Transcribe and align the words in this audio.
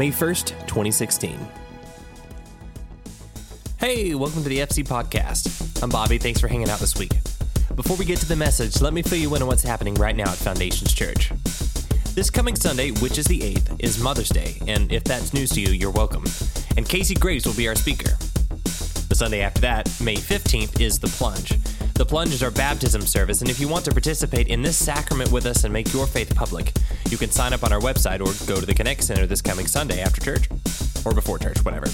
May 0.00 0.10
1st, 0.10 0.66
2016. 0.66 1.38
Hey, 3.78 4.14
welcome 4.14 4.42
to 4.42 4.48
the 4.48 4.60
FC 4.60 4.82
Podcast. 4.82 5.82
I'm 5.82 5.90
Bobby. 5.90 6.16
Thanks 6.16 6.40
for 6.40 6.48
hanging 6.48 6.70
out 6.70 6.78
this 6.78 6.96
week. 6.96 7.12
Before 7.74 7.98
we 7.98 8.06
get 8.06 8.16
to 8.20 8.26
the 8.26 8.34
message, 8.34 8.80
let 8.80 8.94
me 8.94 9.02
fill 9.02 9.18
you 9.18 9.34
in 9.36 9.42
on 9.42 9.48
what's 9.48 9.62
happening 9.62 9.92
right 9.96 10.16
now 10.16 10.30
at 10.30 10.38
Foundations 10.38 10.94
Church. 10.94 11.32
This 12.14 12.30
coming 12.30 12.56
Sunday, 12.56 12.92
which 12.92 13.18
is 13.18 13.26
the 13.26 13.40
8th, 13.40 13.78
is 13.78 14.02
Mother's 14.02 14.30
Day, 14.30 14.56
and 14.66 14.90
if 14.90 15.04
that's 15.04 15.34
news 15.34 15.50
to 15.50 15.60
you, 15.60 15.68
you're 15.68 15.90
welcome. 15.90 16.24
And 16.78 16.88
Casey 16.88 17.14
Graves 17.14 17.46
will 17.46 17.52
be 17.52 17.68
our 17.68 17.74
speaker. 17.74 18.16
The 19.10 19.14
Sunday 19.14 19.42
after 19.42 19.60
that, 19.60 19.94
May 20.00 20.16
15th, 20.16 20.80
is 20.80 20.98
The 20.98 21.08
Plunge. 21.08 21.59
The 22.00 22.06
Plunge 22.06 22.32
is 22.32 22.42
our 22.42 22.50
baptism 22.50 23.02
service, 23.02 23.42
and 23.42 23.50
if 23.50 23.60
you 23.60 23.68
want 23.68 23.84
to 23.84 23.90
participate 23.90 24.48
in 24.48 24.62
this 24.62 24.74
sacrament 24.74 25.30
with 25.30 25.44
us 25.44 25.64
and 25.64 25.70
make 25.72 25.92
your 25.92 26.06
faith 26.06 26.34
public, 26.34 26.72
you 27.10 27.18
can 27.18 27.30
sign 27.30 27.52
up 27.52 27.62
on 27.62 27.74
our 27.74 27.78
website 27.78 28.20
or 28.20 28.46
go 28.46 28.58
to 28.58 28.64
the 28.64 28.72
Connect 28.72 29.02
Center 29.02 29.26
this 29.26 29.42
coming 29.42 29.66
Sunday 29.66 30.00
after 30.00 30.18
church, 30.18 30.48
or 31.04 31.12
before 31.12 31.38
church, 31.38 31.62
whatever. 31.62 31.88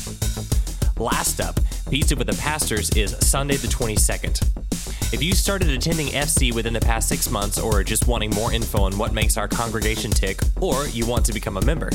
Last 0.97 1.41
up, 1.41 1.59
Pizza 1.91 2.15
with 2.15 2.29
the 2.29 2.41
Pastors 2.41 2.89
is 2.91 3.17
Sunday 3.19 3.57
the 3.57 3.67
22nd. 3.67 5.13
If 5.13 5.25
you 5.25 5.33
started 5.33 5.71
attending 5.71 6.07
FC 6.07 6.55
within 6.55 6.73
the 6.73 6.81
past 6.81 7.09
six 7.09 7.29
months 7.29 7.59
or 7.59 7.81
are 7.81 7.85
just 7.85 8.07
wanting 8.07 8.31
more 8.31 8.53
info 8.53 8.83
on 8.83 8.97
what 8.99 9.13
makes 9.13 9.37
our 9.37 9.49
congregation 9.49 10.13
tick, 10.13 10.39
or 10.61 10.87
you 10.87 11.05
want 11.05 11.27
to 11.27 11.33
become 11.33 11.57
a 11.57 11.63
member, 11.63 11.91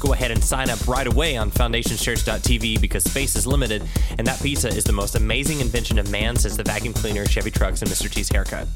go 0.00 0.12
ahead 0.14 0.30
and 0.30 0.42
sign 0.42 0.70
up 0.70 0.88
right 0.88 1.06
away 1.06 1.36
on 1.36 1.50
foundationschurch.tv 1.50 2.80
because 2.80 3.04
space 3.04 3.36
is 3.36 3.46
limited 3.46 3.82
and 4.18 4.26
that 4.26 4.42
pizza 4.42 4.68
is 4.68 4.82
the 4.82 4.92
most 4.92 5.14
amazing 5.14 5.60
invention 5.60 5.98
of 5.98 6.10
man 6.10 6.34
since 6.34 6.56
the 6.56 6.64
vacuum 6.64 6.94
cleaner, 6.94 7.26
Chevy 7.26 7.50
trucks, 7.50 7.82
and 7.82 7.90
Mr. 7.90 8.10
T's 8.10 8.28
haircut. 8.28 8.66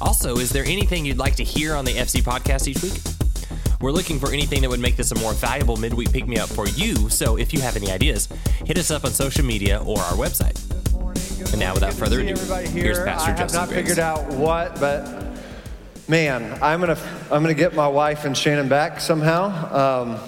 Also, 0.00 0.36
is 0.36 0.50
there 0.50 0.64
anything 0.64 1.04
you'd 1.06 1.18
like 1.18 1.36
to 1.36 1.44
hear 1.44 1.74
on 1.74 1.84
the 1.84 1.92
FC 1.92 2.22
podcast 2.22 2.66
each 2.66 2.82
week? 2.82 3.00
We're 3.80 3.92
looking 3.92 4.18
for 4.18 4.32
anything 4.32 4.60
that 4.62 4.68
would 4.68 4.80
make 4.80 4.96
this 4.96 5.10
a 5.12 5.18
more 5.20 5.32
valuable 5.32 5.76
midweek 5.76 6.12
pick 6.12 6.26
me 6.26 6.38
up 6.38 6.48
for 6.50 6.68
you, 6.68 7.08
so 7.08 7.36
if 7.38 7.54
you 7.54 7.60
have 7.60 7.76
any 7.76 7.90
ideas, 7.90 8.28
hit 8.66 8.76
us 8.78 8.90
up 8.90 9.04
on 9.04 9.12
social 9.12 9.44
media 9.44 9.82
or 9.86 9.98
our 10.00 10.12
website. 10.14 10.58
And 11.52 11.58
now, 11.58 11.72
without 11.72 11.92
Good 11.92 11.98
further 11.98 12.20
ado, 12.20 12.30
everybody 12.30 12.68
here's 12.68 12.98
here. 12.98 13.06
Pastor 13.06 13.30
I 13.30 13.30
have 13.30 13.38
Justin 13.38 13.60
not 13.60 13.68
Graves. 13.70 13.88
figured 13.88 13.98
out 13.98 14.26
what, 14.34 14.78
but 14.78 15.04
man, 16.10 16.58
I'm 16.60 16.80
gonna 16.80 16.98
I'm 17.30 17.40
gonna 17.40 17.54
get 17.54 17.72
my 17.72 17.86
wife 17.86 18.24
and 18.24 18.36
Shannon 18.36 18.68
back 18.68 18.98
somehow. 18.98 20.02
Um, 20.02 20.18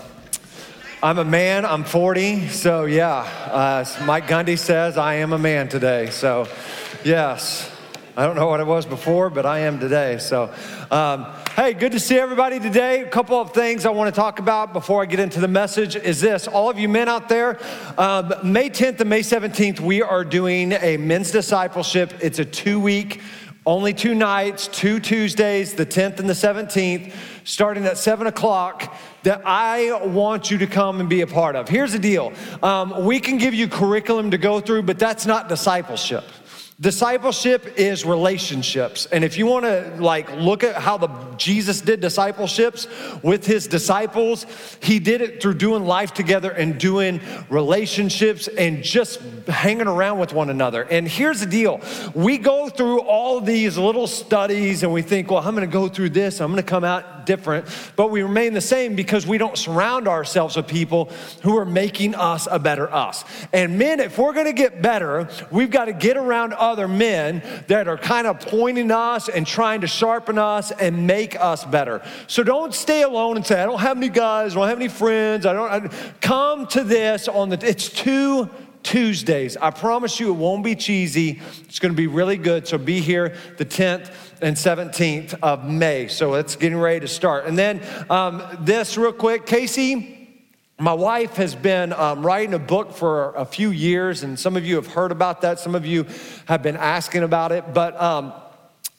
I'm 1.03 1.19
a 1.19 1.25
man. 1.25 1.66
I'm 1.66 1.82
40, 1.82 2.47
so 2.50 2.84
yeah. 2.84 3.22
Uh, 3.50 3.84
Mike 4.04 4.28
Gundy 4.28 4.56
says 4.56 4.97
I 4.97 5.15
am 5.15 5.32
a 5.32 5.38
man 5.38 5.69
today. 5.69 6.10
So, 6.10 6.47
yes. 7.04 7.69
I 8.15 8.26
don't 8.26 8.37
know 8.37 8.47
what 8.47 8.60
it 8.60 8.66
was 8.66 8.84
before, 8.84 9.31
but 9.31 9.47
I 9.47 9.60
am 9.60 9.81
today. 9.81 10.19
So, 10.19 10.53
um, 10.91 11.25
hey, 11.56 11.72
good 11.72 11.92
to 11.92 12.00
see 12.00 12.19
everybody 12.19 12.60
today. 12.60 13.00
A 13.00 13.09
couple 13.09 13.41
of 13.41 13.54
things 13.54 13.87
I 13.87 13.91
want 13.91 14.15
to 14.15 14.21
talk 14.21 14.38
about 14.38 14.75
before 14.75 15.03
I 15.03 15.06
get 15.06 15.19
into 15.19 15.41
the 15.41 15.48
message 15.48 15.97
is 15.97 16.21
this. 16.21 16.47
All 16.47 16.69
of 16.69 16.78
you 16.78 16.91
men 16.91 17.09
out 17.09 17.31
there, 17.31 17.59
um, 17.97 18.34
May 18.44 18.69
10th 18.69 19.00
and 19.00 19.09
May 19.09 19.21
17th, 19.21 19.81
we 19.81 20.03
are 20.03 20.25
doing 20.25 20.72
a 20.72 20.98
men's 20.98 21.31
discipleship. 21.31 22.12
It's 22.21 22.38
a 22.38 22.44
two 22.44 22.78
week, 22.78 23.22
only 23.65 23.95
two 23.95 24.15
nights, 24.15 24.67
two 24.67 24.99
Tuesdays, 24.99 25.75
the 25.75 25.87
10th 25.87 26.19
and 26.19 26.28
the 26.28 26.34
17th, 26.34 27.12
starting 27.45 27.84
at 27.84 27.97
7 27.97 28.27
o'clock 28.27 28.97
that 29.23 29.43
I 29.45 30.05
want 30.05 30.50
you 30.50 30.59
to 30.59 30.67
come 30.67 30.99
and 30.99 31.09
be 31.09 31.21
a 31.21 31.27
part 31.28 31.55
of. 31.55 31.69
Here's 31.69 31.93
the 31.93 31.99
deal 31.99 32.33
um, 32.62 33.05
we 33.05 33.21
can 33.21 33.39
give 33.39 33.55
you 33.55 33.69
curriculum 33.69 34.33
to 34.33 34.39
go 34.39 34.61
through, 34.61 34.83
but 34.83 34.99
that's 34.99 35.27
not 35.27 35.49
discipleship. 35.49 36.25
Discipleship 36.81 37.75
is 37.77 38.05
relationships. 38.05 39.06
And 39.06 39.25
if 39.25 39.37
you 39.37 39.47
want 39.47 39.66
to 39.66 39.94
like 40.00 40.31
look 40.37 40.65
at 40.65 40.75
how 40.77 40.97
the 40.97 41.09
Jesus 41.37 41.81
did 41.81 42.00
discipleships 42.00 42.88
with 43.22 43.47
his 43.47 43.66
disciples, 43.66 44.47
he 44.81 44.99
did 44.99 45.21
it 45.21 45.43
through 45.43 45.55
doing 45.55 45.84
life 45.84 46.15
together 46.15 46.50
and 46.50 46.78
doing 46.78 47.21
relationships 47.50 48.49
and 48.49 48.83
just 48.83 49.21
hanging 49.47 49.87
around 49.87 50.19
with 50.19 50.33
one 50.33 50.50
another. 50.50 50.83
And 50.83 51.06
here's 51.06 51.41
the 51.41 51.47
deal. 51.47 51.81
We 52.15 52.38
go 52.38 52.69
through 52.69 53.00
all 53.00 53.41
these 53.41 53.77
little 53.77 54.06
studies 54.06 54.83
and 54.83 54.93
we 54.93 55.03
think, 55.03 55.31
well, 55.31 55.47
I'm 55.47 55.54
going 55.54 55.69
to 55.69 55.72
go 55.72 55.89
through 55.89 56.10
this, 56.10 56.41
I'm 56.41 56.50
going 56.50 56.62
to 56.62 56.69
come 56.69 56.84
out 56.84 57.22
different, 57.27 57.66
but 57.97 58.10
we 58.10 58.22
remain 58.22 58.55
the 58.55 58.60
same 58.60 58.94
because 58.94 59.27
we 59.27 59.38
don't 59.38 59.56
surround 59.56 60.09
ourselves 60.09 60.56
with 60.56 60.66
people 60.66 61.10
who 61.43 61.56
are 61.59 61.65
making 61.65 62.15
us 62.15 62.49
a 62.50 62.59
better 62.59 62.93
us. 62.93 63.25
And 63.53 63.78
men, 63.78 64.00
if 64.00 64.19
we're 64.19 64.33
going 64.33 64.47
to 64.47 64.53
get 64.53 64.83
better, 64.83 65.28
we've 65.50 65.71
got 65.71 65.87
to 65.87 65.93
get 65.93 66.16
around 66.16 66.53
other 66.55 66.88
men 66.88 67.43
that 67.69 67.88
are 67.88 67.99
kind 67.99 68.27
of 68.27 68.41
pointing 68.41 68.91
us 68.91 69.28
and 69.28 69.47
trying 69.47 69.83
to 69.83 69.87
sharpen 69.87 70.38
us 70.38 70.71
and 70.71 71.06
make 71.06 71.38
us 71.38 71.65
better. 71.65 72.03
So 72.27 72.43
don't 72.43 72.75
stay 72.75 73.03
alone 73.03 73.37
and 73.37 73.47
say, 73.47 73.62
I 73.62 73.66
don't 73.66 73.81
have 73.81 73.97
any 73.97 74.09
guys, 74.09 74.53
I 74.53 74.60
don't 74.60 74.69
have 74.69 74.78
any 74.78 74.89
friends, 74.89 75.47
I 75.47 75.53
don't 75.53 75.71
I, 75.71 75.89
come 76.21 76.66
to 76.69 76.84
this 76.84 77.28
on 77.28 77.49
the 77.49 77.66
it's 77.66 77.89
two 77.89 78.50
Tuesdays. 78.83 79.56
I 79.56 79.71
promise 79.71 80.19
you 80.19 80.31
it 80.31 80.37
won't 80.37 80.65
be 80.65 80.75
cheesy. 80.75 81.41
It's 81.65 81.78
going 81.78 81.93
to 81.93 81.97
be 81.97 82.09
really 82.09 82.37
good. 82.37 82.66
So 82.66 82.78
be 82.78 83.00
here 83.00 83.37
the 83.56 83.65
10th 83.65 84.12
and 84.42 84.56
17th 84.56 85.38
of 85.42 85.64
May. 85.64 86.08
So 86.08 86.34
it's 86.34 86.56
getting 86.56 86.78
ready 86.78 87.00
to 87.00 87.08
start. 87.08 87.47
And 87.47 87.56
then 87.56 87.80
um, 88.10 88.42
this 88.60 88.97
real 88.97 89.12
quick, 89.12 89.47
Casey. 89.47 90.19
My 90.78 90.94
wife 90.94 91.36
has 91.36 91.54
been 91.54 91.92
um, 91.92 92.26
writing 92.26 92.54
a 92.54 92.58
book 92.58 92.92
for 92.92 93.34
a 93.34 93.44
few 93.44 93.70
years, 93.70 94.25
and 94.25 94.36
some 94.36 94.56
of 94.56 94.66
you 94.66 94.75
have 94.75 94.88
heard 94.88 95.12
about 95.12 95.42
that. 95.42 95.60
Some 95.60 95.76
of 95.76 95.86
you 95.86 96.06
have 96.47 96.60
been 96.60 96.76
asking 96.76 97.22
about 97.22 97.53
it. 97.53 97.72
But 97.72 98.00
um, 98.00 98.32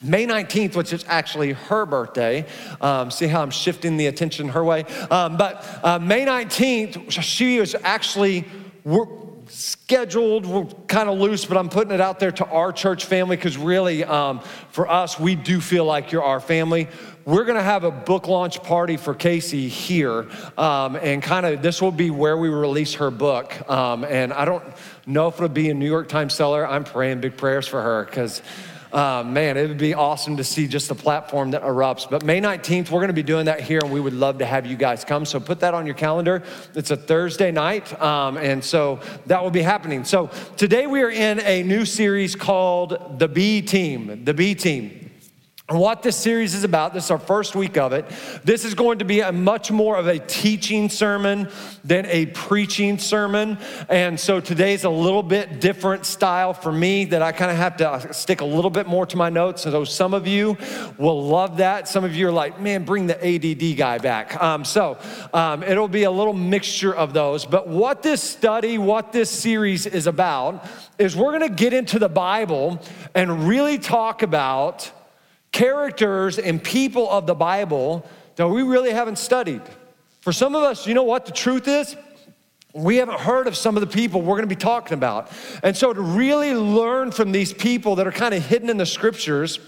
May 0.00 0.26
19th, 0.26 0.76
which 0.76 0.92
is 0.92 1.04
actually 1.08 1.52
her 1.52 1.86
birthday. 1.86 2.46
Um, 2.80 3.10
see 3.10 3.26
how 3.26 3.42
I'm 3.42 3.50
shifting 3.50 3.96
the 3.96 4.06
attention 4.06 4.48
her 4.50 4.62
way? 4.62 4.84
Um, 5.10 5.36
but 5.36 5.64
uh, 5.82 5.98
May 5.98 6.24
19th, 6.24 7.10
she 7.22 7.56
is 7.56 7.76
actually 7.82 8.44
scheduled, 9.48 10.46
we're 10.46 10.64
kind 10.86 11.08
of 11.08 11.18
loose, 11.18 11.44
but 11.44 11.56
I'm 11.56 11.68
putting 11.68 11.92
it 11.92 12.00
out 12.00 12.18
there 12.20 12.32
to 12.32 12.46
our 12.46 12.72
church 12.72 13.04
family 13.04 13.36
because 13.36 13.56
really, 13.56 14.04
um, 14.04 14.40
for 14.70 14.88
us, 14.88 15.18
we 15.18 15.34
do 15.34 15.60
feel 15.60 15.84
like 15.84 16.12
you're 16.12 16.22
our 16.22 16.40
family. 16.40 16.88
We're 17.24 17.44
gonna 17.44 17.62
have 17.62 17.84
a 17.84 17.90
book 17.90 18.28
launch 18.28 18.62
party 18.62 18.96
for 18.96 19.14
Casey 19.14 19.68
here, 19.68 20.26
um, 20.58 20.96
and 20.96 21.22
kind 21.22 21.46
of 21.46 21.62
this 21.62 21.80
will 21.80 21.92
be 21.92 22.10
where 22.10 22.36
we 22.36 22.48
release 22.48 22.94
her 22.94 23.10
book. 23.10 23.68
Um, 23.70 24.04
and 24.04 24.32
I 24.32 24.44
don't 24.44 24.64
know 25.06 25.28
if 25.28 25.34
it'll 25.36 25.48
be 25.48 25.70
a 25.70 25.74
New 25.74 25.88
York 25.88 26.08
Times 26.08 26.34
seller. 26.34 26.66
I'm 26.66 26.84
praying 26.84 27.20
big 27.20 27.36
prayers 27.36 27.66
for 27.66 27.80
her 27.82 28.04
because. 28.04 28.42
Uh, 28.94 29.24
man, 29.24 29.56
it 29.56 29.66
would 29.66 29.76
be 29.76 29.92
awesome 29.92 30.36
to 30.36 30.44
see 30.44 30.68
just 30.68 30.88
the 30.88 30.94
platform 30.94 31.50
that 31.50 31.62
erupts. 31.62 32.08
But 32.08 32.24
May 32.24 32.40
19th, 32.40 32.90
we're 32.90 33.00
going 33.00 33.08
to 33.08 33.12
be 33.12 33.24
doing 33.24 33.46
that 33.46 33.60
here, 33.60 33.80
and 33.82 33.92
we 33.92 33.98
would 33.98 34.12
love 34.12 34.38
to 34.38 34.46
have 34.46 34.66
you 34.66 34.76
guys 34.76 35.04
come. 35.04 35.24
So 35.24 35.40
put 35.40 35.58
that 35.60 35.74
on 35.74 35.84
your 35.84 35.96
calendar. 35.96 36.44
It's 36.76 36.92
a 36.92 36.96
Thursday 36.96 37.50
night, 37.50 38.00
um, 38.00 38.36
and 38.36 38.62
so 38.62 39.00
that 39.26 39.42
will 39.42 39.50
be 39.50 39.62
happening. 39.62 40.04
So 40.04 40.30
today 40.56 40.86
we 40.86 41.02
are 41.02 41.10
in 41.10 41.40
a 41.40 41.64
new 41.64 41.84
series 41.84 42.36
called 42.36 43.18
The 43.18 43.26
B 43.26 43.62
Team. 43.62 44.24
The 44.24 44.32
B 44.32 44.54
Team. 44.54 45.03
What 45.70 46.02
this 46.02 46.16
series 46.16 46.54
is 46.54 46.62
about, 46.62 46.92
this 46.92 47.06
is 47.06 47.10
our 47.10 47.18
first 47.18 47.56
week 47.56 47.78
of 47.78 47.94
it. 47.94 48.04
This 48.44 48.66
is 48.66 48.74
going 48.74 48.98
to 48.98 49.06
be 49.06 49.20
a 49.20 49.32
much 49.32 49.70
more 49.70 49.96
of 49.96 50.06
a 50.06 50.18
teaching 50.18 50.90
sermon 50.90 51.48
than 51.82 52.04
a 52.04 52.26
preaching 52.26 52.98
sermon. 52.98 53.56
And 53.88 54.20
so 54.20 54.40
today's 54.40 54.84
a 54.84 54.90
little 54.90 55.22
bit 55.22 55.62
different 55.62 56.04
style 56.04 56.52
for 56.52 56.70
me 56.70 57.06
that 57.06 57.22
I 57.22 57.32
kind 57.32 57.50
of 57.50 57.56
have 57.56 57.78
to 57.78 58.12
stick 58.12 58.42
a 58.42 58.44
little 58.44 58.68
bit 58.68 58.86
more 58.86 59.06
to 59.06 59.16
my 59.16 59.30
notes. 59.30 59.62
So 59.62 59.84
some 59.84 60.12
of 60.12 60.26
you 60.26 60.58
will 60.98 61.26
love 61.26 61.56
that. 61.56 61.88
Some 61.88 62.04
of 62.04 62.14
you 62.14 62.28
are 62.28 62.32
like, 62.32 62.60
man, 62.60 62.84
bring 62.84 63.06
the 63.06 63.16
ADD 63.16 63.78
guy 63.78 63.96
back. 63.96 64.38
Um, 64.42 64.66
so 64.66 64.98
um, 65.32 65.62
it'll 65.62 65.88
be 65.88 66.02
a 66.02 66.10
little 66.10 66.34
mixture 66.34 66.94
of 66.94 67.14
those. 67.14 67.46
But 67.46 67.68
what 67.68 68.02
this 68.02 68.22
study, 68.22 68.76
what 68.76 69.12
this 69.12 69.30
series 69.30 69.86
is 69.86 70.06
about, 70.06 70.66
is 70.98 71.16
we're 71.16 71.38
going 71.38 71.48
to 71.48 71.56
get 71.56 71.72
into 71.72 71.98
the 71.98 72.10
Bible 72.10 72.82
and 73.14 73.48
really 73.48 73.78
talk 73.78 74.22
about 74.22 74.92
characters 75.54 76.36
and 76.36 76.62
people 76.62 77.08
of 77.08 77.26
the 77.26 77.34
Bible 77.34 78.04
that 78.34 78.48
we 78.48 78.62
really 78.62 78.90
haven't 78.90 79.16
studied. 79.16 79.62
For 80.20 80.32
some 80.32 80.56
of 80.56 80.64
us, 80.64 80.86
you 80.86 80.94
know 80.94 81.04
what 81.04 81.26
the 81.26 81.32
truth 81.32 81.68
is? 81.68 81.96
We 82.74 82.96
haven't 82.96 83.20
heard 83.20 83.46
of 83.46 83.56
some 83.56 83.76
of 83.76 83.80
the 83.80 83.86
people 83.86 84.20
we're 84.20 84.34
gonna 84.34 84.48
be 84.48 84.56
talking 84.56 84.94
about. 84.94 85.30
And 85.62 85.76
so 85.76 85.92
to 85.92 86.00
really 86.00 86.52
learn 86.54 87.12
from 87.12 87.30
these 87.30 87.54
people 87.54 87.94
that 87.96 88.06
are 88.06 88.12
kind 88.12 88.34
of 88.34 88.44
hidden 88.44 88.68
in 88.68 88.78
the 88.78 88.84
scriptures, 88.84 89.60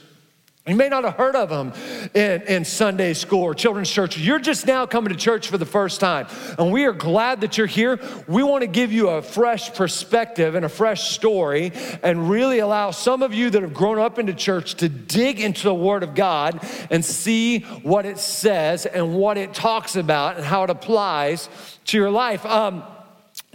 you 0.66 0.74
may 0.74 0.88
not 0.88 1.04
have 1.04 1.14
heard 1.14 1.36
of 1.36 1.48
them 1.48 1.72
in, 2.12 2.42
in, 2.42 2.64
Sunday 2.64 3.14
school 3.14 3.42
or 3.42 3.54
children's 3.54 3.88
church. 3.88 4.18
You're 4.18 4.40
just 4.40 4.66
now 4.66 4.84
coming 4.84 5.12
to 5.12 5.18
church 5.18 5.46
for 5.46 5.58
the 5.58 5.64
first 5.64 6.00
time. 6.00 6.26
And 6.58 6.72
we 6.72 6.86
are 6.86 6.92
glad 6.92 7.42
that 7.42 7.56
you're 7.56 7.68
here. 7.68 8.00
We 8.26 8.42
want 8.42 8.62
to 8.62 8.66
give 8.66 8.92
you 8.92 9.10
a 9.10 9.22
fresh 9.22 9.72
perspective 9.72 10.56
and 10.56 10.64
a 10.64 10.68
fresh 10.68 11.10
story 11.10 11.70
and 12.02 12.28
really 12.28 12.58
allow 12.58 12.90
some 12.90 13.22
of 13.22 13.32
you 13.32 13.48
that 13.50 13.62
have 13.62 13.74
grown 13.74 14.00
up 14.00 14.18
into 14.18 14.34
church 14.34 14.74
to 14.76 14.88
dig 14.88 15.40
into 15.40 15.62
the 15.62 15.74
Word 15.74 16.02
of 16.02 16.16
God 16.16 16.58
and 16.90 17.04
see 17.04 17.60
what 17.60 18.04
it 18.04 18.18
says 18.18 18.86
and 18.86 19.14
what 19.14 19.38
it 19.38 19.54
talks 19.54 19.94
about 19.94 20.36
and 20.36 20.44
how 20.44 20.64
it 20.64 20.70
applies 20.70 21.48
to 21.84 21.96
your 21.96 22.10
life. 22.10 22.44
Um, 22.44 22.82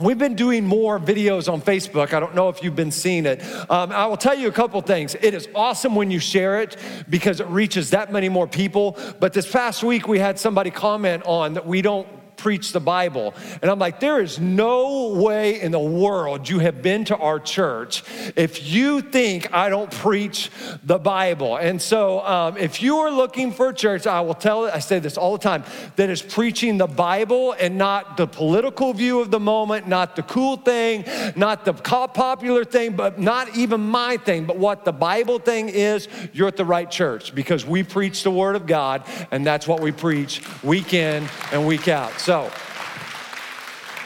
We've 0.01 0.17
been 0.17 0.35
doing 0.35 0.65
more 0.65 0.99
videos 0.99 1.51
on 1.51 1.61
Facebook. 1.61 2.13
I 2.13 2.19
don't 2.19 2.33
know 2.33 2.49
if 2.49 2.63
you've 2.63 2.75
been 2.75 2.91
seeing 2.91 3.27
it. 3.27 3.43
Um, 3.69 3.91
I 3.91 4.07
will 4.07 4.17
tell 4.17 4.33
you 4.33 4.47
a 4.47 4.51
couple 4.51 4.81
things. 4.81 5.15
It 5.15 5.35
is 5.35 5.47
awesome 5.53 5.93
when 5.93 6.09
you 6.09 6.19
share 6.19 6.61
it 6.61 6.75
because 7.07 7.39
it 7.39 7.47
reaches 7.47 7.91
that 7.91 8.11
many 8.11 8.27
more 8.27 8.47
people. 8.47 8.97
But 9.19 9.33
this 9.33 9.49
past 9.49 9.83
week, 9.83 10.07
we 10.07 10.17
had 10.17 10.39
somebody 10.39 10.71
comment 10.71 11.23
on 11.27 11.53
that 11.53 11.67
we 11.67 11.83
don't 11.83 12.07
preach 12.41 12.71
the 12.71 12.79
Bible. 12.79 13.35
And 13.61 13.69
I'm 13.69 13.77
like, 13.77 13.99
there 13.99 14.19
is 14.19 14.39
no 14.39 15.09
way 15.09 15.61
in 15.61 15.71
the 15.71 15.79
world 15.79 16.49
you 16.49 16.57
have 16.59 16.81
been 16.81 17.05
to 17.05 17.17
our 17.17 17.39
church 17.39 18.03
if 18.35 18.65
you 18.65 19.01
think 19.01 19.53
I 19.53 19.69
don't 19.69 19.91
preach 19.91 20.49
the 20.83 20.97
Bible. 20.97 21.57
And 21.57 21.79
so 21.79 22.25
um, 22.25 22.57
if 22.57 22.81
you 22.81 22.97
are 22.97 23.11
looking 23.11 23.51
for 23.51 23.69
a 23.69 23.73
church, 23.73 24.07
I 24.07 24.21
will 24.21 24.33
tell 24.33 24.65
it, 24.65 24.73
I 24.73 24.79
say 24.79 24.97
this 24.97 25.17
all 25.17 25.33
the 25.33 25.43
time, 25.43 25.63
that 25.97 26.09
is 26.09 26.21
preaching 26.21 26.79
the 26.79 26.87
Bible 26.87 27.53
and 27.53 27.77
not 27.77 28.17
the 28.17 28.25
political 28.25 28.93
view 28.93 29.19
of 29.19 29.29
the 29.29 29.39
moment, 29.39 29.87
not 29.87 30.15
the 30.15 30.23
cool 30.23 30.57
thing, 30.57 31.05
not 31.35 31.63
the 31.63 31.73
popular 31.73 32.65
thing, 32.65 32.95
but 32.95 33.19
not 33.19 33.55
even 33.55 33.81
my 33.81 34.17
thing, 34.17 34.45
but 34.45 34.57
what 34.57 34.83
the 34.83 34.91
Bible 34.91 35.37
thing 35.37 35.69
is, 35.69 36.07
you're 36.33 36.47
at 36.47 36.57
the 36.57 36.65
right 36.65 36.89
church 36.89 37.35
because 37.35 37.65
we 37.65 37.83
preach 37.83 38.23
the 38.23 38.31
Word 38.31 38.55
of 38.55 38.65
God 38.65 39.03
and 39.29 39.45
that's 39.45 39.67
what 39.67 39.79
we 39.79 39.91
preach 39.91 40.41
week 40.63 40.93
in 40.93 41.27
and 41.51 41.67
week 41.67 41.87
out. 41.87 42.13
So 42.19 42.30
so, 42.31 42.49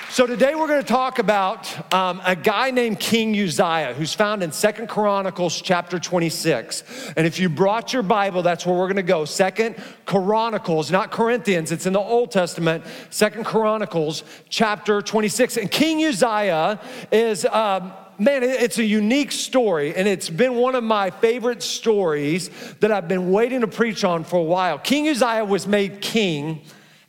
so 0.10 0.26
today 0.26 0.56
we're 0.56 0.66
going 0.66 0.82
to 0.82 0.88
talk 0.88 1.20
about 1.20 1.94
um, 1.94 2.20
a 2.26 2.36
guy 2.36 2.72
named 2.72 3.00
King 3.00 3.40
Uzziah, 3.40 3.94
who's 3.96 4.16
found 4.16 4.42
in 4.42 4.52
Second 4.52 4.90
Chronicles 4.90 5.62
chapter 5.62 6.00
26. 6.00 7.12
And 7.16 7.28
if 7.28 7.38
you 7.38 7.50
brought 7.50 7.94
your 7.94 8.02
Bible, 8.02 8.42
that's 8.42 8.66
where 8.66 8.74
we're 8.76 8.88
going 8.88 8.96
to 8.96 9.04
go. 9.04 9.26
Second 9.26 9.76
Chronicles, 10.08 10.90
not 10.90 11.12
Corinthians. 11.12 11.72
It's 11.72 11.86
in 11.86 11.94
the 11.94 12.00
Old 12.00 12.32
Testament. 12.32 12.84
Second 13.12 13.46
Chronicles 13.46 14.24
chapter 14.50 15.04
26. 15.04 15.58
And 15.58 15.70
King 15.70 16.04
Uzziah 16.04 16.80
is. 17.12 17.46
Um, 17.46 17.94
man, 18.18 18.42
it's 18.42 18.80
a 18.80 18.84
unique 18.84 19.32
story, 19.32 19.94
and 19.94 20.08
it's 20.08 20.32
been 20.32 20.56
one 20.56 20.74
of 20.74 20.84
my 20.84 21.12
favorite 21.12 21.62
stories 21.62 22.50
that 22.80 22.92
I've 22.92 23.08
been 23.08 23.32
waiting 23.32 23.62
to 23.62 23.68
preach 23.68 24.04
on 24.04 24.24
for 24.24 24.38
a 24.38 24.44
while. 24.44 24.80
King 24.80 25.10
Uzziah 25.10 25.46
was 25.46 25.68
made 25.68 26.02
king 26.02 26.64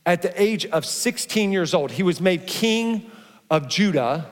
at 0.07 0.23
the 0.23 0.41
age 0.41 0.65
of 0.67 0.87
16 0.87 1.53
years 1.53 1.75
old. 1.75 1.91
He 1.91 2.05
was 2.05 2.21
made 2.21 2.47
king 2.47 3.11
of 3.51 3.69
Judah 3.69 4.31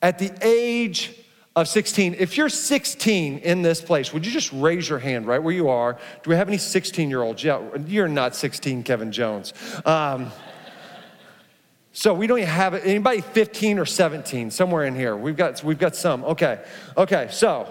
at 0.00 0.18
the 0.18 0.32
age 0.40 1.14
of 1.54 1.68
16. 1.68 2.16
If 2.18 2.38
you're 2.38 2.48
16 2.48 3.38
in 3.38 3.62
this 3.62 3.82
place, 3.82 4.14
would 4.14 4.24
you 4.24 4.32
just 4.32 4.50
raise 4.52 4.88
your 4.88 4.98
hand 4.98 5.26
right 5.26 5.42
where 5.42 5.52
you 5.52 5.68
are? 5.68 5.98
Do 6.22 6.30
we 6.30 6.36
have 6.36 6.48
any 6.48 6.56
16 6.56 7.10
year 7.10 7.22
olds? 7.22 7.44
Yeah, 7.44 7.60
you're 7.86 8.08
not 8.08 8.34
16, 8.34 8.82
Kevin 8.82 9.12
Jones. 9.12 9.52
Um, 9.84 10.32
so 11.92 12.14
we 12.14 12.26
don't 12.26 12.38
even 12.38 12.50
have 12.50 12.74
anybody 12.74 13.20
15 13.20 13.78
or 13.78 13.84
17 13.84 14.50
somewhere 14.50 14.86
in 14.86 14.94
here. 14.94 15.16
We've 15.16 15.36
got 15.36 15.62
we've 15.62 15.78
got 15.78 15.96
some. 15.96 16.24
Okay, 16.24 16.64
okay. 16.96 17.28
So 17.32 17.68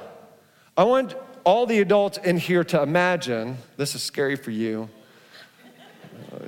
I 0.78 0.84
want 0.84 1.16
all 1.46 1.66
the 1.66 1.80
adults 1.80 2.18
in 2.18 2.38
here 2.38 2.66
to 2.66 2.82
imagine. 2.82 3.58
This 3.78 3.96
is 3.96 4.04
scary 4.04 4.36
for 4.36 4.52
you 4.52 4.90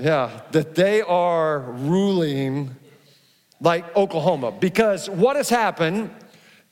yeah, 0.02 0.42
that 0.52 0.74
they 0.74 1.02
are 1.02 1.60
ruling 1.60 2.76
like 3.60 3.96
Oklahoma. 3.96 4.52
Because 4.52 5.08
what 5.10 5.36
has 5.36 5.50
happened 5.50 6.10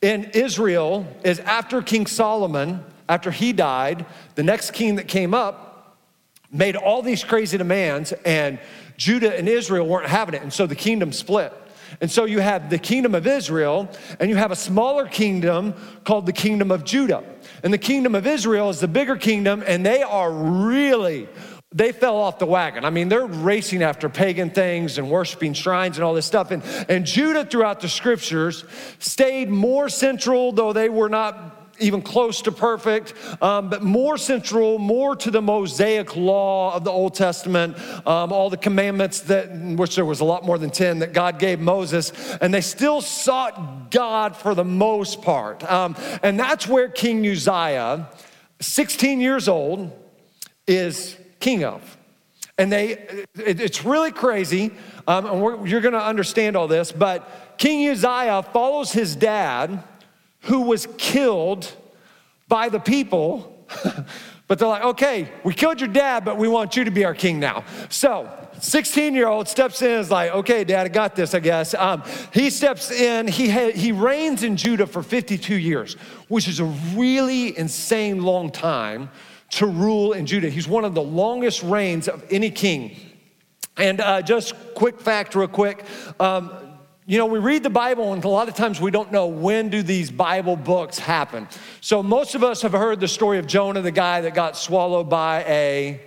in 0.01 0.31
Israel 0.33 1.05
is 1.23 1.39
after 1.39 1.83
King 1.83 2.07
Solomon, 2.07 2.83
after 3.07 3.29
he 3.29 3.53
died, 3.53 4.05
the 4.33 4.43
next 4.43 4.71
king 4.71 4.95
that 4.95 5.07
came 5.07 5.33
up 5.33 5.97
made 6.51 6.75
all 6.75 7.03
these 7.03 7.23
crazy 7.23 7.57
demands, 7.57 8.11
and 8.25 8.59
Judah 8.97 9.37
and 9.37 9.47
Israel 9.47 9.85
weren't 9.85 10.09
having 10.09 10.33
it. 10.33 10.41
And 10.41 10.51
so 10.51 10.65
the 10.65 10.75
kingdom 10.75 11.11
split. 11.11 11.53
And 12.01 12.09
so 12.09 12.25
you 12.25 12.39
have 12.39 12.69
the 12.69 12.79
kingdom 12.79 13.13
of 13.13 13.27
Israel, 13.27 13.89
and 14.19 14.29
you 14.29 14.35
have 14.35 14.51
a 14.51 14.55
smaller 14.55 15.07
kingdom 15.07 15.73
called 16.03 16.25
the 16.25 16.33
kingdom 16.33 16.71
of 16.71 16.83
Judah. 16.83 17.23
And 17.63 17.71
the 17.71 17.77
kingdom 17.77 18.15
of 18.15 18.25
Israel 18.25 18.69
is 18.69 18.79
the 18.79 18.87
bigger 18.87 19.15
kingdom, 19.15 19.63
and 19.65 19.85
they 19.85 20.01
are 20.01 20.31
really 20.31 21.27
they 21.71 21.91
fell 21.91 22.17
off 22.17 22.39
the 22.39 22.47
wagon. 22.47 22.83
I 22.83 22.89
mean, 22.89 23.09
they're 23.09 23.27
racing 23.27 23.83
after 23.83 24.09
pagan 24.09 24.49
things 24.49 24.97
and 24.97 25.09
worshiping 25.09 25.53
shrines 25.53 25.97
and 25.97 26.03
all 26.03 26.15
this 26.15 26.25
stuff. 26.25 26.49
And, 26.49 26.63
and 26.89 27.05
Judah, 27.05 27.45
throughout 27.45 27.79
the 27.79 27.89
scriptures, 27.89 28.65
stayed 28.97 29.49
more 29.49 29.87
central, 29.87 30.51
though 30.51 30.73
they 30.73 30.89
were 30.89 31.09
not 31.09 31.59
even 31.79 32.01
close 32.01 32.41
to 32.41 32.51
perfect, 32.51 33.13
um, 33.41 33.69
but 33.69 33.83
more 33.83 34.17
central, 34.17 34.79
more 34.79 35.15
to 35.15 35.31
the 35.31 35.41
Mosaic 35.41 36.15
law 36.15 36.73
of 36.75 36.83
the 36.83 36.91
Old 36.91 37.13
Testament, 37.13 37.77
um, 38.05 38.33
all 38.33 38.49
the 38.49 38.57
commandments 38.57 39.21
that, 39.21 39.51
which 39.51 39.95
there 39.95 40.05
was 40.05 40.19
a 40.19 40.25
lot 40.25 40.43
more 40.43 40.57
than 40.57 40.71
10 40.71 40.99
that 40.99 41.13
God 41.13 41.39
gave 41.39 41.59
Moses, 41.59 42.11
and 42.41 42.53
they 42.53 42.61
still 42.61 42.99
sought 42.99 43.91
God 43.91 44.35
for 44.35 44.53
the 44.55 44.65
most 44.65 45.21
part. 45.21 45.63
Um, 45.69 45.95
and 46.21 46.39
that's 46.39 46.67
where 46.67 46.89
King 46.89 47.25
Uzziah, 47.25 48.09
16 48.59 49.21
years 49.21 49.47
old, 49.47 49.91
is 50.67 51.15
king 51.39 51.63
of. 51.63 51.97
And 52.57 52.71
they, 52.71 53.25
it's 53.35 53.85
really 53.85 54.11
crazy, 54.11 54.71
um, 55.07 55.25
and 55.25 55.69
you're 55.69 55.81
gonna 55.81 55.97
understand 55.97 56.55
all 56.55 56.67
this, 56.67 56.91
but 56.91 57.55
King 57.57 57.89
Uzziah 57.89 58.43
follows 58.43 58.91
his 58.91 59.15
dad, 59.15 59.83
who 60.41 60.61
was 60.61 60.87
killed 60.97 61.71
by 62.47 62.69
the 62.69 62.79
people. 62.79 63.65
but 64.47 64.59
they're 64.59 64.67
like, 64.67 64.83
okay, 64.83 65.31
we 65.43 65.53
killed 65.53 65.79
your 65.79 65.89
dad, 65.89 66.25
but 66.25 66.37
we 66.37 66.47
want 66.47 66.75
you 66.75 66.83
to 66.83 66.91
be 66.91 67.05
our 67.05 67.13
king 67.13 67.39
now. 67.39 67.63
So 67.89 68.29
16 68.59 69.13
year 69.13 69.27
old 69.27 69.47
steps 69.47 69.81
in 69.81 69.91
and 69.91 69.99
is 69.99 70.11
like, 70.11 70.31
okay, 70.31 70.63
dad, 70.63 70.85
I 70.85 70.89
got 70.89 71.15
this, 71.15 71.33
I 71.33 71.39
guess. 71.39 71.73
Um, 71.73 72.03
he 72.33 72.49
steps 72.49 72.91
in, 72.91 73.27
he, 73.27 73.49
ha- 73.49 73.71
he 73.71 73.91
reigns 73.91 74.43
in 74.43 74.57
Judah 74.57 74.87
for 74.87 75.03
52 75.03 75.55
years, 75.55 75.93
which 76.27 76.47
is 76.47 76.59
a 76.59 76.65
really 76.65 77.57
insane 77.57 78.23
long 78.23 78.51
time 78.51 79.09
to 79.51 79.65
rule 79.65 80.13
in 80.13 80.25
Judah. 80.25 80.49
He's 80.49 80.67
one 80.67 80.85
of 80.85 80.93
the 80.93 81.01
longest 81.01 81.63
reigns 81.63 82.07
of 82.07 82.23
any 82.29 82.51
king. 82.51 82.95
And 83.77 84.01
uh, 84.01 84.21
just 84.21 84.53
quick 84.75 84.99
fact, 84.99 85.35
real 85.35 85.47
quick. 85.47 85.85
Um, 86.19 86.51
you 87.05 87.17
know, 87.17 87.25
we 87.25 87.39
read 87.39 87.63
the 87.63 87.71
Bible, 87.71 88.13
and 88.13 88.23
a 88.23 88.27
lot 88.27 88.49
of 88.49 88.53
times 88.53 88.79
we 88.79 88.91
don't 88.91 89.11
know 89.11 89.25
when 89.27 89.69
do 89.69 89.81
these 89.81 90.11
Bible 90.11 90.55
books 90.55 90.99
happen. 90.99 91.47
So 91.81 92.03
most 92.03 92.35
of 92.35 92.43
us 92.43 92.61
have 92.61 92.73
heard 92.73 92.99
the 92.99 93.07
story 93.07 93.39
of 93.39 93.47
Jonah, 93.47 93.81
the 93.81 93.89
guy 93.89 94.21
that 94.21 94.35
got 94.35 94.55
swallowed 94.55 95.09
by 95.09 95.43
a 95.45 96.01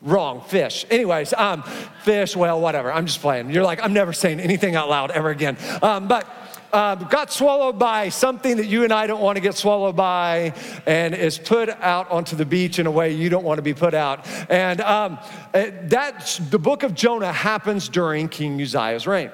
wrong 0.00 0.40
fish. 0.40 0.86
Anyways, 0.88 1.32
um, 1.32 1.64
fish. 2.02 2.36
Well, 2.36 2.60
whatever. 2.60 2.92
I'm 2.92 3.06
just 3.06 3.20
playing. 3.20 3.50
You're 3.50 3.64
like, 3.64 3.82
I'm 3.82 3.92
never 3.92 4.12
saying 4.12 4.38
anything 4.38 4.76
out 4.76 4.88
loud 4.88 5.10
ever 5.10 5.30
again. 5.30 5.56
Um, 5.82 6.06
but 6.06 6.26
uh, 6.72 6.94
got 6.96 7.32
swallowed 7.32 7.78
by 7.78 8.08
something 8.08 8.56
that 8.58 8.66
you 8.66 8.84
and 8.84 8.92
I 8.92 9.06
don't 9.06 9.20
want 9.20 9.36
to 9.36 9.40
get 9.40 9.56
swallowed 9.56 9.96
by 9.96 10.54
and 10.86 11.14
is 11.14 11.38
put 11.38 11.68
out 11.68 12.10
onto 12.10 12.36
the 12.36 12.44
beach 12.44 12.78
in 12.78 12.86
a 12.86 12.90
way 12.90 13.12
you 13.12 13.28
don't 13.28 13.44
want 13.44 13.58
to 13.58 13.62
be 13.62 13.74
put 13.74 13.94
out. 13.94 14.26
And 14.50 14.80
um, 14.80 15.18
eh, 15.54 15.70
that, 15.84 16.40
the 16.50 16.58
book 16.58 16.82
of 16.82 16.94
Jonah 16.94 17.32
happens 17.32 17.88
during 17.88 18.28
King 18.28 18.60
Uzziah's 18.60 19.06
reign. 19.06 19.30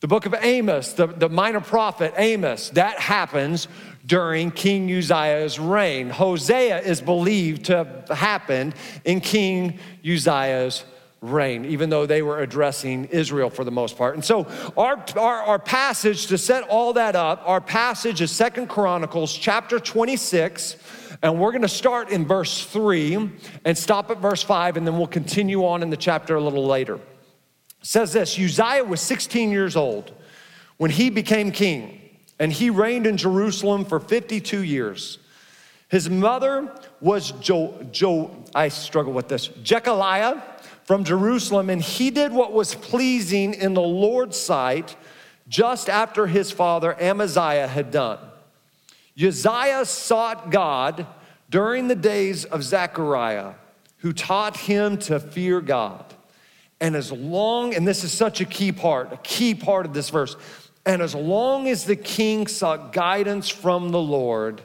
The 0.00 0.08
book 0.08 0.26
of 0.26 0.34
Amos, 0.40 0.92
the, 0.92 1.08
the 1.08 1.28
minor 1.28 1.60
prophet 1.60 2.14
Amos, 2.16 2.70
that 2.70 3.00
happens 3.00 3.66
during 4.06 4.50
King 4.50 4.90
Uzziah's 4.90 5.58
reign. 5.58 6.08
Hosea 6.08 6.80
is 6.80 7.00
believed 7.00 7.66
to 7.66 7.78
have 7.78 8.08
happened 8.08 8.74
in 9.04 9.20
King 9.20 9.78
Uzziah's 10.04 10.84
reign, 11.20 11.64
even 11.64 11.90
though 11.90 12.06
they 12.06 12.22
were 12.22 12.40
addressing 12.40 13.06
Israel 13.06 13.50
for 13.50 13.64
the 13.64 13.70
most 13.70 13.96
part. 13.96 14.14
And 14.14 14.24
so 14.24 14.46
our, 14.76 15.04
our, 15.16 15.42
our 15.42 15.58
passage 15.58 16.28
to 16.28 16.38
set 16.38 16.62
all 16.64 16.92
that 16.92 17.16
up, 17.16 17.42
our 17.44 17.60
passage 17.60 18.20
is 18.20 18.30
Second 18.30 18.68
Chronicles 18.68 19.34
chapter 19.36 19.80
26. 19.80 20.76
And 21.22 21.40
we're 21.40 21.50
going 21.50 21.62
to 21.62 21.68
start 21.68 22.10
in 22.10 22.26
verse 22.26 22.64
3 22.64 23.30
and 23.64 23.76
stop 23.76 24.10
at 24.10 24.18
verse 24.18 24.42
5, 24.42 24.76
and 24.76 24.86
then 24.86 24.96
we'll 24.96 25.08
continue 25.08 25.66
on 25.66 25.82
in 25.82 25.90
the 25.90 25.96
chapter 25.96 26.36
a 26.36 26.40
little 26.40 26.66
later. 26.66 26.94
It 26.94 27.00
says 27.82 28.12
this 28.12 28.38
Uzziah 28.38 28.84
was 28.84 29.00
16 29.00 29.50
years 29.50 29.74
old 29.74 30.12
when 30.76 30.92
he 30.92 31.10
became 31.10 31.50
king, 31.50 32.00
and 32.38 32.52
he 32.52 32.70
reigned 32.70 33.06
in 33.06 33.16
Jerusalem 33.16 33.84
for 33.84 33.98
52 33.98 34.62
years. 34.62 35.18
His 35.88 36.08
mother 36.08 36.72
was 37.00 37.32
Jo, 37.32 37.84
jo 37.90 38.44
I 38.54 38.68
struggle 38.68 39.12
with 39.12 39.28
this, 39.28 39.48
Jecoliah 39.48 40.42
from 40.88 41.04
Jerusalem, 41.04 41.68
and 41.68 41.82
he 41.82 42.10
did 42.10 42.32
what 42.32 42.54
was 42.54 42.74
pleasing 42.74 43.52
in 43.52 43.74
the 43.74 43.82
Lord's 43.82 44.38
sight 44.38 44.96
just 45.46 45.90
after 45.90 46.26
his 46.26 46.50
father 46.50 46.98
Amaziah 46.98 47.68
had 47.68 47.90
done. 47.90 48.18
Uzziah 49.22 49.84
sought 49.84 50.48
God 50.48 51.06
during 51.50 51.88
the 51.88 51.94
days 51.94 52.46
of 52.46 52.64
Zechariah, 52.64 53.52
who 53.98 54.14
taught 54.14 54.56
him 54.56 54.96
to 55.00 55.20
fear 55.20 55.60
God. 55.60 56.06
And 56.80 56.96
as 56.96 57.12
long, 57.12 57.74
and 57.74 57.86
this 57.86 58.02
is 58.02 58.10
such 58.10 58.40
a 58.40 58.46
key 58.46 58.72
part, 58.72 59.12
a 59.12 59.18
key 59.18 59.54
part 59.54 59.84
of 59.84 59.92
this 59.92 60.08
verse, 60.08 60.36
and 60.86 61.02
as 61.02 61.14
long 61.14 61.68
as 61.68 61.84
the 61.84 61.96
king 61.96 62.46
sought 62.46 62.94
guidance 62.94 63.50
from 63.50 63.90
the 63.90 64.00
Lord, 64.00 64.62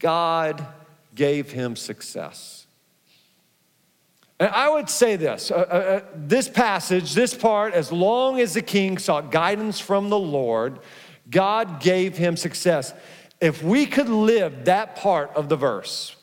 God 0.00 0.66
gave 1.14 1.52
him 1.52 1.76
success. 1.76 2.65
And 4.38 4.50
I 4.50 4.68
would 4.68 4.90
say 4.90 5.16
this 5.16 5.50
uh, 5.50 5.54
uh, 5.54 5.58
uh 5.58 6.00
this 6.14 6.48
passage, 6.48 7.14
this 7.14 7.34
part, 7.34 7.74
as 7.74 7.90
long 7.90 8.40
as 8.40 8.54
the 8.54 8.62
king 8.62 8.98
sought 8.98 9.30
guidance 9.30 9.80
from 9.80 10.10
the 10.10 10.18
Lord, 10.18 10.80
God 11.30 11.80
gave 11.80 12.16
him 12.16 12.36
success. 12.36 12.92
If 13.40 13.62
we 13.62 13.86
could 13.86 14.08
live 14.08 14.66
that 14.66 14.96
part 14.96 15.30
of 15.34 15.48
the 15.48 15.56
verse, 15.56 16.16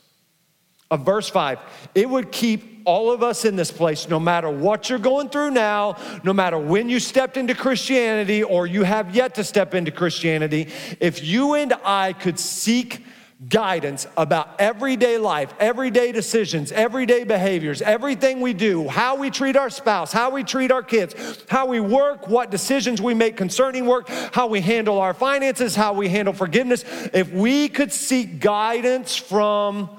of 0.90 1.06
verse 1.06 1.30
5, 1.30 1.60
it 1.94 2.10
would 2.10 2.32
keep 2.32 2.82
all 2.86 3.12
of 3.12 3.24
us 3.24 3.46
in 3.46 3.56
this 3.56 3.72
place, 3.72 4.10
no 4.10 4.20
matter 4.20 4.50
what 4.50 4.90
you're 4.90 5.00
going 5.00 5.30
through 5.30 5.52
now, 5.52 5.96
no 6.24 6.34
matter 6.34 6.58
when 6.58 6.90
you 6.90 7.00
stepped 7.00 7.38
into 7.38 7.56
Christianity 7.56 8.44
or 8.44 8.68
you 8.68 8.84
have 8.84 9.16
yet 9.16 9.36
to 9.36 9.44
step 9.44 9.74
into 9.74 9.92
Christianity, 9.92 10.70
if 11.00 11.24
you 11.24 11.54
and 11.54 11.74
I 11.84 12.14
could 12.14 12.40
seek 12.40 13.04
guidance 13.50 14.08
about 14.16 14.60
everyday 14.60 15.18
life, 15.18 15.54
everyday 15.60 16.12
decisions, 16.12 16.72
everyday 16.72 17.24
behaviors, 17.24 17.82
everything 17.82 18.42
we 18.42 18.54
do, 18.54 18.88
how 18.88 19.16
we 19.16 19.30
treat 19.30 19.56
our 19.56 19.70
spouse, 19.70 20.12
how 20.12 20.30
we 20.30 20.44
treat 20.44 20.72
our 20.72 20.84
kids, 20.84 21.44
how 21.50 21.66
we 21.66 21.80
work, 21.80 22.28
what 22.28 22.52
decisions 22.52 23.02
we 23.02 23.14
make 23.14 23.36
concerning 23.36 23.86
work, 23.86 24.08
how 24.34 24.48
we 24.48 24.62
handle 24.62 25.00
our 25.00 25.14
finances, 25.14 25.76
how 25.76 25.94
we 25.94 26.10
handle 26.10 26.34
forgiveness. 26.34 26.84
If 27.14 27.32
we 27.32 27.70
could 27.70 27.92
seek 27.92 28.40
guidance 28.40 29.16
from 29.16 29.90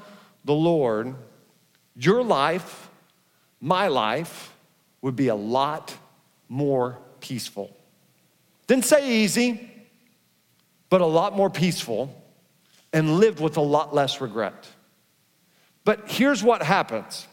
the 0.44 0.54
Lord, 0.54 1.14
your 1.96 2.22
life, 2.22 2.88
my 3.60 3.88
life, 3.88 4.54
would 5.02 5.16
be 5.16 5.28
a 5.28 5.34
lot 5.34 5.94
more 6.48 6.98
peaceful. 7.20 7.76
Didn't 8.66 8.86
say 8.86 9.22
easy, 9.22 9.70
but 10.88 11.00
a 11.00 11.06
lot 11.06 11.36
more 11.36 11.50
peaceful 11.50 12.23
and 12.94 13.18
lived 13.18 13.40
with 13.40 13.58
a 13.58 13.60
lot 13.60 13.92
less 13.92 14.22
regret. 14.22 14.54
But 15.84 16.08
here's 16.10 16.42
what 16.42 16.62
happens. 16.62 17.26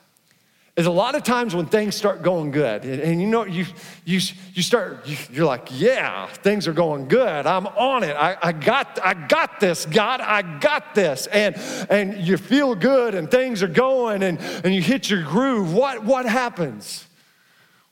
Is 0.75 0.88
a 0.88 0.91
lot 0.91 1.15
of 1.15 1.24
times 1.24 1.53
when 1.53 1.65
things 1.68 1.96
start 1.96 2.24
going 2.24 2.50
good 2.51 2.86
and, 2.86 3.01
and 3.01 3.22
you 3.22 3.27
know 3.27 3.46
you 3.46 3.65
you 4.06 4.20
you 4.53 4.63
start 4.63 5.06
you, 5.06 5.44
are 5.44 5.46
like 5.46 5.68
yeah 5.70 6.27
things 6.27 6.65
are 6.68 6.74
going 6.74 7.08
good. 7.08 7.46
I'm 7.46 7.68
on 7.68 8.03
it. 8.03 8.15
I, 8.15 8.38
I 8.41 8.51
got 8.53 8.98
i 9.03 9.13
got 9.13 9.60
this 9.60 9.86
god. 9.86 10.22
I 10.22 10.41
got 10.60 10.96
this. 10.96 11.27
And 11.27 11.56
and 11.89 12.18
you 12.25 12.38
feel 12.38 12.74
good 12.74 13.15
and 13.15 13.30
things 13.30 13.62
are 13.62 13.68
going 13.68 14.24
and 14.24 14.39
and 14.63 14.74
you 14.74 14.82
hit 14.82 15.10
your 15.10 15.24
groove. 15.24 15.74
What 15.74 16.03
what 16.06 16.25
happens? 16.25 17.06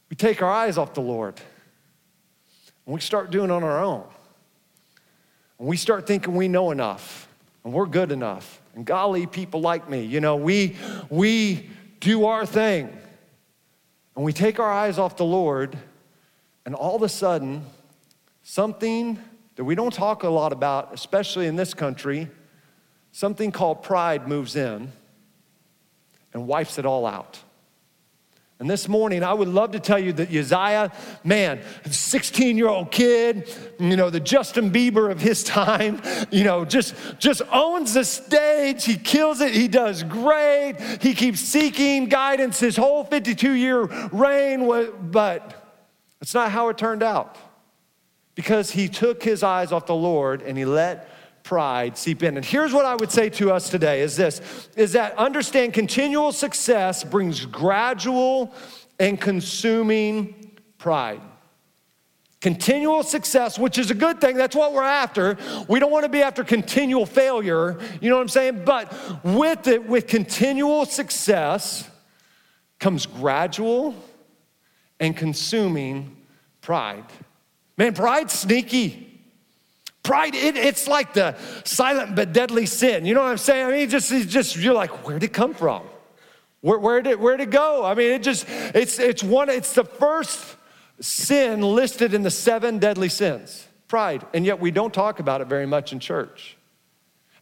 We 0.10 0.16
take 0.16 0.42
our 0.42 0.52
eyes 0.52 0.78
off 0.78 0.94
the 0.94 1.02
lord. 1.02 1.40
And 2.86 2.96
we 2.96 3.02
start 3.02 3.30
doing 3.30 3.52
on 3.52 3.64
our 3.64 3.84
own. 3.84 4.06
And 5.60 5.68
we 5.68 5.76
start 5.76 6.08
thinking 6.08 6.34
we 6.34 6.48
know 6.48 6.72
enough 6.72 7.28
and 7.70 7.76
we're 7.76 7.86
good 7.86 8.12
enough. 8.12 8.60
And 8.74 8.84
golly, 8.84 9.28
people 9.28 9.62
like 9.62 9.88
me, 9.88 10.02
you 10.02 10.22
know, 10.22 10.38
we, 10.38 10.76
we 11.08 11.70
do 12.00 12.26
our 12.26 12.44
thing. 12.44 12.90
And 14.16 14.26
we 14.26 14.34
take 14.34 14.60
our 14.60 14.72
eyes 14.72 14.98
off 14.98 15.18
the 15.18 15.24
Lord, 15.24 15.78
and 16.66 16.74
all 16.74 16.96
of 16.96 17.04
a 17.04 17.10
sudden, 17.10 17.64
something 18.42 19.20
that 19.56 19.66
we 19.66 19.76
don't 19.76 19.94
talk 19.94 20.24
a 20.24 20.30
lot 20.30 20.52
about, 20.52 20.96
especially 20.96 21.46
in 21.46 21.58
this 21.58 21.76
country, 21.76 22.28
something 23.12 23.52
called 23.52 23.84
pride 23.84 24.28
moves 24.28 24.56
in 24.56 24.92
and 26.34 26.48
wipes 26.48 26.80
it 26.80 26.88
all 26.88 27.06
out. 27.06 27.38
And 28.60 28.70
this 28.70 28.89
morning, 28.89 29.24
I 29.24 29.34
would 29.34 29.48
love 29.48 29.72
to 29.72 29.80
tell 29.80 29.98
you 29.98 30.12
that 30.13 30.36
Uzziah, 30.36 30.92
man, 31.24 31.62
16 31.89 32.58
year 32.58 32.68
old 32.68 32.92
kid, 32.92 33.50
you 33.80 33.96
know, 33.96 34.10
the 34.10 34.20
Justin 34.20 34.70
Bieber 34.70 35.10
of 35.10 35.22
his 35.22 35.44
time, 35.46 36.01
you 36.30 36.44
know, 36.44 36.66
just, 36.66 36.94
just 37.20 37.42
owns 37.54 37.94
the 37.94 38.04
stage. 38.04 38.84
He 38.84 38.98
kills 38.98 39.39
it. 39.39 39.54
He 39.54 39.70
does 39.70 40.04
great. 40.04 40.75
He 41.01 41.13
keeps 41.13 41.39
seeking 41.39 42.08
guidance 42.08 42.60
his 42.60 42.75
whole 42.75 43.06
52 43.06 43.51
year 43.54 43.86
reign. 44.12 44.68
But 45.10 45.54
it's 46.22 46.34
not 46.34 46.51
how 46.51 46.68
it 46.68 46.78
turned 46.78 47.01
out 47.01 47.38
because 48.36 48.72
he 48.72 48.89
took 48.89 49.24
his 49.24 49.42
eyes 49.42 49.72
off 49.72 49.86
the 49.86 49.96
Lord 49.96 50.42
and 50.42 50.58
he 50.58 50.66
let 50.66 51.08
pride 51.50 51.98
seep 51.98 52.22
in. 52.22 52.38
And 52.38 52.46
here's 52.46 52.74
what 52.74 52.86
I 52.86 52.94
would 52.94 53.12
say 53.12 53.27
to 53.29 53.51
us 53.51 53.70
today 53.72 54.01
is 54.01 54.15
this 54.15 54.70
is 54.75 54.91
that 54.91 55.18
understand 55.18 55.74
continual 55.74 56.32
success 56.32 57.03
brings 57.03 57.44
gradual 57.44 58.53
and 59.00 59.20
consuming 59.20 60.51
pride. 60.77 61.22
Continual 62.39 63.01
success, 63.01 63.58
which 63.58 63.79
is 63.79 63.89
a 63.89 63.96
good 63.96 64.22
thing, 64.22 64.38
that's 64.38 64.56
what 64.56 64.74
we're 64.74 64.84
after. 64.84 65.39
We 65.68 65.79
don't 65.79 65.91
want 65.91 66.03
to 66.03 66.10
be 66.10 66.22
after 66.22 66.44
continual 66.44 67.08
failure, 67.08 67.79
you 68.00 68.12
know 68.12 68.18
what 68.18 68.22
I'm 68.22 68.29
saying? 68.29 68.63
But 68.63 68.94
with 69.24 69.65
it, 69.65 69.88
with 69.88 70.06
continual 70.06 70.86
success 70.86 71.89
comes 72.77 73.08
gradual 73.08 73.96
and 75.00 75.18
consuming 75.18 76.15
pride. 76.62 77.06
Man, 77.75 77.96
pride's 77.96 78.34
sneaky. 78.34 79.09
Pride, 80.03 80.34
it, 80.34 80.56
it's 80.56 80.88
like 80.88 81.13
the 81.13 81.36
silent 81.65 82.15
but 82.15 82.34
deadly 82.34 82.65
sin. 82.65 83.06
You 83.06 83.13
know 83.13 83.22
what 83.22 83.32
I'm 83.32 83.38
saying? 83.38 83.65
I 83.65 83.72
mean, 83.72 83.89
just, 83.89 84.10
just 84.29 84.56
you're 84.56 84.74
like, 84.74 85.06
where'd 85.06 85.24
it 85.24 85.34
come 85.34 85.53
from? 85.53 85.84
Where, 86.62 86.79
where 86.79 87.01
did 87.01 87.20
where'd 87.20 87.41
it 87.41 87.51
go? 87.51 87.86
I 87.86 87.94
mean, 87.96 88.12
it 88.12 88.24
just, 88.24 88.46
it's, 88.48 89.00
it's 89.00 89.24
one, 89.24 89.50
it's 89.50 89.74
the 89.74 89.84
first 89.84 90.58
sin 91.00 91.62
listed 91.62 92.13
in 92.13 92.24
the 92.24 92.32
seven 92.32 92.79
deadly 92.79 93.10
sins. 93.10 93.68
Pride. 93.88 94.25
And 94.34 94.46
yet 94.46 94.60
we 94.60 94.72
don't 94.72 94.94
talk 94.94 95.20
about 95.20 95.41
it 95.41 95.48
very 95.48 95.65
much 95.65 95.94
in 95.94 96.00
church. 96.00 96.58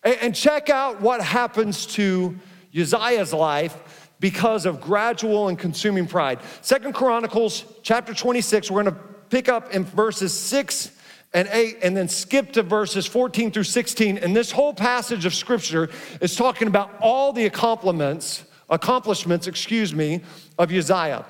And, 0.03 0.17
and 0.21 0.35
check 0.35 0.69
out 0.69 1.01
what 1.01 1.21
happens 1.21 1.85
to 1.87 2.37
Uzziah's 2.77 3.33
life 3.33 4.11
because 4.19 4.65
of 4.65 4.81
gradual 4.81 5.47
and 5.47 5.57
consuming 5.57 6.07
pride. 6.07 6.39
Second 6.61 6.93
Chronicles 6.93 7.65
chapter 7.83 8.13
26, 8.13 8.71
we're 8.71 8.83
gonna 8.83 8.97
pick 9.29 9.49
up 9.49 9.73
in 9.73 9.83
verses 9.83 10.33
6 10.33 10.91
and 11.33 11.47
8 11.51 11.79
and 11.83 11.95
then 11.95 12.07
skip 12.07 12.53
to 12.53 12.63
verses 12.63 13.05
14 13.05 13.51
through 13.51 13.63
16 13.63 14.17
and 14.17 14.35
this 14.35 14.51
whole 14.51 14.73
passage 14.73 15.25
of 15.25 15.33
scripture 15.33 15.89
is 16.21 16.35
talking 16.35 16.67
about 16.67 16.93
all 17.01 17.33
the 17.33 17.45
accomplishments 17.45 18.45
accomplishments 18.69 19.47
excuse 19.47 19.93
me 19.93 20.21
of 20.57 20.71
uzziah. 20.71 21.25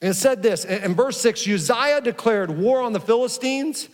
And 0.00 0.10
it 0.10 0.14
said 0.14 0.42
this 0.42 0.64
in 0.64 0.94
verse 0.94 1.20
6 1.20 1.46
uzziah 1.46 2.00
declared 2.00 2.50
war 2.50 2.80
on 2.80 2.92
the 2.92 3.00
philistines 3.00 3.88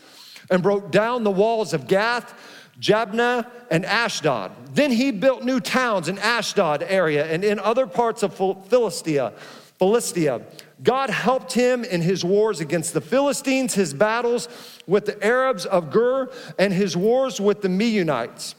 and 0.51 0.63
broke 0.63 0.91
down 0.91 1.25
the 1.25 1.31
walls 1.31 1.73
of 1.73 1.87
gath 1.87 2.35
jabneh 2.81 3.49
and 3.71 3.85
ashdod. 3.87 4.51
Then 4.73 4.91
he 4.91 5.13
built 5.13 5.45
new 5.45 5.61
towns 5.61 6.09
in 6.09 6.19
ashdod 6.19 6.83
area 6.83 7.25
and 7.27 7.45
in 7.45 7.61
other 7.61 7.87
parts 7.87 8.23
of 8.23 8.35
philistia 8.35 9.33
philistia 9.79 10.41
God 10.83 11.11
helped 11.11 11.53
him 11.53 11.85
in 11.85 12.01
his 12.01 12.25
wars 12.25 12.61
against 12.61 12.95
the 12.95 13.01
Philistines, 13.01 13.75
his 13.75 13.95
battles 13.95 14.49
with 14.87 15.07
the 15.07 15.25
Arabs 15.25 15.67
of 15.67 15.91
Gur, 15.91 16.31
and 16.59 16.73
his 16.73 16.97
wars 16.97 17.41
with 17.41 17.63
the 17.63 17.69
Meunites. 17.69 18.55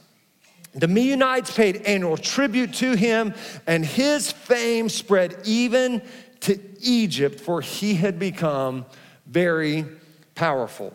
The 0.74 0.88
Meunites 0.88 1.56
paid 1.56 1.78
annual 1.84 2.18
tribute 2.18 2.74
to 2.76 2.96
him, 2.96 3.34
and 3.68 3.86
his 3.86 4.32
fame 4.32 4.90
spread 4.90 5.38
even 5.46 6.02
to 6.42 6.60
Egypt, 6.82 7.40
for 7.40 7.62
he 7.62 7.96
had 7.96 8.20
become 8.20 8.86
very 9.26 9.86
powerful. 10.36 10.94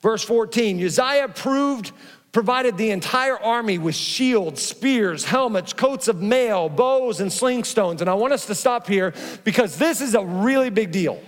Verse 0.00 0.22
14 0.22 0.82
Uzziah 0.84 1.28
proved 1.28 1.92
provided 2.32 2.76
the 2.76 2.90
entire 2.90 3.38
army 3.38 3.78
with 3.78 3.94
shields, 3.94 4.62
spears, 4.62 5.24
helmets, 5.24 5.72
coats 5.72 6.08
of 6.08 6.20
mail, 6.20 6.68
bows, 6.68 7.20
and 7.20 7.32
sling 7.32 7.64
stones. 7.64 8.00
And 8.00 8.10
I 8.10 8.14
want 8.14 8.32
us 8.32 8.46
to 8.46 8.54
stop 8.54 8.86
here 8.86 9.14
because 9.44 9.78
this 9.78 10.00
is 10.00 10.14
a 10.14 10.24
really 10.24 10.70
big 10.70 10.90
deal. 10.90 11.20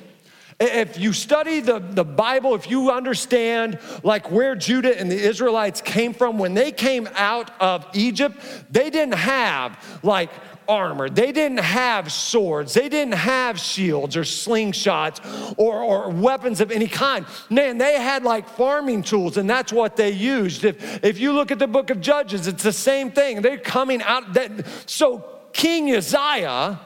If 0.61 0.99
you 0.99 1.14
study 1.14 1.61
the, 1.61 1.78
the 1.78 2.04
Bible, 2.04 2.54
if 2.54 2.71
you 2.71 2.90
understand 2.90 3.78
like 4.02 4.30
where 4.30 4.54
Judah 4.54 4.99
and 4.99 5.11
the 5.11 5.16
Israelites 5.19 5.80
came 5.80 6.12
from, 6.12 6.38
when 6.38 6.52
they 6.52 6.71
came 6.71 7.09
out 7.14 7.50
of 7.62 7.87
Egypt, 7.95 8.37
they 8.71 8.90
didn't 8.90 9.14
have 9.14 9.83
like 10.02 10.30
armor. 10.71 11.11
They 11.11 11.33
didn't 11.33 11.59
have 11.59 12.12
swords. 12.12 12.73
They 12.75 12.89
didn't 12.89 13.15
have 13.15 13.59
shields 13.59 14.17
or 14.17 14.23
slingshots 14.23 15.19
or, 15.59 15.83
or 15.83 16.11
weapons 16.11 16.61
of 16.61 16.71
any 16.71 16.87
kind. 16.87 17.27
Man, 17.50 17.77
they 17.77 17.95
had 17.95 18.23
like 18.23 18.49
farming 18.49 19.03
tools, 19.03 19.37
and 19.37 19.50
that's 19.50 19.73
what 19.73 19.97
they 19.97 20.11
used. 20.11 20.65
If, 20.65 21.05
if 21.05 21.19
you 21.19 21.33
look 21.33 21.50
at 21.50 21.59
the 21.59 21.67
book 21.67 21.91
of 21.91 22.00
Judges, 22.00 22.47
it's 22.47 22.62
the 22.62 22.73
same 22.73 23.11
thing. 23.11 23.43
They're 23.43 23.59
coming 23.59 24.00
out. 24.03 24.35
That, 24.35 24.65
so 24.87 25.25
King 25.53 25.95
Uzziah 25.95 26.79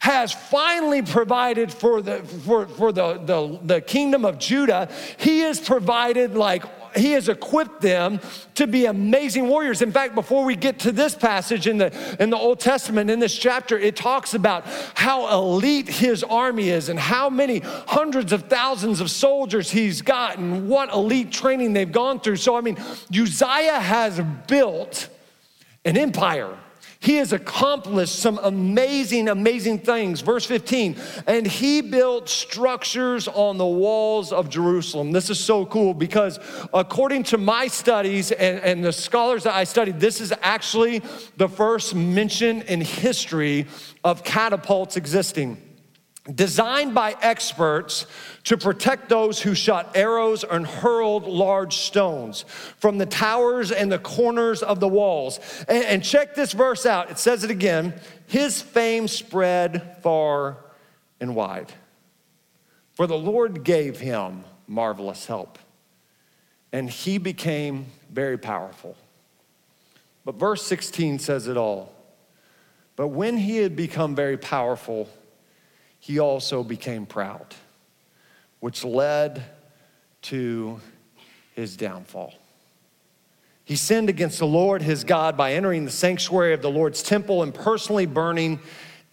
has 0.00 0.32
finally 0.32 1.02
provided 1.02 1.72
for 1.72 2.02
the 2.02 2.22
for, 2.46 2.66
for 2.66 2.92
the, 2.92 3.18
the, 3.18 3.58
the 3.62 3.80
kingdom 3.80 4.24
of 4.24 4.38
Judah. 4.38 4.88
He 5.18 5.40
has 5.40 5.58
provided 5.60 6.34
like 6.34 6.64
he 6.96 7.12
has 7.12 7.28
equipped 7.28 7.80
them 7.80 8.20
to 8.54 8.66
be 8.66 8.86
amazing 8.86 9.48
warriors. 9.48 9.82
In 9.82 9.92
fact, 9.92 10.14
before 10.14 10.44
we 10.44 10.56
get 10.56 10.78
to 10.80 10.92
this 10.92 11.14
passage 11.14 11.66
in 11.66 11.78
the, 11.78 12.16
in 12.20 12.30
the 12.30 12.36
Old 12.36 12.60
Testament, 12.60 13.10
in 13.10 13.18
this 13.18 13.36
chapter, 13.36 13.78
it 13.78 13.96
talks 13.96 14.34
about 14.34 14.64
how 14.94 15.28
elite 15.28 15.88
his 15.88 16.24
army 16.24 16.70
is 16.70 16.88
and 16.88 16.98
how 16.98 17.30
many 17.30 17.60
hundreds 17.60 18.32
of 18.32 18.44
thousands 18.44 19.00
of 19.00 19.10
soldiers 19.10 19.70
he's 19.70 20.02
got 20.02 20.38
and 20.38 20.68
what 20.68 20.92
elite 20.92 21.30
training 21.30 21.72
they've 21.72 21.92
gone 21.92 22.20
through. 22.20 22.36
So, 22.36 22.56
I 22.56 22.60
mean, 22.60 22.76
Uzziah 23.10 23.80
has 23.80 24.20
built 24.46 25.08
an 25.84 25.96
empire. 25.96 26.56
He 27.02 27.16
has 27.16 27.32
accomplished 27.32 28.16
some 28.16 28.38
amazing, 28.42 29.28
amazing 29.28 29.78
things. 29.78 30.20
Verse 30.20 30.44
15, 30.44 30.96
and 31.26 31.46
he 31.46 31.80
built 31.80 32.28
structures 32.28 33.26
on 33.26 33.56
the 33.56 33.66
walls 33.66 34.32
of 34.32 34.50
Jerusalem. 34.50 35.10
This 35.10 35.30
is 35.30 35.40
so 35.40 35.64
cool 35.64 35.94
because, 35.94 36.38
according 36.74 37.22
to 37.24 37.38
my 37.38 37.68
studies 37.68 38.32
and, 38.32 38.60
and 38.60 38.84
the 38.84 38.92
scholars 38.92 39.44
that 39.44 39.54
I 39.54 39.64
studied, 39.64 39.98
this 39.98 40.20
is 40.20 40.34
actually 40.42 41.00
the 41.38 41.48
first 41.48 41.94
mention 41.94 42.60
in 42.62 42.82
history 42.82 43.66
of 44.04 44.22
catapults 44.22 44.98
existing 44.98 45.69
designed 46.34 46.94
by 46.94 47.16
experts 47.22 48.06
to 48.44 48.56
protect 48.56 49.08
those 49.08 49.40
who 49.40 49.54
shot 49.54 49.96
arrows 49.96 50.44
and 50.44 50.66
hurled 50.66 51.24
large 51.24 51.76
stones 51.76 52.44
from 52.76 52.98
the 52.98 53.06
towers 53.06 53.72
and 53.72 53.90
the 53.90 53.98
corners 53.98 54.62
of 54.62 54.80
the 54.80 54.88
walls. 54.88 55.40
And, 55.68 55.84
and, 55.84 56.04
check 56.04 56.34
this 56.34 56.52
verse 56.52 56.84
out. 56.84 57.10
It 57.10 57.18
says 57.18 57.42
it 57.42 57.50
again 57.50 57.98
His 58.26 58.60
fame 58.60 59.08
spread 59.08 59.98
far 60.02 60.58
and 61.20 61.34
wide. 61.34 61.72
For 62.92 63.06
the 63.06 63.16
Lord 63.16 63.64
gave 63.64 63.98
him 63.98 64.44
marvelous 64.66 65.24
help, 65.26 65.58
and 66.70 66.90
he 66.90 67.16
became 67.16 67.86
very 68.10 68.36
powerful. 68.36 68.96
But 70.24 70.34
verse 70.34 70.62
16 70.66 71.18
says 71.18 71.48
it 71.48 71.56
all. 71.56 71.94
But 72.96 73.08
when 73.08 73.38
he 73.38 73.56
had 73.56 73.74
become 73.74 74.14
very 74.14 74.36
powerful, 74.36 75.08
he 76.00 76.18
also 76.18 76.64
became 76.64 77.06
proud, 77.06 77.54
which 78.58 78.84
led 78.84 79.44
to 80.22 80.80
his 81.54 81.76
downfall. 81.76 82.34
He 83.64 83.76
sinned 83.76 84.08
against 84.08 84.38
the 84.38 84.46
Lord 84.46 84.82
his 84.82 85.04
God 85.04 85.36
by 85.36 85.52
entering 85.52 85.84
the 85.84 85.90
sanctuary 85.90 86.54
of 86.54 86.62
the 86.62 86.70
Lord's 86.70 87.02
temple 87.02 87.42
and 87.42 87.54
personally 87.54 88.06
burning 88.06 88.58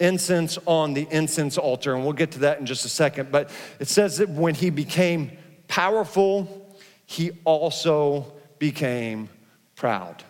incense 0.00 0.58
on 0.66 0.94
the 0.94 1.06
incense 1.10 1.58
altar. 1.58 1.94
And 1.94 2.02
we'll 2.02 2.14
get 2.14 2.32
to 2.32 2.40
that 2.40 2.58
in 2.58 2.66
just 2.66 2.84
a 2.84 2.88
second. 2.88 3.30
But 3.30 3.50
it 3.78 3.86
says 3.86 4.16
that 4.16 4.28
when 4.30 4.54
he 4.54 4.70
became 4.70 5.32
powerful, 5.68 6.76
he 7.06 7.32
also 7.44 8.32
became 8.58 9.28
proud. 9.76 10.24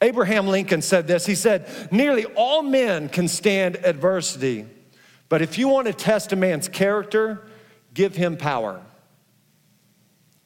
Abraham 0.00 0.46
Lincoln 0.48 0.82
said 0.82 1.06
this. 1.06 1.26
He 1.26 1.34
said, 1.34 1.68
Nearly 1.90 2.26
all 2.26 2.62
men 2.62 3.08
can 3.08 3.26
stand 3.26 3.76
adversity 3.84 4.66
but 5.34 5.42
if 5.42 5.58
you 5.58 5.66
want 5.66 5.88
to 5.88 5.92
test 5.92 6.32
a 6.32 6.36
man's 6.36 6.68
character, 6.68 7.42
give 7.92 8.14
him 8.14 8.36
power. 8.36 8.80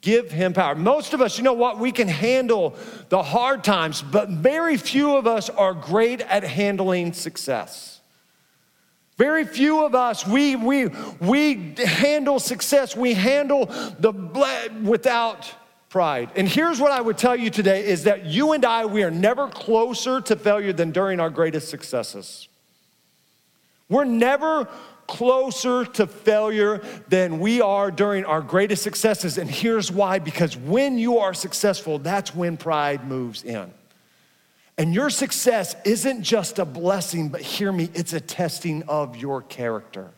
Give 0.01 0.31
him 0.31 0.55
power. 0.55 0.75
Most 0.75 1.13
of 1.13 1.21
us, 1.21 1.37
you 1.37 1.45
know 1.45 1.53
what, 1.53 1.79
we 1.79 1.93
can 1.93 2.09
handle 2.09 2.75
the 3.11 3.23
hard 3.23 3.63
times, 3.63 4.01
but 4.01 4.31
very 4.31 4.79
few 4.79 5.15
of 5.15 5.27
us 5.27 5.51
are 5.51 5.75
great 5.75 6.23
at 6.23 6.43
handling 6.43 7.13
success. 7.13 8.01
Very 9.19 9.45
few 9.45 9.85
of 9.85 9.95
us, 9.95 10.27
we, 10.27 10.57
we, 10.57 10.87
we 11.21 11.75
handle 11.85 12.39
success, 12.39 12.97
we 12.97 13.13
handle 13.13 13.67
the 13.67 14.13
without 14.83 15.53
pride. 15.91 16.31
And 16.35 16.49
here's 16.49 16.81
what 16.81 16.93
I 16.93 17.03
would 17.03 17.19
tell 17.19 17.37
you 17.37 17.51
today 17.51 17.85
is 17.85 18.05
that 18.05 18.25
you 18.25 18.53
and 18.53 18.65
I, 18.65 18.87
we 18.87 19.03
are 19.03 19.11
never 19.11 19.49
closer 19.49 20.23
to 20.23 20.35
failure 20.35 20.73
than 20.73 20.93
during 20.93 21.21
our 21.21 21.29
greatest 21.29 21.69
successes. 21.69 22.49
We're 23.89 24.05
never 24.05 24.69
closer 25.07 25.87
to 25.87 26.07
failure 26.07 26.83
than 27.09 27.41
we 27.41 27.61
are 27.63 27.91
during 27.91 28.25
our 28.27 28.43
greatest 28.43 28.83
successes. 28.83 29.39
And 29.39 29.51
here's 29.51 29.91
why 29.91 30.19
because 30.19 30.57
when 30.57 30.99
you 30.99 31.19
are 31.19 31.35
successful, 31.35 31.99
that's 31.99 32.35
when 32.35 32.57
pride 32.57 33.07
moves 33.07 33.43
in. 33.43 33.73
And 34.77 34.95
your 34.95 35.11
success 35.11 35.75
isn't 35.85 36.23
just 36.23 36.61
a 36.61 36.65
blessing, 36.65 37.31
but 37.31 37.41
hear 37.41 37.73
me, 37.73 37.91
it's 37.95 38.13
a 38.13 38.21
testing 38.21 38.85
of 38.85 39.17
your 39.17 39.43
character. 39.43 40.11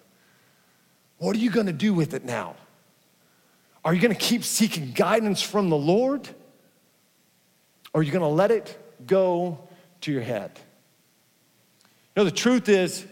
What 1.17 1.35
are 1.35 1.39
you 1.39 1.51
gonna 1.51 1.73
do 1.73 1.95
with 1.95 2.13
it 2.13 2.25
now? 2.25 2.57
Are 3.85 3.95
you 3.95 4.01
gonna 4.01 4.15
keep 4.15 4.45
seeking 4.45 4.93
guidance 4.93 5.41
from 5.41 5.71
the 5.71 5.77
Lord? 5.77 6.29
Or 7.95 8.01
are 8.01 8.03
you 8.03 8.13
gonna 8.13 8.29
let 8.29 8.51
it 8.51 8.77
go 9.07 9.61
to 10.03 10.13
your 10.13 10.21
head? 10.23 10.51
You 12.15 12.23
know, 12.23 12.25
the 12.25 12.31
truth 12.31 12.69
is, 12.69 13.07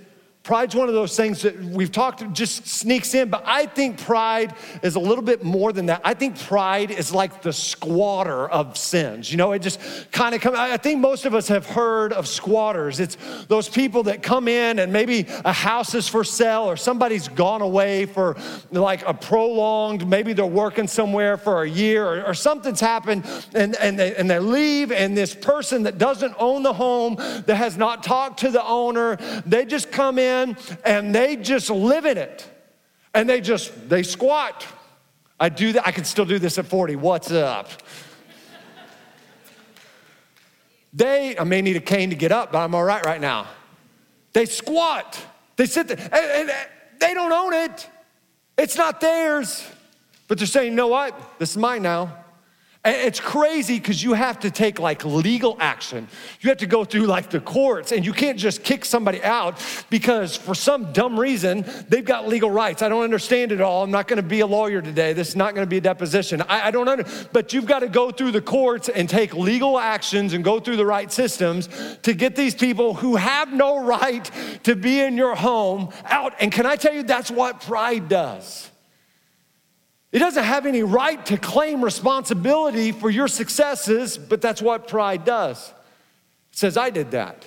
Pride's 0.48 0.74
one 0.74 0.88
of 0.88 0.94
those 0.94 1.14
things 1.14 1.42
that 1.42 1.62
we've 1.62 1.92
talked, 1.92 2.24
just 2.32 2.66
sneaks 2.66 3.12
in, 3.12 3.28
but 3.28 3.42
I 3.44 3.66
think 3.66 3.98
pride 3.98 4.54
is 4.82 4.94
a 4.94 4.98
little 4.98 5.22
bit 5.22 5.44
more 5.44 5.74
than 5.74 5.84
that. 5.86 6.00
I 6.04 6.14
think 6.14 6.40
pride 6.40 6.90
is 6.90 7.12
like 7.12 7.42
the 7.42 7.52
squatter 7.52 8.48
of 8.48 8.78
sins. 8.78 9.30
You 9.30 9.36
know, 9.36 9.52
it 9.52 9.58
just 9.58 9.78
kind 10.10 10.34
of 10.34 10.40
comes, 10.40 10.56
I 10.56 10.78
think 10.78 11.00
most 11.00 11.26
of 11.26 11.34
us 11.34 11.48
have 11.48 11.66
heard 11.66 12.14
of 12.14 12.26
squatters. 12.26 12.98
It's 12.98 13.18
those 13.48 13.68
people 13.68 14.04
that 14.04 14.22
come 14.22 14.48
in 14.48 14.78
and 14.78 14.90
maybe 14.90 15.26
a 15.44 15.52
house 15.52 15.94
is 15.94 16.08
for 16.08 16.24
sale 16.24 16.62
or 16.62 16.78
somebody's 16.78 17.28
gone 17.28 17.60
away 17.60 18.06
for 18.06 18.38
like 18.70 19.06
a 19.06 19.12
prolonged, 19.12 20.08
maybe 20.08 20.32
they're 20.32 20.46
working 20.46 20.88
somewhere 20.88 21.36
for 21.36 21.64
a 21.64 21.68
year 21.68 22.06
or, 22.06 22.24
or 22.24 22.32
something's 22.32 22.80
happened 22.80 23.26
and, 23.54 23.76
and, 23.76 23.98
they, 23.98 24.16
and 24.16 24.30
they 24.30 24.38
leave, 24.38 24.92
and 24.92 25.14
this 25.14 25.34
person 25.34 25.82
that 25.82 25.98
doesn't 25.98 26.34
own 26.38 26.62
the 26.62 26.72
home, 26.72 27.16
that 27.16 27.56
has 27.56 27.76
not 27.76 28.02
talked 28.02 28.40
to 28.40 28.50
the 28.50 28.64
owner, 28.64 29.16
they 29.44 29.66
just 29.66 29.92
come 29.92 30.18
in 30.18 30.37
in 30.42 30.56
and 30.84 31.14
they 31.14 31.36
just 31.36 31.70
live 31.70 32.04
in 32.06 32.18
it. 32.18 32.50
And 33.14 33.28
they 33.28 33.40
just, 33.40 33.88
they 33.88 34.02
squat. 34.02 34.66
I 35.40 35.48
do 35.48 35.72
that, 35.72 35.86
I 35.86 35.92
can 35.92 36.04
still 36.04 36.24
do 36.24 36.38
this 36.38 36.58
at 36.58 36.66
40. 36.66 36.96
What's 36.96 37.30
up? 37.30 37.70
they, 40.92 41.38
I 41.38 41.44
may 41.44 41.62
need 41.62 41.76
a 41.76 41.80
cane 41.80 42.10
to 42.10 42.16
get 42.16 42.32
up, 42.32 42.52
but 42.52 42.58
I'm 42.58 42.74
all 42.74 42.84
right 42.84 43.04
right 43.04 43.20
now. 43.20 43.46
They 44.32 44.46
squat. 44.46 45.20
They 45.56 45.66
sit 45.66 45.88
there, 45.88 45.98
and, 45.98 46.50
and 46.50 46.68
they 47.00 47.14
don't 47.14 47.32
own 47.32 47.52
it. 47.52 47.88
It's 48.56 48.76
not 48.76 49.00
theirs. 49.00 49.66
But 50.28 50.38
they're 50.38 50.46
saying, 50.46 50.72
you 50.72 50.76
know 50.76 50.88
what? 50.88 51.38
This 51.38 51.52
is 51.52 51.56
mine 51.56 51.82
now. 51.82 52.24
It's 52.84 53.18
crazy 53.18 53.78
because 53.78 54.02
you 54.02 54.14
have 54.14 54.38
to 54.40 54.52
take 54.52 54.78
like 54.78 55.04
legal 55.04 55.56
action. 55.58 56.06
You 56.40 56.48
have 56.48 56.58
to 56.58 56.66
go 56.66 56.84
through 56.84 57.06
like 57.06 57.28
the 57.28 57.40
courts 57.40 57.90
and 57.90 58.06
you 58.06 58.12
can't 58.12 58.38
just 58.38 58.62
kick 58.62 58.84
somebody 58.84 59.22
out 59.22 59.60
because 59.90 60.36
for 60.36 60.54
some 60.54 60.92
dumb 60.92 61.18
reason 61.18 61.64
they've 61.88 62.04
got 62.04 62.28
legal 62.28 62.50
rights. 62.50 62.80
I 62.80 62.88
don't 62.88 63.02
understand 63.02 63.50
it 63.50 63.60
all. 63.60 63.82
I'm 63.82 63.90
not 63.90 64.06
going 64.06 64.18
to 64.18 64.22
be 64.22 64.40
a 64.40 64.46
lawyer 64.46 64.80
today. 64.80 65.12
This 65.12 65.28
is 65.28 65.36
not 65.36 65.54
going 65.54 65.66
to 65.66 65.68
be 65.68 65.78
a 65.78 65.80
deposition. 65.80 66.40
I, 66.42 66.68
I 66.68 66.70
don't 66.70 66.86
know. 66.86 67.04
But 67.32 67.52
you've 67.52 67.66
got 67.66 67.80
to 67.80 67.88
go 67.88 68.12
through 68.12 68.30
the 68.30 68.40
courts 68.40 68.88
and 68.88 69.08
take 69.08 69.34
legal 69.34 69.78
actions 69.78 70.32
and 70.32 70.44
go 70.44 70.60
through 70.60 70.76
the 70.76 70.86
right 70.86 71.10
systems 71.10 71.68
to 72.02 72.14
get 72.14 72.36
these 72.36 72.54
people 72.54 72.94
who 72.94 73.16
have 73.16 73.52
no 73.52 73.84
right 73.84 74.30
to 74.62 74.76
be 74.76 75.00
in 75.00 75.16
your 75.16 75.34
home 75.34 75.90
out. 76.04 76.34
And 76.38 76.52
can 76.52 76.64
I 76.64 76.76
tell 76.76 76.94
you, 76.94 77.02
that's 77.02 77.30
what 77.30 77.60
pride 77.60 78.08
does. 78.08 78.70
It 80.10 80.20
doesn't 80.20 80.44
have 80.44 80.64
any 80.64 80.82
right 80.82 81.24
to 81.26 81.36
claim 81.36 81.84
responsibility 81.84 82.92
for 82.92 83.10
your 83.10 83.28
successes, 83.28 84.16
but 84.16 84.40
that's 84.40 84.62
what 84.62 84.88
pride 84.88 85.24
does. 85.24 85.68
It 86.52 86.58
says, 86.58 86.76
I 86.76 86.90
did 86.90 87.10
that. 87.10 87.46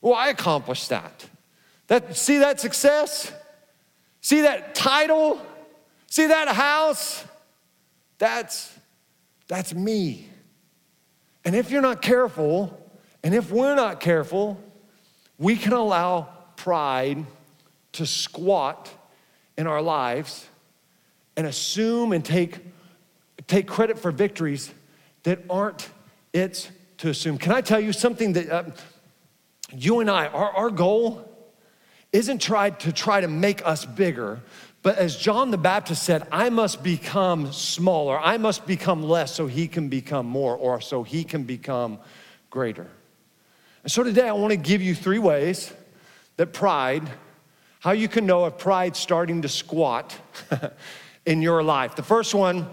Well, 0.00 0.14
I 0.14 0.28
accomplished 0.28 0.88
that. 0.88 1.28
that 1.86 2.16
see 2.16 2.38
that 2.38 2.60
success? 2.60 3.32
See 4.20 4.40
that 4.40 4.74
title? 4.74 5.40
See 6.08 6.26
that 6.26 6.48
house? 6.48 7.24
That's, 8.18 8.76
that's 9.46 9.72
me. 9.72 10.28
And 11.44 11.54
if 11.54 11.70
you're 11.70 11.82
not 11.82 12.02
careful, 12.02 12.76
and 13.22 13.34
if 13.34 13.52
we're 13.52 13.76
not 13.76 14.00
careful, 14.00 14.60
we 15.38 15.56
can 15.56 15.72
allow 15.72 16.28
pride 16.56 17.24
to 17.92 18.06
squat 18.06 18.90
in 19.56 19.66
our 19.66 19.82
lives 19.82 20.46
and 21.36 21.46
assume 21.46 22.12
and 22.12 22.24
take, 22.24 22.58
take 23.46 23.66
credit 23.66 23.98
for 23.98 24.10
victories 24.10 24.72
that 25.22 25.40
aren't 25.48 25.90
its 26.32 26.70
to 26.98 27.08
assume. 27.08 27.38
Can 27.38 27.52
I 27.52 27.60
tell 27.60 27.80
you 27.80 27.92
something 27.92 28.32
that 28.34 28.50
uh, 28.50 28.64
you 29.72 30.00
and 30.00 30.10
I, 30.10 30.26
our, 30.26 30.50
our 30.52 30.70
goal 30.70 31.28
isn't 32.12 32.40
tried 32.40 32.80
to 32.80 32.92
try 32.92 33.20
to 33.20 33.28
make 33.28 33.66
us 33.66 33.84
bigger, 33.84 34.40
but 34.82 34.98
as 34.98 35.16
John 35.16 35.50
the 35.50 35.58
Baptist 35.58 36.02
said, 36.02 36.26
I 36.30 36.50
must 36.50 36.82
become 36.82 37.52
smaller, 37.52 38.18
I 38.18 38.36
must 38.36 38.66
become 38.66 39.02
less 39.02 39.34
so 39.34 39.46
he 39.46 39.68
can 39.68 39.88
become 39.88 40.26
more, 40.26 40.56
or 40.56 40.80
so 40.80 41.02
he 41.02 41.24
can 41.24 41.44
become 41.44 41.98
greater. 42.50 42.86
And 43.82 43.90
so 43.90 44.02
today 44.02 44.28
I 44.28 44.32
want 44.32 44.50
to 44.50 44.56
give 44.56 44.82
you 44.82 44.94
three 44.94 45.18
ways 45.18 45.72
that 46.36 46.52
pride, 46.52 47.08
how 47.80 47.92
you 47.92 48.08
can 48.08 48.26
know 48.26 48.46
if 48.46 48.58
pride's 48.58 48.98
starting 48.98 49.42
to 49.42 49.48
squat 49.48 50.16
in 51.26 51.42
your 51.42 51.62
life. 51.62 51.96
The 51.96 52.02
first 52.02 52.34
one 52.34 52.68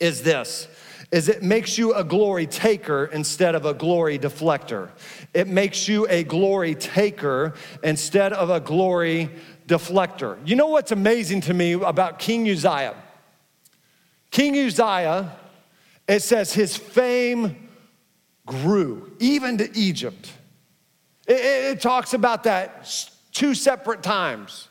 is 0.00 0.22
this 0.22 0.68
is 1.10 1.28
it 1.28 1.42
makes 1.42 1.78
you 1.78 1.94
a 1.94 2.04
glory 2.04 2.46
taker 2.46 3.06
instead 3.06 3.54
of 3.54 3.64
a 3.64 3.72
glory 3.72 4.18
deflector. 4.18 4.90
It 5.32 5.48
makes 5.48 5.88
you 5.88 6.06
a 6.08 6.22
glory 6.22 6.74
taker 6.74 7.54
instead 7.82 8.34
of 8.34 8.50
a 8.50 8.60
glory 8.60 9.30
deflector. 9.66 10.36
You 10.44 10.56
know 10.56 10.66
what's 10.66 10.92
amazing 10.92 11.40
to 11.42 11.54
me 11.54 11.72
about 11.72 12.18
King 12.18 12.48
Uzziah? 12.48 12.94
King 14.30 14.58
Uzziah, 14.66 15.34
it 16.06 16.20
says 16.20 16.52
his 16.52 16.76
fame 16.76 17.68
grew, 18.44 19.10
even 19.18 19.56
to 19.58 19.78
Egypt. 19.78 20.30
It, 21.26 21.36
it, 21.36 21.76
it 21.76 21.80
talks 21.80 22.12
about 22.12 22.44
that 22.44 22.86
two 23.32 23.54
separate 23.54 24.02
times 24.02 24.67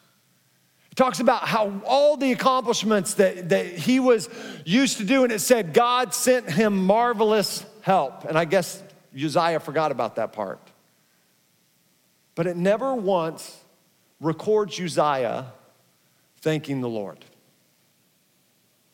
talks 0.98 1.20
about 1.20 1.48
how 1.48 1.80
all 1.86 2.18
the 2.18 2.32
accomplishments 2.32 3.14
that, 3.14 3.50
that 3.50 3.68
he 3.68 4.00
was 4.02 4.28
used 4.66 4.98
to 4.98 5.06
do, 5.06 5.24
and 5.24 5.32
it 5.32 5.40
said 5.40 5.74
God 5.74 6.14
sent 6.14 6.50
him 6.50 6.86
marvelous 6.86 7.64
help. 7.82 8.26
And 8.26 8.38
I 8.38 8.44
guess 8.44 8.84
Uzziah 9.16 9.60
forgot 9.62 9.92
about 9.92 10.16
that 10.16 10.34
part. 10.34 10.60
But 12.36 12.48
it 12.48 12.58
never 12.58 12.94
once 12.94 13.64
records 14.20 14.80
Uzziah 14.80 15.54
thanking 16.42 16.82
the 16.82 16.90
Lord. 16.90 17.24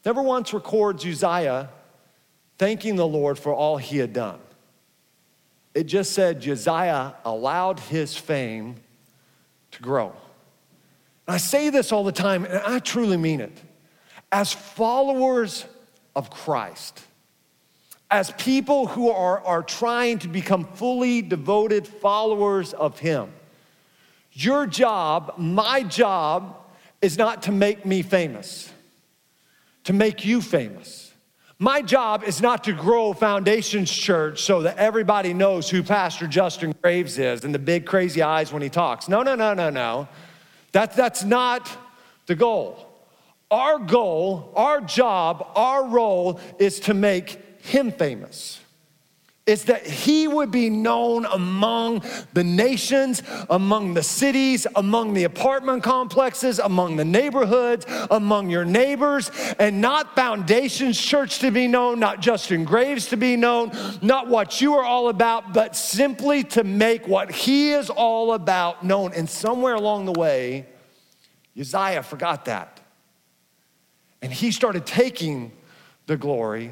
Never 0.05 0.21
once 0.21 0.53
records 0.53 1.05
Uzziah 1.05 1.69
thanking 2.57 2.97
the 2.97 3.07
Lord 3.07 3.39
for 3.39 3.53
all 3.53 3.77
he 3.77 3.97
had 3.97 4.11
done. 4.11 4.39
It 5.73 5.85
just 5.85 6.11
said 6.11 6.45
Uzziah 6.45 7.15
allowed 7.23 7.79
his 7.79 8.15
fame 8.15 8.75
to 9.71 9.81
grow. 9.81 10.13
I 11.27 11.37
say 11.37 11.69
this 11.69 11.91
all 11.91 12.03
the 12.03 12.11
time, 12.11 12.45
and 12.45 12.57
I 12.59 12.79
truly 12.79 13.17
mean 13.17 13.41
it. 13.41 13.61
As 14.31 14.51
followers 14.51 15.65
of 16.15 16.29
Christ, 16.29 17.01
as 18.11 18.31
people 18.31 18.87
who 18.87 19.09
are, 19.09 19.41
are 19.45 19.63
trying 19.63 20.19
to 20.19 20.27
become 20.27 20.65
fully 20.65 21.21
devoted 21.21 21.87
followers 21.87 22.73
of 22.73 22.99
Him, 22.99 23.31
your 24.33 24.65
job, 24.65 25.33
my 25.37 25.83
job, 25.83 26.57
is 27.01 27.17
not 27.17 27.43
to 27.43 27.51
make 27.51 27.85
me 27.85 28.01
famous, 28.01 28.71
to 29.85 29.93
make 29.93 30.25
you 30.25 30.41
famous. 30.41 31.11
My 31.59 31.81
job 31.81 32.23
is 32.23 32.41
not 32.41 32.63
to 32.65 32.73
grow 32.73 33.13
Foundations 33.13 33.91
Church 33.91 34.41
so 34.41 34.63
that 34.63 34.77
everybody 34.77 35.33
knows 35.33 35.69
who 35.69 35.83
Pastor 35.83 36.27
Justin 36.27 36.73
Graves 36.81 37.17
is 37.17 37.45
and 37.45 37.53
the 37.53 37.59
big 37.59 37.85
crazy 37.85 38.21
eyes 38.21 38.51
when 38.51 38.61
he 38.61 38.69
talks. 38.69 39.07
No, 39.07 39.21
no, 39.21 39.35
no, 39.35 39.53
no, 39.53 39.69
no. 39.69 40.07
That, 40.73 40.95
that's 40.95 41.23
not 41.23 41.69
the 42.25 42.35
goal. 42.35 42.89
Our 43.49 43.79
goal, 43.79 44.51
our 44.55 44.81
job, 44.81 45.47
our 45.55 45.87
role 45.87 46.39
is 46.59 46.81
to 46.81 46.93
make 46.93 47.61
him 47.61 47.91
famous. 47.91 48.59
It's 49.45 49.63
that 49.65 49.85
he 49.85 50.25
would 50.25 50.51
be 50.51 50.69
known 50.69 51.25
among 51.25 52.03
the 52.33 52.45
nations, 52.45 53.21
among 53.49 53.93
the 53.93 54.01
cities, 54.01 54.65
among 54.73 55.15
the 55.15 55.25
apartment 55.25 55.83
complexes, 55.83 56.59
among 56.59 56.95
the 56.95 57.03
neighborhoods, 57.03 57.85
among 58.09 58.49
your 58.49 58.63
neighbors, 58.63 59.31
and 59.59 59.81
not 59.81 60.15
Foundations 60.15 60.97
Church 60.97 61.39
to 61.39 61.51
be 61.51 61.67
known, 61.67 61.99
not 61.99 62.21
Justin 62.21 62.63
Graves 62.63 63.07
to 63.07 63.17
be 63.17 63.35
known, 63.35 63.73
not 64.01 64.29
what 64.29 64.61
you 64.61 64.75
are 64.75 64.85
all 64.85 65.09
about, 65.09 65.51
but 65.51 65.75
simply 65.75 66.45
to 66.45 66.63
make 66.63 67.05
what 67.05 67.29
he 67.29 67.71
is 67.71 67.89
all 67.89 68.33
about 68.33 68.85
known. 68.85 69.11
And 69.11 69.29
somewhere 69.29 69.75
along 69.75 70.05
the 70.05 70.13
way, 70.13 70.67
Uzziah 71.59 72.03
forgot 72.03 72.45
that. 72.45 72.79
And 74.21 74.31
he 74.31 74.51
started 74.51 74.85
taking 74.85 75.51
the 76.05 76.15
glory 76.15 76.71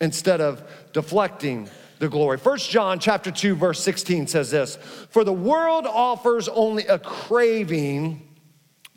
instead 0.00 0.40
of 0.40 0.62
deflecting 0.92 1.68
the 1.98 2.08
glory. 2.08 2.38
First 2.38 2.70
John 2.70 2.98
chapter 2.98 3.30
2 3.30 3.54
verse 3.54 3.82
16 3.82 4.26
says 4.26 4.50
this, 4.50 4.76
"For 5.10 5.24
the 5.24 5.32
world 5.32 5.86
offers 5.86 6.48
only 6.48 6.86
a 6.86 6.98
craving 6.98 8.28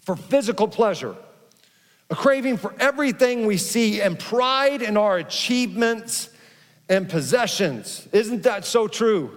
for 0.01 0.15
physical 0.15 0.67
pleasure, 0.67 1.15
a 2.09 2.15
craving 2.15 2.57
for 2.57 2.73
everything 2.79 3.45
we 3.45 3.57
see 3.57 4.01
and 4.01 4.17
pride 4.17 4.81
in 4.81 4.97
our 4.97 5.17
achievements 5.17 6.29
and 6.89 7.09
possessions." 7.09 8.07
Isn't 8.11 8.43
that 8.43 8.65
so 8.65 8.87
true? 8.87 9.31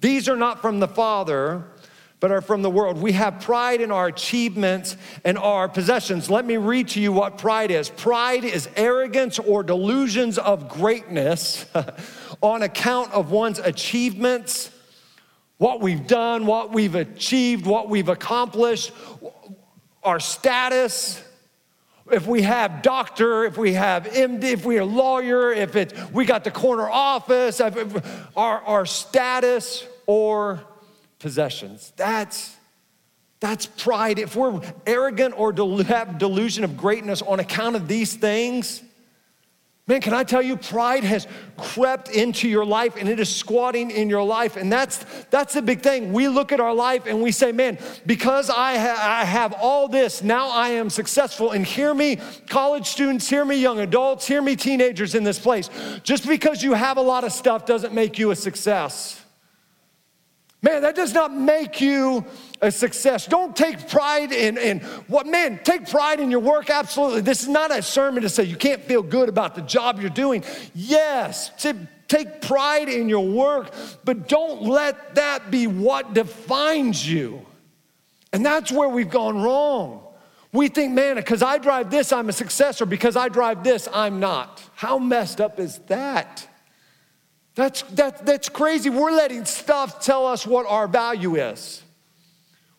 These 0.00 0.28
are 0.28 0.36
not 0.36 0.62
from 0.62 0.78
the 0.80 0.88
Father, 0.88 1.64
but 2.20 2.32
are 2.32 2.40
from 2.40 2.62
the 2.62 2.70
world. 2.70 3.00
We 3.00 3.12
have 3.12 3.40
pride 3.40 3.80
in 3.80 3.90
our 3.90 4.08
achievements 4.08 4.96
and 5.24 5.38
our 5.38 5.68
possessions. 5.68 6.28
Let 6.28 6.44
me 6.44 6.56
read 6.56 6.88
to 6.88 7.00
you 7.00 7.12
what 7.12 7.38
pride 7.38 7.70
is 7.70 7.88
pride 7.88 8.44
is 8.44 8.68
arrogance 8.76 9.38
or 9.38 9.62
delusions 9.62 10.38
of 10.38 10.68
greatness 10.68 11.66
on 12.42 12.62
account 12.62 13.12
of 13.12 13.30
one's 13.30 13.58
achievements, 13.58 14.70
what 15.58 15.80
we've 15.80 16.06
done, 16.06 16.46
what 16.46 16.72
we've 16.72 16.94
achieved, 16.94 17.66
what 17.66 17.88
we've 17.88 18.08
accomplished, 18.08 18.92
our 20.02 20.18
status. 20.18 21.22
If 22.10 22.26
we 22.26 22.42
have 22.42 22.80
doctor, 22.82 23.44
if 23.44 23.58
we 23.58 23.74
have 23.74 24.04
MD, 24.04 24.44
if 24.44 24.64
we 24.64 24.78
are 24.78 24.84
lawyer, 24.84 25.52
if 25.52 25.76
it, 25.76 25.92
we 26.12 26.24
got 26.24 26.42
the 26.42 26.50
corner 26.50 26.88
office, 26.88 27.60
our, 27.60 28.62
our 28.62 28.86
status 28.86 29.86
or 30.06 30.64
possessions. 31.18 31.92
That's 31.96 32.56
that's 33.40 33.66
pride. 33.66 34.18
If 34.18 34.34
we're 34.34 34.60
arrogant 34.86 35.38
or 35.38 35.52
have 35.84 36.18
delusion 36.18 36.64
of 36.64 36.76
greatness 36.76 37.22
on 37.22 37.38
account 37.38 37.76
of 37.76 37.86
these 37.86 38.14
things, 38.14 38.82
man, 39.86 40.00
can 40.00 40.12
I 40.12 40.24
tell 40.24 40.42
you, 40.42 40.56
pride 40.56 41.04
has 41.04 41.28
crept 41.56 42.10
into 42.10 42.48
your 42.48 42.64
life 42.64 42.96
and 42.96 43.08
it 43.08 43.20
is 43.20 43.34
squatting 43.34 43.92
in 43.92 44.10
your 44.10 44.24
life. 44.24 44.56
And 44.56 44.72
that's, 44.72 45.04
that's 45.30 45.54
the 45.54 45.62
big 45.62 45.82
thing. 45.82 46.12
We 46.12 46.26
look 46.26 46.50
at 46.50 46.58
our 46.58 46.74
life 46.74 47.06
and 47.06 47.22
we 47.22 47.30
say, 47.30 47.52
man, 47.52 47.78
because 48.06 48.50
I, 48.50 48.76
ha- 48.76 49.20
I 49.20 49.24
have 49.24 49.52
all 49.52 49.86
this, 49.86 50.20
now 50.20 50.48
I 50.50 50.70
am 50.70 50.90
successful. 50.90 51.52
And 51.52 51.64
hear 51.64 51.94
me, 51.94 52.18
college 52.48 52.88
students, 52.88 53.30
hear 53.30 53.44
me, 53.44 53.54
young 53.54 53.78
adults, 53.78 54.26
hear 54.26 54.42
me, 54.42 54.56
teenagers 54.56 55.14
in 55.14 55.22
this 55.22 55.38
place. 55.38 55.70
Just 56.02 56.26
because 56.26 56.60
you 56.62 56.74
have 56.74 56.96
a 56.96 57.02
lot 57.02 57.22
of 57.22 57.30
stuff 57.30 57.66
doesn't 57.66 57.94
make 57.94 58.18
you 58.18 58.32
a 58.32 58.36
success. 58.36 59.17
Man, 60.60 60.82
that 60.82 60.96
does 60.96 61.14
not 61.14 61.32
make 61.32 61.80
you 61.80 62.24
a 62.60 62.72
success. 62.72 63.26
Don't 63.26 63.54
take 63.54 63.88
pride 63.88 64.32
in, 64.32 64.58
in 64.58 64.80
what, 65.06 65.26
man, 65.26 65.60
take 65.62 65.88
pride 65.88 66.18
in 66.18 66.32
your 66.32 66.40
work, 66.40 66.68
absolutely. 66.68 67.20
This 67.20 67.42
is 67.42 67.48
not 67.48 67.70
a 67.70 67.80
sermon 67.80 68.24
to 68.24 68.28
say 68.28 68.42
you 68.42 68.56
can't 68.56 68.82
feel 68.82 69.02
good 69.02 69.28
about 69.28 69.54
the 69.54 69.62
job 69.62 70.00
you're 70.00 70.10
doing. 70.10 70.42
Yes, 70.74 71.50
to 71.62 71.76
take 72.08 72.40
pride 72.40 72.88
in 72.88 73.08
your 73.08 73.24
work, 73.24 73.72
but 74.04 74.28
don't 74.28 74.62
let 74.62 75.14
that 75.14 75.50
be 75.52 75.68
what 75.68 76.12
defines 76.14 77.08
you. 77.08 77.46
And 78.32 78.44
that's 78.44 78.72
where 78.72 78.88
we've 78.88 79.10
gone 79.10 79.40
wrong. 79.40 80.02
We 80.52 80.68
think, 80.68 80.92
man, 80.92 81.16
because 81.16 81.42
I 81.42 81.58
drive 81.58 81.90
this, 81.90 82.12
I'm 82.12 82.28
a 82.28 82.32
success, 82.32 82.80
or 82.80 82.86
because 82.86 83.16
I 83.16 83.28
drive 83.28 83.62
this, 83.62 83.86
I'm 83.92 84.18
not. 84.18 84.62
How 84.74 84.98
messed 84.98 85.40
up 85.40 85.60
is 85.60 85.78
that? 85.86 86.47
That's, 87.58 87.82
that, 87.94 88.24
that's 88.24 88.48
crazy. 88.48 88.88
We're 88.88 89.10
letting 89.10 89.44
stuff 89.44 90.00
tell 90.00 90.28
us 90.28 90.46
what 90.46 90.64
our 90.66 90.86
value 90.86 91.34
is. 91.34 91.82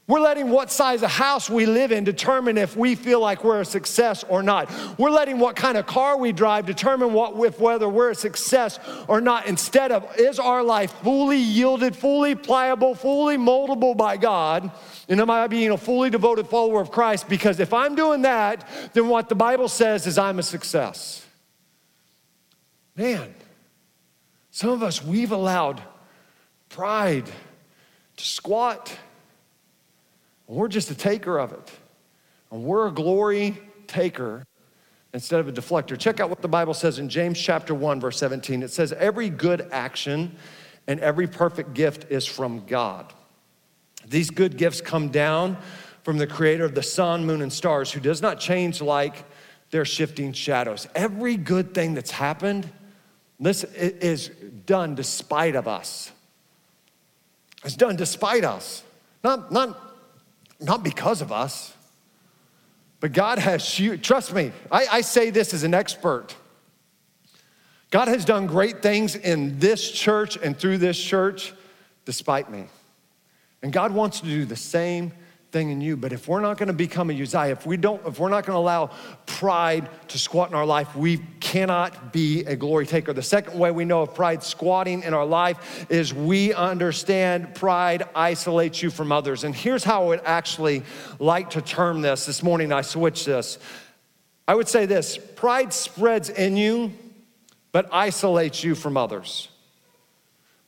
We're 0.07 0.21
letting 0.21 0.49
what 0.51 0.71
size 0.71 1.03
of 1.03 1.11
house 1.11 1.49
we 1.49 1.65
live 1.65 1.91
in 1.91 2.05
determine 2.05 2.57
if 2.57 2.77
we 2.77 2.95
feel 2.95 3.19
like 3.19 3.43
we're 3.43 3.59
a 3.59 3.65
success 3.65 4.23
or 4.23 4.41
not. 4.41 4.71
We're 4.97 5.09
letting 5.09 5.37
what 5.37 5.57
kind 5.57 5.77
of 5.77 5.85
car 5.85 6.17
we 6.17 6.31
drive 6.31 6.65
determine 6.65 7.11
what, 7.11 7.35
if 7.45 7.59
whether 7.59 7.89
we're 7.89 8.11
a 8.11 8.15
success 8.15 8.79
or 9.09 9.19
not. 9.19 9.47
Instead 9.47 9.91
of, 9.91 10.17
is 10.17 10.39
our 10.39 10.63
life 10.63 10.93
fully 11.03 11.39
yielded, 11.39 11.93
fully 11.93 12.33
pliable, 12.33 12.95
fully 12.95 13.35
moldable 13.35 13.97
by 13.97 14.15
God? 14.15 14.71
And 15.09 15.19
am 15.19 15.29
I 15.29 15.47
being 15.47 15.71
a 15.71 15.77
fully 15.77 16.09
devoted 16.09 16.47
follower 16.47 16.79
of 16.79 16.89
Christ? 16.89 17.27
Because 17.27 17.59
if 17.59 17.73
I'm 17.73 17.95
doing 17.95 18.21
that, 18.21 18.65
then 18.93 19.09
what 19.09 19.27
the 19.27 19.35
Bible 19.35 19.67
says 19.67 20.07
is 20.07 20.17
I'm 20.17 20.39
a 20.39 20.43
success. 20.43 21.25
Man, 22.95 23.35
Some 24.59 24.71
of 24.71 24.83
us, 24.83 25.01
we've 25.01 25.31
allowed 25.31 25.81
pride 26.67 27.25
to 28.17 28.27
squat. 28.27 28.93
We're 30.47 30.67
just 30.67 30.91
a 30.91 30.95
taker 30.95 31.39
of 31.39 31.53
it. 31.53 31.71
And 32.51 32.65
we're 32.65 32.89
a 32.89 32.91
glory 32.91 33.57
taker 33.87 34.45
instead 35.13 35.39
of 35.39 35.47
a 35.47 35.53
deflector. 35.53 35.97
Check 35.97 36.19
out 36.19 36.29
what 36.29 36.41
the 36.41 36.49
Bible 36.49 36.73
says 36.73 36.99
in 36.99 37.07
James 37.07 37.39
chapter 37.39 37.73
1 37.73 38.01
verse 38.01 38.19
17. 38.19 38.61
It 38.61 38.69
says 38.69 38.91
every 38.91 39.29
good 39.29 39.65
action 39.71 40.35
and 40.87 40.99
every 40.99 41.27
perfect 41.27 41.73
gift 41.73 42.11
is 42.11 42.25
from 42.25 42.65
God. 42.65 43.13
These 44.09 44.29
good 44.29 44.57
gifts 44.57 44.81
come 44.81 45.07
down 45.07 45.55
from 46.03 46.17
the 46.17 46.27
creator 46.27 46.65
of 46.65 46.75
the 46.75 46.83
sun, 46.83 47.25
moon 47.25 47.41
and 47.41 47.53
stars 47.53 47.93
who 47.93 48.01
does 48.01 48.21
not 48.21 48.41
change 48.41 48.81
like 48.81 49.23
their 49.71 49.85
shifting 49.85 50.33
shadows. 50.33 50.85
Every 50.95 51.37
good 51.37 51.73
thing 51.73 51.93
that's 51.93 52.11
happened 52.11 52.69
this 53.39 53.63
is 53.63 54.29
done 54.65 54.95
despite 54.95 55.55
of 55.55 55.67
us. 55.67 56.11
It's 57.63 57.75
done 57.75 57.95
despite 57.95 58.43
us. 58.43 58.83
Not, 59.23 59.51
not, 59.51 59.77
not 60.59 60.83
because 60.83 61.21
of 61.21 61.31
us. 61.31 61.73
But 62.99 63.13
God 63.13 63.39
has 63.39 63.79
you, 63.79 63.97
trust 63.97 64.33
me, 64.33 64.51
I, 64.71 64.87
I 64.91 65.01
say 65.01 65.29
this 65.29 65.53
as 65.53 65.63
an 65.63 65.73
expert. 65.73 66.35
God 67.91 68.07
has 68.07 68.25
done 68.25 68.45
great 68.45 68.81
things 68.81 69.15
in 69.15 69.57
this 69.59 69.89
church 69.89 70.37
and 70.37 70.57
through 70.57 70.77
this 70.77 71.01
church 71.01 71.53
despite 72.05 72.51
me. 72.51 72.65
And 73.61 73.73
God 73.73 73.93
wants 73.93 74.19
to 74.19 74.25
do 74.25 74.45
the 74.45 74.55
same 74.55 75.13
thing 75.51 75.71
in 75.71 75.81
you. 75.81 75.97
But 75.97 76.13
if 76.13 76.27
we're 76.27 76.41
not 76.41 76.57
going 76.57 76.67
to 76.67 76.73
become 76.73 77.09
a 77.09 77.13
Uzziah, 77.13 77.51
if 77.51 77.65
we 77.65 77.77
don't, 77.77 78.05
if 78.05 78.19
we're 78.19 78.29
not 78.29 78.45
going 78.45 78.55
to 78.55 78.59
allow 78.59 78.91
pride 79.25 79.89
to 80.09 80.19
squat 80.19 80.49
in 80.49 80.55
our 80.55 80.65
life, 80.65 80.95
we 80.95 81.17
cannot 81.39 82.13
be 82.13 82.43
a 82.45 82.55
glory 82.55 82.85
taker. 82.85 83.13
The 83.13 83.23
second 83.23 83.57
way 83.57 83.71
we 83.71 83.85
know 83.85 84.03
of 84.03 84.13
pride 84.13 84.43
squatting 84.43 85.03
in 85.03 85.13
our 85.13 85.25
life 85.25 85.87
is 85.89 86.13
we 86.13 86.53
understand 86.53 87.55
pride 87.55 88.03
isolates 88.13 88.83
you 88.83 88.91
from 88.91 89.11
others. 89.11 89.43
And 89.43 89.55
here's 89.55 89.83
how 89.83 90.03
I 90.03 90.07
would 90.07 90.21
actually 90.23 90.83
like 91.17 91.51
to 91.51 91.61
term 91.61 92.01
this. 92.01 92.25
This 92.25 92.43
morning 92.43 92.71
I 92.71 92.81
switched 92.81 93.25
this. 93.25 93.57
I 94.47 94.55
would 94.55 94.67
say 94.67 94.85
this 94.85 95.17
pride 95.17 95.73
spreads 95.73 96.29
in 96.29 96.57
you, 96.57 96.91
but 97.71 97.87
isolates 97.91 98.63
you 98.63 98.75
from 98.75 98.97
others. 98.97 99.49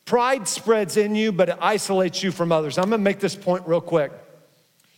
Pride 0.06 0.48
spreads 0.48 0.98
in 0.98 1.16
you, 1.16 1.32
but 1.32 1.50
it 1.50 1.58
isolates 1.62 2.22
you 2.22 2.32
from 2.32 2.52
others. 2.52 2.78
I'm 2.78 2.86
gonna 2.86 2.98
make 2.98 3.20
this 3.20 3.36
point 3.36 3.68
real 3.68 3.82
quick. 3.82 4.12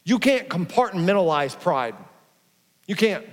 You 0.03 0.19
can't 0.19 0.49
compartmentalize 0.49 1.59
pride. 1.59 1.95
You 2.87 2.95
can't. 2.95 3.25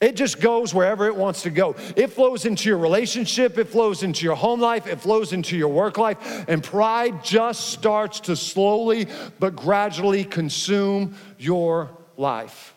It 0.00 0.16
just 0.16 0.40
goes 0.40 0.74
wherever 0.74 1.06
it 1.06 1.14
wants 1.14 1.42
to 1.42 1.50
go. 1.50 1.76
It 1.94 2.08
flows 2.08 2.44
into 2.44 2.68
your 2.68 2.78
relationship, 2.78 3.56
it 3.56 3.68
flows 3.68 4.02
into 4.02 4.24
your 4.24 4.34
home 4.34 4.60
life, 4.60 4.88
it 4.88 5.00
flows 5.00 5.32
into 5.32 5.56
your 5.56 5.68
work 5.68 5.96
life, 5.96 6.44
and 6.48 6.60
pride 6.62 7.22
just 7.22 7.70
starts 7.70 8.18
to 8.20 8.34
slowly 8.34 9.06
but 9.38 9.54
gradually 9.54 10.24
consume 10.24 11.14
your 11.38 11.96
life. 12.16 12.74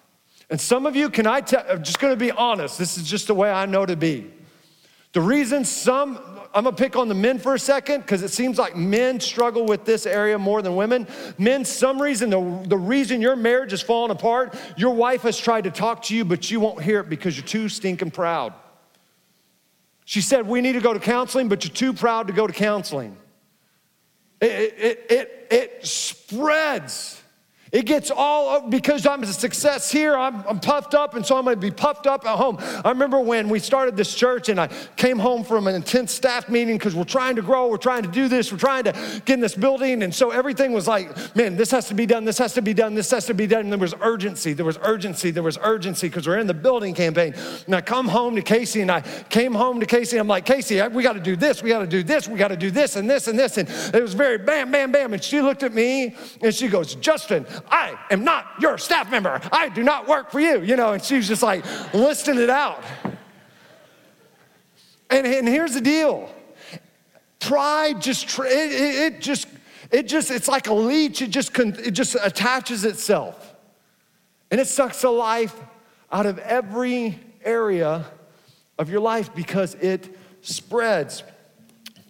And 0.51 0.61
some 0.61 0.85
of 0.85 0.95
you, 0.95 1.09
can 1.09 1.25
I 1.25 1.41
tell, 1.41 1.65
I'm 1.67 1.83
just 1.83 1.99
gonna 1.99 2.15
be 2.15 2.31
honest, 2.31 2.77
this 2.77 2.95
is 2.95 3.09
just 3.09 3.25
the 3.25 3.33
way 3.33 3.49
I 3.49 3.65
know 3.65 3.87
to 3.87 3.95
be. 3.95 4.31
The 5.13 5.21
reason 5.21 5.65
some 5.65 6.19
I'm 6.55 6.63
gonna 6.63 6.75
pick 6.77 6.95
on 6.95 7.09
the 7.09 7.13
men 7.13 7.37
for 7.37 7.53
a 7.53 7.59
second 7.59 8.01
because 8.01 8.23
it 8.23 8.29
seems 8.29 8.57
like 8.57 8.77
men 8.77 9.19
struggle 9.19 9.65
with 9.65 9.83
this 9.83 10.05
area 10.05 10.39
more 10.39 10.61
than 10.61 10.77
women. 10.77 11.05
Men, 11.37 11.65
some 11.65 12.01
reason, 12.01 12.29
the, 12.29 12.63
the 12.65 12.77
reason 12.77 13.19
your 13.19 13.35
marriage 13.35 13.73
is 13.73 13.81
falling 13.81 14.09
apart, 14.09 14.55
your 14.77 14.95
wife 14.95 15.23
has 15.23 15.37
tried 15.37 15.65
to 15.65 15.71
talk 15.71 16.03
to 16.03 16.15
you, 16.15 16.23
but 16.23 16.49
you 16.49 16.61
won't 16.61 16.81
hear 16.81 17.01
it 17.01 17.09
because 17.09 17.35
you're 17.35 17.45
too 17.45 17.67
stinking 17.67 18.11
proud. 18.11 18.53
She 20.05 20.21
said, 20.21 20.47
We 20.47 20.61
need 20.61 20.73
to 20.73 20.79
go 20.79 20.93
to 20.93 20.99
counseling, 20.99 21.49
but 21.49 21.65
you're 21.65 21.73
too 21.73 21.91
proud 21.91 22.27
to 22.27 22.33
go 22.33 22.47
to 22.47 22.53
counseling. 22.53 23.17
It, 24.39 24.75
it, 24.77 25.05
it, 25.09 25.47
it 25.51 25.85
spreads. 25.85 27.21
It 27.75 27.85
gets 27.85 28.09
all 28.09 28.61
because 28.61 29.05
I'm 29.05 29.21
a 29.21 29.25
success 29.25 29.91
here, 29.91 30.15
I'm, 30.15 30.47
I'm, 30.47 30.61
puffed 30.61 30.93
up, 30.93 31.13
and 31.13 31.25
so 31.25 31.35
I'm 31.35 31.43
gonna 31.43 31.57
be 31.57 31.71
puffed 31.71 32.07
up 32.07 32.25
at 32.25 32.37
home. 32.37 32.57
I 32.85 32.89
remember 32.89 33.19
when 33.19 33.49
we 33.49 33.59
started 33.59 33.97
this 33.97 34.15
church 34.15 34.47
and 34.47 34.61
I 34.61 34.69
came 34.95 35.19
home 35.19 35.43
from 35.43 35.67
an 35.67 35.75
intense 35.75 36.13
staff 36.13 36.47
meeting 36.47 36.77
because 36.77 36.95
we're 36.95 37.03
trying 37.03 37.35
to 37.35 37.41
grow, 37.41 37.67
we're 37.67 37.75
trying 37.75 38.03
to 38.03 38.09
do 38.09 38.29
this, 38.29 38.49
we're 38.49 38.59
trying 38.59 38.85
to 38.85 38.93
get 39.25 39.33
in 39.33 39.39
this 39.41 39.55
building. 39.55 40.03
And 40.03 40.15
so 40.15 40.31
everything 40.31 40.71
was 40.71 40.87
like, 40.87 41.35
man, 41.35 41.57
this 41.57 41.69
has 41.71 41.89
to 41.89 41.93
be 41.93 42.05
done, 42.05 42.23
this 42.23 42.37
has 42.37 42.53
to 42.53 42.61
be 42.61 42.73
done, 42.73 42.95
this 42.95 43.11
has 43.11 43.25
to 43.25 43.33
be 43.33 43.45
done. 43.45 43.63
And 43.63 43.73
there 43.73 43.77
was 43.77 43.93
urgency, 43.99 44.53
there 44.53 44.63
was 44.63 44.79
urgency, 44.81 45.31
there 45.31 45.43
was 45.43 45.57
urgency 45.61 46.07
because 46.07 46.25
we're 46.29 46.39
in 46.39 46.47
the 46.47 46.53
building 46.53 46.93
campaign. 46.93 47.35
And 47.65 47.75
I 47.75 47.81
come 47.81 48.07
home 48.07 48.37
to 48.37 48.41
Casey 48.41 48.83
and 48.83 48.89
I 48.89 49.01
came 49.01 49.53
home 49.53 49.81
to 49.81 49.85
Casey. 49.85 50.17
I'm 50.17 50.29
like, 50.29 50.45
Casey, 50.45 50.81
we 50.87 51.03
gotta 51.03 51.19
do 51.19 51.35
this, 51.35 51.61
we 51.61 51.67
gotta 51.67 51.87
do 51.87 52.03
this, 52.03 52.29
we 52.29 52.37
gotta 52.37 52.55
do 52.55 52.71
this 52.71 52.95
and 52.95 53.09
this 53.09 53.27
and 53.27 53.37
this. 53.37 53.57
And 53.57 53.67
it 53.93 54.01
was 54.01 54.13
very 54.13 54.37
bam, 54.37 54.71
bam, 54.71 54.93
bam. 54.93 55.11
And 55.11 55.21
she 55.21 55.41
looked 55.41 55.63
at 55.63 55.73
me 55.73 56.15
and 56.41 56.55
she 56.55 56.69
goes, 56.69 56.95
Justin, 56.95 57.45
I 57.69 57.97
am 58.09 58.23
not 58.23 58.45
your 58.59 58.77
staff 58.77 59.09
member. 59.09 59.41
I 59.51 59.69
do 59.69 59.83
not 59.83 60.07
work 60.07 60.31
for 60.31 60.39
you, 60.39 60.61
you 60.61 60.75
know, 60.75 60.93
and 60.93 61.03
she's 61.03 61.27
just 61.27 61.43
like 61.43 61.65
listing 61.93 62.37
it 62.37 62.49
out. 62.49 62.83
And, 65.09 65.25
and 65.25 65.47
here's 65.47 65.73
the 65.73 65.81
deal 65.81 66.29
pride 67.39 68.01
just, 68.01 68.39
it, 68.39 68.45
it, 68.45 69.13
it 69.13 69.21
just, 69.21 69.47
it 69.91 70.07
just, 70.07 70.31
it's 70.31 70.47
like 70.47 70.67
a 70.67 70.73
leech, 70.73 71.21
it 71.21 71.29
just, 71.29 71.57
it 71.59 71.91
just 71.91 72.15
attaches 72.21 72.85
itself. 72.85 73.55
And 74.51 74.59
it 74.59 74.67
sucks 74.67 75.01
the 75.01 75.09
life 75.09 75.55
out 76.11 76.25
of 76.25 76.39
every 76.39 77.19
area 77.43 78.05
of 78.77 78.89
your 78.89 78.99
life 78.99 79.33
because 79.35 79.75
it 79.75 80.17
spreads. 80.41 81.23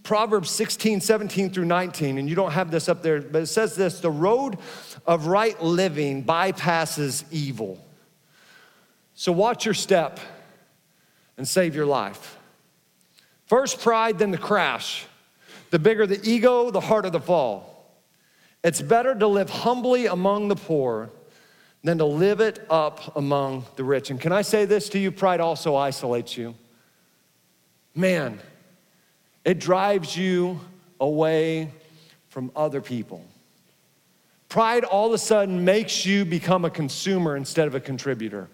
Proverbs 0.05 0.51
16, 0.51 1.01
17 1.01 1.49
through 1.49 1.65
19, 1.65 2.19
and 2.19 2.29
you 2.29 2.35
don't 2.35 2.51
have 2.51 2.69
this 2.69 2.87
up 2.87 3.01
there, 3.01 3.21
but 3.21 3.41
it 3.41 3.47
says 3.47 3.75
this 3.75 3.99
the 3.99 4.11
road 4.11 4.59
of 5.07 5.25
right 5.25 5.61
living 5.61 6.23
bypasses 6.23 7.25
evil. 7.31 7.83
So 9.15 9.31
watch 9.31 9.65
your 9.65 9.73
step 9.73 10.19
and 11.37 11.47
save 11.47 11.75
your 11.75 11.87
life. 11.87 12.37
First 13.47 13.81
pride, 13.81 14.19
then 14.19 14.29
the 14.29 14.37
crash. 14.37 15.05
The 15.71 15.79
bigger 15.79 16.05
the 16.05 16.21
ego, 16.23 16.69
the 16.69 16.81
harder 16.81 17.09
the 17.09 17.19
fall. 17.19 17.91
It's 18.63 18.81
better 18.81 19.15
to 19.15 19.27
live 19.27 19.49
humbly 19.49 20.05
among 20.05 20.49
the 20.49 20.55
poor 20.55 21.09
than 21.83 21.97
to 21.97 22.05
live 22.05 22.41
it 22.41 22.63
up 22.69 23.15
among 23.15 23.65
the 23.75 23.83
rich. 23.83 24.11
And 24.11 24.21
can 24.21 24.31
I 24.31 24.43
say 24.43 24.65
this 24.65 24.87
to 24.89 24.99
you? 24.99 25.11
Pride 25.11 25.39
also 25.39 25.75
isolates 25.75 26.37
you. 26.37 26.53
Man, 27.95 28.39
it 29.45 29.59
drives 29.59 30.17
you 30.17 30.59
away 30.99 31.71
from 32.29 32.51
other 32.55 32.81
people. 32.81 33.23
Pride 34.49 34.83
all 34.83 35.07
of 35.07 35.13
a 35.13 35.17
sudden 35.17 35.63
makes 35.63 36.05
you 36.05 36.25
become 36.25 36.65
a 36.65 36.69
consumer 36.69 37.37
instead 37.37 37.67
of 37.67 37.75
a 37.75 37.79
contributor. 37.79 38.49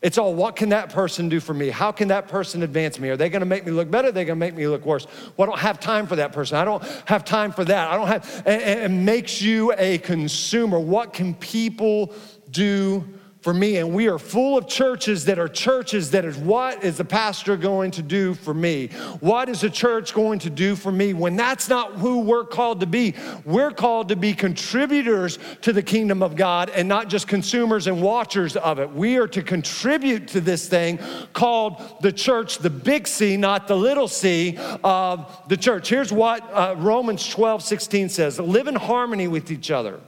It's 0.00 0.16
all, 0.16 0.32
what 0.32 0.54
can 0.54 0.68
that 0.68 0.90
person 0.90 1.28
do 1.28 1.40
for 1.40 1.52
me? 1.52 1.70
How 1.70 1.90
can 1.90 2.08
that 2.08 2.28
person 2.28 2.62
advance 2.62 3.00
me? 3.00 3.08
Are 3.08 3.16
they 3.16 3.28
gonna 3.28 3.44
make 3.44 3.66
me 3.66 3.72
look 3.72 3.90
better? 3.90 4.08
Are 4.08 4.12
they 4.12 4.24
gonna 4.24 4.36
make 4.36 4.54
me 4.54 4.68
look 4.68 4.86
worse? 4.86 5.08
Well, 5.36 5.48
I 5.48 5.50
don't 5.50 5.58
have 5.58 5.80
time 5.80 6.06
for 6.06 6.16
that 6.16 6.32
person. 6.32 6.56
I 6.56 6.64
don't 6.64 6.84
have 7.06 7.24
time 7.24 7.50
for 7.50 7.64
that. 7.64 7.90
I 7.90 7.96
don't 7.96 8.06
have, 8.06 8.42
and 8.46 8.80
it 8.80 8.90
makes 8.96 9.42
you 9.42 9.72
a 9.76 9.98
consumer. 9.98 10.78
What 10.78 11.12
can 11.12 11.34
people 11.34 12.12
do 12.50 13.04
for 13.48 13.54
me. 13.54 13.78
And 13.78 13.94
we 13.94 14.08
are 14.08 14.18
full 14.18 14.58
of 14.58 14.68
churches 14.68 15.24
that 15.24 15.38
are 15.38 15.48
churches 15.48 16.10
that 16.10 16.26
is 16.26 16.36
what 16.36 16.84
is 16.84 16.98
the 16.98 17.04
pastor 17.06 17.56
going 17.56 17.90
to 17.92 18.02
do 18.02 18.34
for 18.34 18.52
me? 18.52 18.88
What 19.20 19.48
is 19.48 19.62
the 19.62 19.70
church 19.70 20.12
going 20.12 20.40
to 20.40 20.50
do 20.50 20.76
for 20.76 20.92
me? 20.92 21.14
When 21.14 21.34
that's 21.34 21.66
not 21.66 21.94
who 21.94 22.18
we're 22.20 22.44
called 22.44 22.80
to 22.80 22.86
be, 22.86 23.14
we're 23.46 23.70
called 23.70 24.10
to 24.10 24.16
be 24.16 24.34
contributors 24.34 25.38
to 25.62 25.72
the 25.72 25.82
kingdom 25.82 26.22
of 26.22 26.36
God 26.36 26.68
and 26.68 26.86
not 26.86 27.08
just 27.08 27.26
consumers 27.26 27.86
and 27.86 28.02
watchers 28.02 28.54
of 28.54 28.80
it. 28.80 28.92
We 28.92 29.16
are 29.16 29.28
to 29.28 29.42
contribute 29.42 30.28
to 30.28 30.42
this 30.42 30.68
thing 30.68 30.98
called 31.32 32.02
the 32.02 32.12
church, 32.12 32.58
the 32.58 32.68
big 32.68 33.08
C, 33.08 33.38
not 33.38 33.66
the 33.66 33.76
little 33.76 34.08
c 34.08 34.58
of 34.84 35.42
the 35.48 35.56
church. 35.56 35.88
Here's 35.88 36.12
what 36.12 36.42
uh, 36.52 36.74
Romans 36.76 37.26
12, 37.26 37.62
16 37.62 38.10
says 38.10 38.38
live 38.38 38.68
in 38.68 38.74
harmony 38.74 39.26
with 39.26 39.50
each 39.50 39.70
other. 39.70 40.00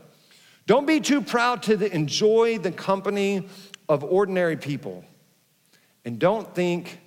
Don't 0.66 0.86
be 0.86 1.00
too 1.00 1.20
proud 1.20 1.62
to 1.64 1.92
enjoy 1.92 2.58
the 2.58 2.72
company 2.72 3.48
of 3.88 4.04
ordinary 4.04 4.56
people. 4.56 5.04
And 6.04 6.18
don't 6.18 6.54
think 6.54 7.00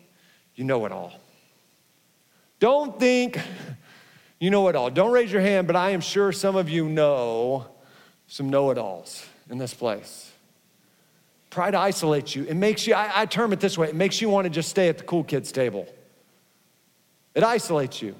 you 0.55 0.63
know 0.63 0.85
it 0.85 0.91
all. 0.91 1.13
Don't 2.59 2.99
think 2.99 3.39
you 4.39 4.49
know 4.49 4.67
it 4.67 4.75
all. 4.75 4.89
Don't 4.89 5.11
raise 5.11 5.31
your 5.31 5.41
hand, 5.41 5.67
but 5.67 5.75
I 5.75 5.91
am 5.91 6.01
sure 6.01 6.31
some 6.31 6.55
of 6.55 6.69
you 6.69 6.87
know 6.87 7.67
some 8.27 8.49
know 8.49 8.71
it 8.71 8.77
alls 8.77 9.25
in 9.49 9.57
this 9.57 9.73
place. 9.73 10.31
Pride 11.49 11.75
isolates 11.75 12.35
you. 12.35 12.45
It 12.45 12.55
makes 12.55 12.87
you, 12.87 12.95
I, 12.95 13.21
I 13.21 13.25
term 13.25 13.53
it 13.53 13.59
this 13.59 13.77
way 13.77 13.87
it 13.87 13.95
makes 13.95 14.21
you 14.21 14.29
want 14.29 14.45
to 14.45 14.49
just 14.49 14.69
stay 14.69 14.89
at 14.89 14.97
the 14.97 15.03
cool 15.03 15.23
kids' 15.23 15.51
table. 15.51 15.87
It 17.35 17.43
isolates 17.43 18.01
you. 18.01 18.15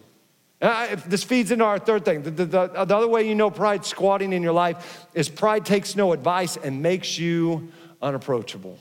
Uh, 0.64 0.96
this 1.08 1.26
feeds 1.26 1.52
into 1.52 1.66
our 1.66 1.78
third 1.78 2.06
thing. 2.06 2.24
The, 2.24 2.32
the, 2.32 2.46
the, 2.46 2.68
the 2.86 2.96
other 2.96 3.08
way 3.08 3.28
you 3.28 3.36
know 3.36 3.52
pride 3.52 3.84
squatting 3.86 4.32
in 4.32 4.42
your 4.42 4.54
life 4.54 5.06
is 5.14 5.28
pride 5.28 5.66
takes 5.66 5.98
no 5.98 6.14
advice 6.14 6.56
and 6.56 6.82
makes 6.82 7.20
you 7.20 7.70
unapproachable. 8.02 8.80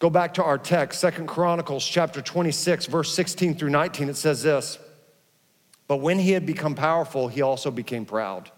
Go 0.00 0.10
back 0.10 0.34
to 0.34 0.42
our 0.42 0.58
text, 0.58 0.98
Second 0.98 1.28
Chronicles 1.28 1.86
chapter 1.86 2.20
26, 2.20 2.86
verse 2.86 3.14
16 3.14 3.54
through 3.54 3.70
19. 3.70 4.08
It 4.08 4.16
says 4.16 4.42
this 4.42 4.80
But 5.86 5.98
when 5.98 6.18
he 6.18 6.32
had 6.32 6.46
become 6.46 6.74
powerful, 6.74 7.28
he 7.28 7.40
also 7.40 7.70
became 7.70 8.04
proud, 8.04 8.50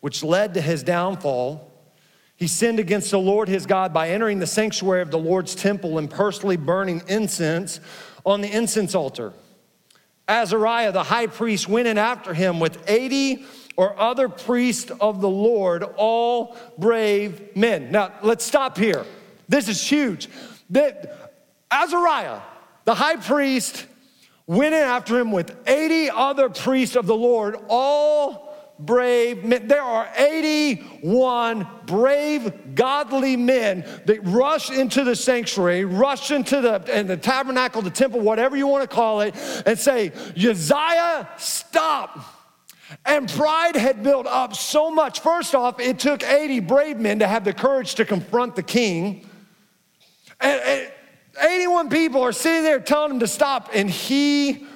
which 0.00 0.22
led 0.22 0.52
to 0.52 0.60
his 0.60 0.82
downfall. 0.82 1.70
He 2.36 2.46
sinned 2.46 2.78
against 2.78 3.10
the 3.10 3.18
Lord 3.18 3.48
his 3.48 3.64
God 3.64 3.94
by 3.94 4.10
entering 4.10 4.38
the 4.38 4.46
sanctuary 4.46 5.00
of 5.00 5.10
the 5.10 5.18
Lord's 5.18 5.54
temple 5.54 5.96
and 5.96 6.10
personally 6.10 6.58
burning 6.58 7.00
incense 7.08 7.80
on 8.26 8.42
the 8.42 8.54
incense 8.54 8.94
altar. 8.94 9.32
Azariah, 10.28 10.92
the 10.92 11.02
high 11.02 11.26
priest, 11.26 11.68
went 11.68 11.86
in 11.86 11.98
after 11.98 12.32
him 12.34 12.60
with 12.60 12.82
80 12.88 13.44
or 13.76 13.98
other 13.98 14.28
priests 14.28 14.90
of 15.00 15.20
the 15.20 15.28
Lord, 15.28 15.82
all 15.96 16.56
brave 16.78 17.56
men. 17.56 17.90
Now, 17.90 18.12
let's 18.22 18.44
stop 18.44 18.78
here. 18.78 19.04
This 19.48 19.68
is 19.68 19.82
huge. 19.86 20.28
That 20.70 21.32
Azariah, 21.70 22.40
the 22.84 22.94
high 22.94 23.16
priest, 23.16 23.86
went 24.46 24.74
in 24.74 24.82
after 24.82 25.18
him 25.18 25.32
with 25.32 25.56
80 25.66 26.10
other 26.10 26.48
priests 26.48 26.96
of 26.96 27.06
the 27.06 27.16
Lord, 27.16 27.56
all 27.68 28.43
brave 28.78 29.44
men. 29.44 29.68
There 29.68 29.82
are 29.82 30.08
81 30.16 31.66
brave, 31.86 32.74
godly 32.74 33.36
men 33.36 33.84
that 34.06 34.20
rush 34.24 34.70
into 34.70 35.04
the 35.04 35.16
sanctuary, 35.16 35.84
rush 35.84 36.30
into 36.30 36.60
the, 36.60 36.84
and 36.92 37.08
the 37.08 37.16
tabernacle, 37.16 37.82
the 37.82 37.90
temple, 37.90 38.20
whatever 38.20 38.56
you 38.56 38.66
want 38.66 38.88
to 38.88 38.94
call 38.94 39.20
it, 39.20 39.34
and 39.66 39.78
say, 39.78 40.12
Uzziah, 40.36 41.28
stop. 41.36 42.18
And 43.04 43.28
pride 43.28 43.76
had 43.76 44.02
built 44.02 44.26
up 44.26 44.54
so 44.54 44.90
much. 44.90 45.20
First 45.20 45.54
off, 45.54 45.80
it 45.80 45.98
took 45.98 46.22
80 46.22 46.60
brave 46.60 46.98
men 46.98 47.18
to 47.20 47.26
have 47.26 47.44
the 47.44 47.52
courage 47.52 47.94
to 47.96 48.04
confront 48.04 48.56
the 48.56 48.62
king. 48.62 49.28
And, 50.40 50.60
and 50.60 50.92
81 51.40 51.88
people 51.88 52.22
are 52.22 52.32
sitting 52.32 52.62
there 52.62 52.80
telling 52.80 53.12
him 53.12 53.20
to 53.20 53.26
stop, 53.26 53.70
and 53.72 53.90
he 53.90 54.66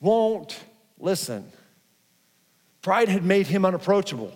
won't 0.00 0.58
listen. 0.98 1.50
Pride 2.82 3.08
had 3.08 3.24
made 3.24 3.46
him 3.46 3.64
unapproachable. 3.64 4.32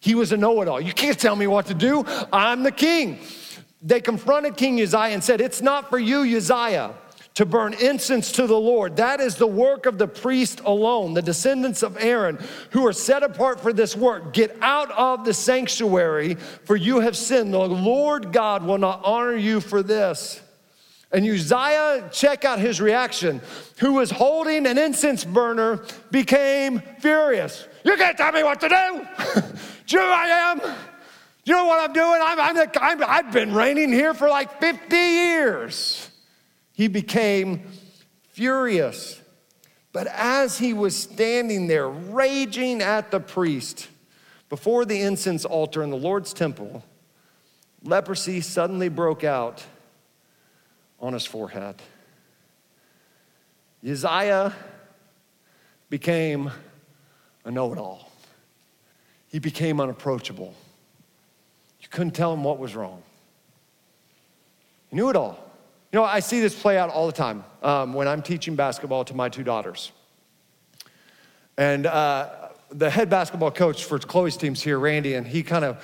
He 0.00 0.14
was 0.14 0.30
a 0.30 0.36
know 0.36 0.60
it 0.62 0.68
all. 0.68 0.80
You 0.80 0.92
can't 0.92 1.18
tell 1.18 1.34
me 1.34 1.46
what 1.46 1.66
to 1.66 1.74
do. 1.74 2.04
I'm 2.32 2.62
the 2.62 2.70
king. 2.70 3.18
They 3.82 4.00
confronted 4.00 4.56
King 4.56 4.80
Uzziah 4.80 5.14
and 5.14 5.22
said, 5.22 5.40
It's 5.40 5.62
not 5.62 5.88
for 5.88 5.98
you, 5.98 6.20
Uzziah, 6.36 6.94
to 7.34 7.46
burn 7.46 7.74
incense 7.74 8.32
to 8.32 8.46
the 8.46 8.58
Lord. 8.58 8.96
That 8.96 9.20
is 9.20 9.36
the 9.36 9.46
work 9.46 9.86
of 9.86 9.98
the 9.98 10.08
priest 10.08 10.60
alone, 10.64 11.14
the 11.14 11.22
descendants 11.22 11.82
of 11.82 11.96
Aaron, 11.98 12.38
who 12.70 12.86
are 12.86 12.92
set 12.92 13.22
apart 13.22 13.60
for 13.60 13.72
this 13.72 13.96
work. 13.96 14.32
Get 14.32 14.56
out 14.60 14.90
of 14.90 15.24
the 15.24 15.32
sanctuary, 15.32 16.34
for 16.34 16.74
you 16.74 17.00
have 17.00 17.16
sinned. 17.16 17.54
The 17.54 17.58
Lord 17.58 18.32
God 18.32 18.64
will 18.64 18.78
not 18.78 19.00
honor 19.04 19.36
you 19.36 19.60
for 19.60 19.82
this. 19.82 20.40
And 21.12 21.24
Uzziah, 21.24 22.10
check 22.12 22.44
out 22.44 22.58
his 22.58 22.80
reaction, 22.80 23.40
who 23.78 23.94
was 23.94 24.10
holding 24.10 24.66
an 24.66 24.76
incense 24.76 25.24
burner, 25.24 25.84
became 26.10 26.82
furious. 26.98 27.66
You 27.84 27.96
can't 27.96 28.16
tell 28.16 28.32
me 28.32 28.42
what 28.42 28.60
to 28.60 28.68
do. 28.68 29.42
do 29.86 29.98
I 30.00 30.26
am. 30.52 30.60
You 31.44 31.54
know 31.54 31.64
what 31.64 31.80
I'm 31.80 31.94
doing? 31.94 32.20
I'm, 32.22 32.40
I'm, 32.40 32.56
the, 32.56 32.82
I'm, 32.82 33.02
I've 33.02 33.32
been 33.32 33.54
reigning 33.54 33.92
here 33.92 34.12
for 34.12 34.28
like 34.28 34.60
50 34.60 34.96
years. 34.96 36.10
He 36.72 36.88
became 36.88 37.62
furious. 38.30 39.20
But 39.92 40.06
as 40.08 40.58
he 40.58 40.74
was 40.74 40.94
standing 40.94 41.66
there 41.66 41.88
raging 41.88 42.82
at 42.82 43.10
the 43.10 43.20
priest 43.20 43.88
before 44.48 44.84
the 44.84 45.00
incense 45.00 45.44
altar 45.44 45.82
in 45.82 45.90
the 45.90 45.96
Lord's 45.96 46.32
temple, 46.32 46.84
leprosy 47.82 48.40
suddenly 48.40 48.88
broke 48.88 49.24
out 49.24 49.64
on 51.00 51.14
his 51.14 51.24
forehead. 51.24 51.76
Uzziah 53.84 54.54
became 55.88 56.50
a 57.48 57.50
know 57.50 57.72
it 57.72 57.78
all. 57.78 58.10
He 59.28 59.38
became 59.38 59.80
unapproachable. 59.80 60.54
You 61.80 61.88
couldn't 61.88 62.12
tell 62.12 62.32
him 62.32 62.44
what 62.44 62.58
was 62.58 62.76
wrong. 62.76 63.02
He 64.90 64.96
knew 64.96 65.08
it 65.08 65.16
all. 65.16 65.38
You 65.90 65.98
know, 65.98 66.04
I 66.04 66.20
see 66.20 66.40
this 66.40 66.54
play 66.54 66.76
out 66.76 66.90
all 66.90 67.06
the 67.06 67.12
time 67.12 67.44
um, 67.62 67.94
when 67.94 68.06
I'm 68.06 68.20
teaching 68.20 68.54
basketball 68.54 69.04
to 69.06 69.14
my 69.14 69.30
two 69.30 69.42
daughters. 69.42 69.90
And 71.56 71.86
uh, 71.86 72.50
the 72.70 72.90
head 72.90 73.08
basketball 73.08 73.50
coach 73.50 73.84
for 73.84 73.98
Chloe's 73.98 74.36
team's 74.36 74.62
here, 74.62 74.78
Randy, 74.78 75.14
and 75.14 75.26
he 75.26 75.42
kind 75.42 75.64
of 75.64 75.82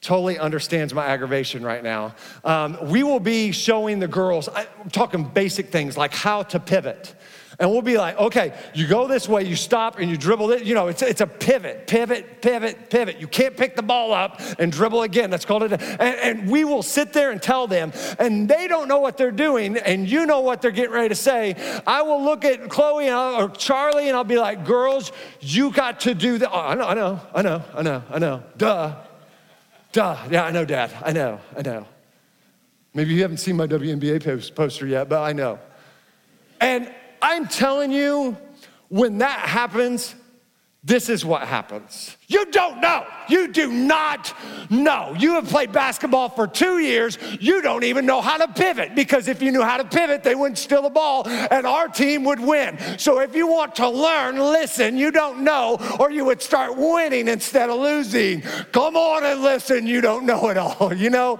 totally 0.00 0.38
understands 0.38 0.94
my 0.94 1.06
aggravation 1.06 1.64
right 1.64 1.82
now. 1.82 2.14
Um, 2.44 2.78
we 2.88 3.02
will 3.02 3.20
be 3.20 3.50
showing 3.50 3.98
the 3.98 4.08
girls, 4.08 4.48
I'm 4.48 4.90
talking 4.90 5.24
basic 5.24 5.70
things 5.70 5.96
like 5.96 6.14
how 6.14 6.44
to 6.44 6.60
pivot. 6.60 7.14
And 7.60 7.70
we'll 7.70 7.82
be 7.82 7.98
like, 7.98 8.16
okay, 8.18 8.54
you 8.72 8.86
go 8.86 9.06
this 9.06 9.28
way, 9.28 9.44
you 9.44 9.54
stop, 9.54 9.98
and 9.98 10.10
you 10.10 10.16
dribble 10.16 10.50
it. 10.52 10.64
You 10.64 10.74
know, 10.74 10.88
it's, 10.88 11.02
it's 11.02 11.20
a 11.20 11.26
pivot, 11.26 11.86
pivot, 11.86 12.40
pivot, 12.40 12.88
pivot. 12.88 13.20
You 13.20 13.28
can't 13.28 13.54
pick 13.54 13.76
the 13.76 13.82
ball 13.82 14.14
up 14.14 14.40
and 14.58 14.72
dribble 14.72 15.02
again. 15.02 15.28
That's 15.28 15.44
called 15.44 15.64
it. 15.64 15.72
And, 15.72 16.00
and 16.00 16.50
we 16.50 16.64
will 16.64 16.82
sit 16.82 17.12
there 17.12 17.30
and 17.30 17.40
tell 17.40 17.66
them, 17.66 17.92
and 18.18 18.48
they 18.48 18.66
don't 18.66 18.88
know 18.88 18.98
what 18.98 19.18
they're 19.18 19.30
doing, 19.30 19.76
and 19.76 20.08
you 20.08 20.24
know 20.24 20.40
what 20.40 20.62
they're 20.62 20.70
getting 20.70 20.94
ready 20.94 21.10
to 21.10 21.14
say. 21.14 21.54
I 21.86 22.00
will 22.00 22.24
look 22.24 22.46
at 22.46 22.70
Chloe 22.70 23.10
or 23.10 23.50
Charlie, 23.50 24.08
and 24.08 24.16
I'll 24.16 24.24
be 24.24 24.38
like, 24.38 24.64
girls, 24.64 25.12
you 25.40 25.70
got 25.70 26.00
to 26.00 26.14
do 26.14 26.38
that. 26.38 26.50
Oh, 26.50 26.60
I 26.60 26.74
know, 26.74 26.86
I 26.86 26.94
know, 26.94 27.20
I 27.34 27.42
know, 27.42 27.62
I 27.74 27.82
know, 27.82 28.02
I 28.10 28.18
know. 28.18 28.42
Duh. 28.56 28.96
Duh. 29.92 30.16
Yeah, 30.30 30.44
I 30.44 30.50
know, 30.50 30.64
Dad. 30.64 30.92
I 31.04 31.12
know, 31.12 31.40
I 31.54 31.60
know. 31.60 31.86
Maybe 32.94 33.12
you 33.12 33.20
haven't 33.20 33.36
seen 33.36 33.56
my 33.56 33.66
WNBA 33.66 34.54
poster 34.54 34.86
yet, 34.86 35.10
but 35.10 35.22
I 35.22 35.34
know. 35.34 35.58
And 36.58 36.90
I'm 37.22 37.46
telling 37.46 37.92
you, 37.92 38.36
when 38.88 39.18
that 39.18 39.40
happens, 39.40 40.14
this 40.82 41.10
is 41.10 41.26
what 41.26 41.46
happens. 41.46 42.16
You 42.26 42.46
don't 42.46 42.80
know. 42.80 43.06
You 43.28 43.52
do 43.52 43.70
not 43.70 44.32
know. 44.70 45.14
You 45.18 45.32
have 45.34 45.46
played 45.46 45.72
basketball 45.72 46.30
for 46.30 46.46
two 46.46 46.78
years. 46.78 47.18
You 47.38 47.60
don't 47.60 47.84
even 47.84 48.06
know 48.06 48.22
how 48.22 48.38
to 48.38 48.48
pivot 48.48 48.94
because 48.94 49.28
if 49.28 49.42
you 49.42 49.52
knew 49.52 49.60
how 49.60 49.76
to 49.76 49.84
pivot, 49.84 50.22
they 50.22 50.34
wouldn't 50.34 50.56
steal 50.56 50.82
the 50.82 50.88
ball 50.90 51.28
and 51.28 51.66
our 51.66 51.86
team 51.86 52.24
would 52.24 52.40
win. 52.40 52.78
So 52.98 53.20
if 53.20 53.34
you 53.34 53.46
want 53.46 53.76
to 53.76 53.90
learn, 53.90 54.38
listen. 54.38 54.96
You 54.96 55.10
don't 55.10 55.44
know, 55.44 55.78
or 56.00 56.10
you 56.10 56.24
would 56.24 56.40
start 56.40 56.78
winning 56.78 57.28
instead 57.28 57.68
of 57.68 57.78
losing. 57.78 58.40
Come 58.72 58.96
on 58.96 59.22
and 59.22 59.42
listen. 59.42 59.86
You 59.86 60.00
don't 60.00 60.24
know 60.24 60.48
it 60.48 60.56
all, 60.56 60.94
you 60.96 61.10
know? 61.10 61.38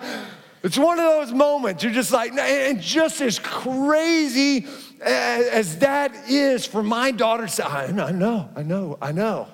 It's 0.62 0.76
one 0.76 0.98
of 0.98 1.04
those 1.06 1.32
moments 1.32 1.82
you're 1.82 1.92
just 1.94 2.12
like, 2.12 2.32
and 2.32 2.78
just 2.82 3.22
as 3.22 3.38
crazy 3.38 4.66
as 5.00 5.78
that 5.78 6.14
is 6.28 6.66
for 6.66 6.82
my 6.82 7.10
daughter 7.10 7.46
to 7.46 7.48
say, 7.48 7.62
I 7.62 7.90
know, 7.90 8.48
I 8.54 8.62
know, 8.62 8.98
I 9.00 9.12
know. 9.12 9.48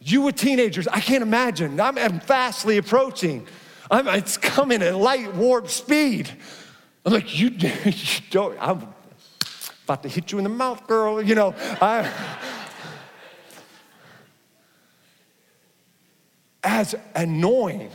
You 0.00 0.22
with 0.22 0.36
teenagers, 0.36 0.88
I 0.88 1.00
can't 1.00 1.22
imagine. 1.22 1.80
I'm, 1.80 1.96
I'm 1.96 2.18
fastly 2.18 2.76
approaching. 2.76 3.46
I'm, 3.90 4.08
it's 4.08 4.36
coming 4.36 4.82
at 4.82 4.96
light 4.96 5.32
warp 5.34 5.68
speed. 5.68 6.28
I'm 7.04 7.12
like, 7.12 7.38
you, 7.38 7.50
you 7.84 8.20
don't, 8.30 8.56
I'm 8.60 8.88
about 9.84 10.02
to 10.02 10.08
hit 10.08 10.32
you 10.32 10.38
in 10.38 10.44
the 10.44 10.50
mouth, 10.50 10.86
girl. 10.88 11.22
You 11.22 11.36
know, 11.36 11.54
I, 11.80 12.10
as 16.64 16.94
annoying 17.14 17.90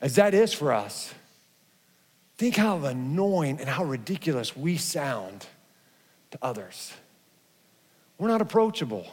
as 0.00 0.14
that 0.14 0.32
is 0.32 0.52
for 0.52 0.72
us, 0.72 1.12
think 2.40 2.56
how 2.56 2.78
annoying 2.86 3.60
and 3.60 3.68
how 3.68 3.84
ridiculous 3.84 4.56
we 4.56 4.78
sound 4.78 5.46
to 6.30 6.38
others. 6.40 6.90
We're 8.16 8.28
not 8.28 8.40
approachable. 8.40 9.06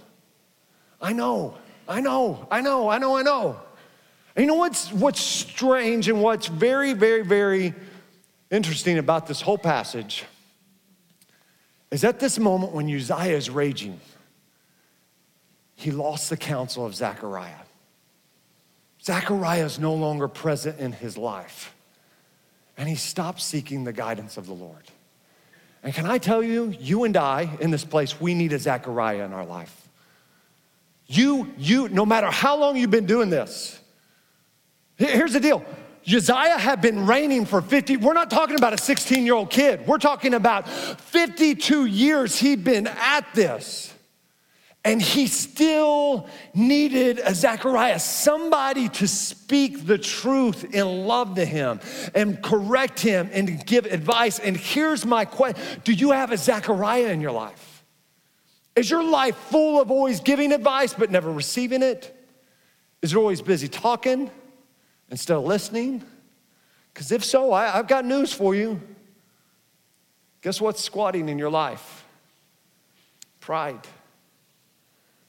I 1.02 1.12
know, 1.12 1.58
I 1.90 2.00
know, 2.00 2.48
I 2.50 2.62
know, 2.62 2.88
I 2.88 3.00
know, 3.00 3.18
I 3.18 3.24
know. 3.24 3.60
And 4.34 4.46
you 4.46 4.48
know 4.48 4.56
what's, 4.56 4.94
what's 4.94 5.20
strange 5.20 6.08
and 6.08 6.24
what's 6.24 6.48
very, 6.48 6.94
very, 6.94 7.22
very 7.22 7.74
interesting 8.50 8.98
about 8.98 9.28
this 9.28 9.42
whole 9.42 9.58
passage 9.58 10.24
is 11.92 12.06
at 12.06 12.22
this 12.22 12.40
moment 12.40 12.72
when 12.72 12.90
Uzziah 12.90 13.36
is 13.36 13.50
raging, 13.50 14.00
he 15.76 15.92
lost 15.92 16.30
the 16.30 16.38
counsel 16.38 16.86
of 16.86 16.96
Zechariah. 16.96 17.66
Zechariah 19.04 19.66
is 19.66 19.80
no 19.80 19.94
longer 19.94 20.30
present 20.30 20.80
in 20.80 20.94
his 20.94 21.18
life. 21.18 21.74
And 22.78 22.88
he 22.88 22.96
stopped 22.96 23.42
seeking 23.42 23.84
the 23.84 23.94
guidance 23.94 24.38
of 24.38 24.46
the 24.46 24.54
Lord. 24.54 24.84
And 25.84 25.94
can 25.94 26.06
I 26.06 26.18
tell 26.18 26.44
you, 26.44 26.76
you 26.80 27.04
and 27.04 27.16
I 27.18 27.58
in 27.60 27.72
this 27.72 27.84
place, 27.84 28.20
we 28.20 28.34
need 28.34 28.54
a 28.54 28.60
Zechariah 28.60 29.24
in 29.26 29.34
our 29.34 29.46
life. 29.46 29.88
You, 31.08 31.52
you, 31.58 31.90
no 31.90 32.06
matter 32.06 32.28
how 32.28 32.58
long 32.58 32.76
you've 32.76 32.92
been 32.92 33.06
doing 33.06 33.30
this, 33.30 33.80
here's 34.98 35.34
the 35.34 35.40
deal. 35.40 35.64
Uzziah 36.06 36.58
had 36.58 36.82
been 36.82 37.06
reigning 37.06 37.46
for 37.46 37.62
50, 37.62 37.98
we're 37.98 38.14
not 38.14 38.30
talking 38.30 38.56
about 38.56 38.74
a 38.74 38.78
16 38.78 39.26
year 39.26 39.36
old 39.36 39.50
kid. 39.50 39.86
We're 39.88 39.98
talking 39.98 40.34
about 40.34 40.68
52 40.70 41.86
years 41.86 42.40
he'd 42.40 42.64
been 42.64 42.88
at 42.88 43.26
this. 43.34 43.94
And 44.88 45.02
he 45.02 45.28
still 45.28 46.30
needed 46.54 47.20
a 47.22 47.36
Zechariah, 47.36 48.00
somebody 48.00 48.88
to 48.88 49.06
speak 49.06 49.86
the 49.86 49.98
truth 49.98 50.74
in 50.74 51.06
love 51.06 51.36
to 51.36 51.44
him 51.44 51.82
and 52.16 52.42
correct 52.42 53.02
him 53.02 53.30
and 53.34 53.66
give 53.66 53.86
advice. 53.86 54.40
And 54.40 54.56
here's 54.56 55.06
my 55.06 55.26
question 55.26 55.62
Do 55.84 55.92
you 55.92 56.12
have 56.12 56.32
a 56.32 56.38
Zechariah 56.38 57.10
in 57.10 57.20
your 57.20 57.34
life? 57.34 57.84
Is 58.78 58.90
your 58.90 59.04
life 59.04 59.36
full 59.36 59.82
of 59.82 59.92
always 59.92 60.22
giving 60.22 60.54
advice 60.54 60.94
but 60.94 61.12
never 61.12 61.34
receiving 61.34 61.84
it? 61.84 62.16
Is 63.02 63.12
it 63.12 63.18
always 63.18 63.42
busy 63.42 63.68
talking 63.68 64.32
instead 65.12 65.36
of 65.36 65.44
listening? 65.44 66.02
Because 66.94 67.12
if 67.12 67.26
so, 67.26 67.52
I, 67.52 67.72
have 67.72 67.90
got 67.90 68.06
news 68.06 68.32
for 68.32 68.56
you. 68.56 68.80
Guess 70.42 70.62
what's 70.62 70.82
squatting 70.82 71.28
in 71.28 71.38
your 71.38 71.50
life? 71.50 72.06
Pride. 73.42 73.86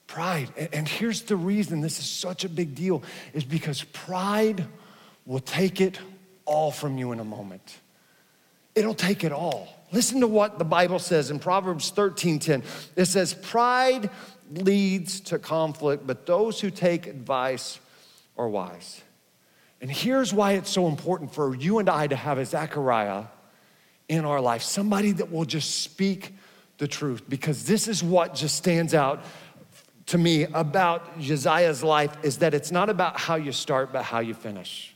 Pride. 0.09 0.49
And 0.73 0.89
here's 0.89 1.23
the 1.23 1.37
reason 1.37 1.81
this 1.81 2.01
is 2.01 2.07
such 2.07 2.45
a 2.45 2.49
big 2.49 2.75
deal 2.75 3.03
is 3.35 3.45
because 3.45 3.85
pride 3.85 4.67
will 5.27 5.39
take 5.39 5.81
it 5.81 6.01
all 6.47 6.73
from 6.73 6.99
you 6.99 7.13
in 7.13 7.21
a 7.21 7.25
moment. 7.25 7.79
It'll 8.75 8.95
take 8.95 9.23
it 9.23 9.33
all. 9.33 9.69
Listen 9.93 10.21
to 10.21 10.27
what 10.27 10.59
the 10.59 10.65
Bible 10.65 10.99
says 10.99 11.31
in 11.31 11.39
Proverbs 11.39 11.91
13:10. 11.91 12.63
It 12.97 13.05
says, 13.05 13.35
"Pride 13.35 14.11
leads 14.51 15.21
to 15.21 15.39
conflict, 15.39 16.07
but 16.07 16.25
those 16.27 16.61
who 16.61 16.71
take 16.71 17.07
advice 17.07 17.79
are 18.37 18.49
wise." 18.49 19.03
And 19.81 19.91
here's 19.91 20.33
why 20.33 20.53
it's 20.53 20.71
so 20.71 20.89
important 20.89 21.35
for 21.35 21.55
you 21.55 21.79
and 21.79 21.89
I 21.89 22.07
to 22.07 22.17
have 22.17 22.39
a 22.39 22.47
Zechariah 22.47 23.25
in 24.09 24.25
our 24.25 24.41
life, 24.41 24.63
somebody 24.63 25.13
that 25.13 25.31
will 25.31 25.45
just 25.45 25.83
speak 25.83 26.35
the 26.79 26.89
truth, 26.89 27.23
because 27.29 27.65
this 27.65 27.89
is 27.89 28.03
what 28.03 28.35
just 28.35 28.57
stands 28.57 28.95
out 28.95 29.23
to 30.09 30.19
me 30.19 30.45
about 30.45 31.21
Josiah's 31.21 31.85
life 31.85 32.17
is 32.23 32.39
that 32.39 32.55
it's 32.55 32.71
not 32.71 32.89
about 32.89 33.19
how 33.19 33.37
you 33.37 33.53
start, 33.53 33.93
but 33.93 34.03
how 34.03 34.21
you 34.21 34.35
finish. 34.35 34.95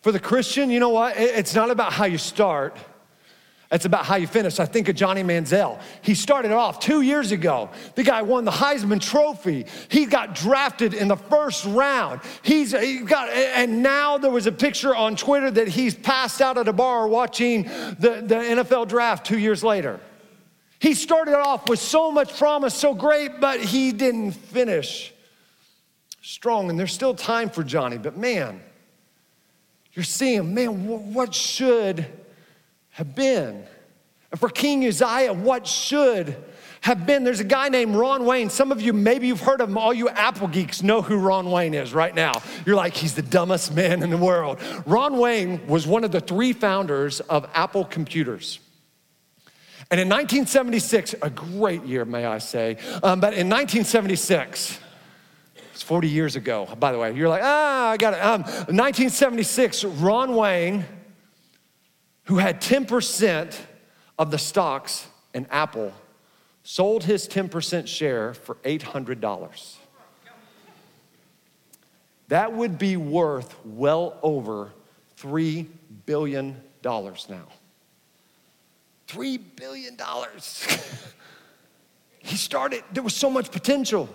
For 0.00 0.10
the 0.10 0.20
Christian, 0.20 0.70
you 0.70 0.80
know 0.80 0.88
what? 0.88 1.16
It's 1.18 1.54
not 1.54 1.70
about 1.70 1.92
how 1.92 2.06
you 2.06 2.16
start, 2.16 2.76
it's 3.70 3.84
about 3.84 4.04
how 4.04 4.16
you 4.16 4.26
finish. 4.26 4.58
I 4.58 4.64
think 4.64 4.88
of 4.88 4.96
Johnny 4.96 5.22
Manziel. 5.22 5.80
He 6.02 6.14
started 6.14 6.50
off 6.50 6.80
two 6.80 7.02
years 7.02 7.30
ago. 7.30 7.70
The 7.94 8.02
guy 8.02 8.22
won 8.22 8.44
the 8.44 8.50
Heisman 8.50 9.00
Trophy. 9.00 9.66
He 9.88 10.06
got 10.06 10.34
drafted 10.34 10.92
in 10.92 11.06
the 11.06 11.16
first 11.16 11.64
round. 11.66 12.20
He's 12.42 12.72
he 12.72 13.00
got, 13.00 13.28
and 13.28 13.80
now 13.80 14.18
there 14.18 14.30
was 14.30 14.48
a 14.48 14.52
picture 14.52 14.96
on 14.96 15.14
Twitter 15.14 15.52
that 15.52 15.68
he's 15.68 15.94
passed 15.94 16.40
out 16.40 16.58
at 16.58 16.66
a 16.66 16.72
bar 16.72 17.06
watching 17.06 17.64
the, 17.64 18.22
the 18.26 18.34
NFL 18.34 18.88
draft 18.88 19.24
two 19.24 19.38
years 19.38 19.62
later. 19.62 20.00
He 20.80 20.94
started 20.94 21.36
off 21.36 21.68
with 21.68 21.78
so 21.78 22.10
much 22.10 22.36
promise, 22.36 22.74
so 22.74 22.94
great, 22.94 23.38
but 23.38 23.60
he 23.60 23.92
didn't 23.92 24.32
finish 24.32 25.12
strong. 26.22 26.70
And 26.70 26.78
there's 26.78 26.92
still 26.92 27.14
time 27.14 27.50
for 27.50 27.62
Johnny, 27.62 27.98
but 27.98 28.16
man, 28.16 28.60
you're 29.92 30.04
seeing, 30.04 30.54
man, 30.54 31.12
what 31.12 31.34
should 31.34 32.06
have 32.90 33.14
been. 33.14 33.62
And 34.30 34.40
for 34.40 34.48
King 34.48 34.86
Uzziah, 34.86 35.34
what 35.34 35.66
should 35.66 36.36
have 36.80 37.04
been. 37.06 37.24
There's 37.24 37.40
a 37.40 37.44
guy 37.44 37.68
named 37.68 37.94
Ron 37.94 38.24
Wayne. 38.24 38.48
Some 38.48 38.72
of 38.72 38.80
you, 38.80 38.94
maybe 38.94 39.26
you've 39.26 39.42
heard 39.42 39.60
of 39.60 39.68
him. 39.68 39.76
All 39.76 39.92
you 39.92 40.08
Apple 40.08 40.48
geeks 40.48 40.82
know 40.82 41.02
who 41.02 41.18
Ron 41.18 41.50
Wayne 41.50 41.74
is 41.74 41.92
right 41.92 42.14
now. 42.14 42.40
You're 42.64 42.76
like, 42.76 42.94
he's 42.94 43.14
the 43.14 43.22
dumbest 43.22 43.74
man 43.74 44.02
in 44.02 44.08
the 44.08 44.16
world. 44.16 44.60
Ron 44.86 45.18
Wayne 45.18 45.66
was 45.66 45.86
one 45.86 46.04
of 46.04 46.10
the 46.10 46.20
three 46.20 46.54
founders 46.54 47.20
of 47.20 47.46
Apple 47.52 47.84
Computers. 47.84 48.60
And 49.90 50.00
in 50.00 50.08
1976, 50.08 51.16
a 51.20 51.30
great 51.30 51.84
year, 51.84 52.04
may 52.04 52.24
I 52.24 52.38
say, 52.38 52.76
um, 53.02 53.20
but 53.20 53.34
in 53.34 53.48
1976, 53.48 54.78
it's 55.72 55.82
40 55.82 56.08
years 56.08 56.36
ago, 56.36 56.68
by 56.78 56.92
the 56.92 56.98
way. 56.98 57.12
You're 57.12 57.28
like, 57.28 57.42
ah, 57.42 57.90
I 57.90 57.96
got 57.96 58.14
it. 58.14 58.20
Um, 58.20 58.42
1976, 58.42 59.84
Ron 59.84 60.36
Wayne 60.36 60.84
who 62.30 62.38
had 62.38 62.60
10% 62.60 63.56
of 64.16 64.30
the 64.30 64.38
stocks 64.38 65.08
in 65.34 65.46
Apple, 65.50 65.92
sold 66.62 67.02
his 67.02 67.26
10% 67.26 67.88
share 67.88 68.34
for 68.34 68.54
$800. 68.56 69.76
That 72.28 72.52
would 72.52 72.78
be 72.78 72.96
worth 72.96 73.56
well 73.64 74.16
over 74.22 74.72
$3 75.18 75.66
billion 76.06 76.62
now. 76.84 77.48
$3 79.10 79.40
billion. 79.56 79.96
he 82.18 82.36
started, 82.36 82.84
there 82.92 83.02
was 83.02 83.14
so 83.14 83.30
much 83.30 83.50
potential, 83.50 84.08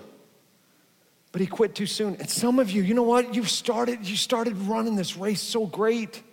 but 1.32 1.42
he 1.42 1.48
quit 1.48 1.76
too 1.76 1.86
soon. 1.86 2.16
And 2.16 2.30
some 2.30 2.60
of 2.60 2.72
you, 2.72 2.82
you 2.82 2.94
know 2.94 3.04
what? 3.04 3.36
You've 3.36 3.50
started, 3.50 4.08
you 4.08 4.16
started 4.16 4.58
running 4.58 4.96
this 4.96 5.18
race 5.18 5.42
so 5.42 5.66
great 5.66 6.24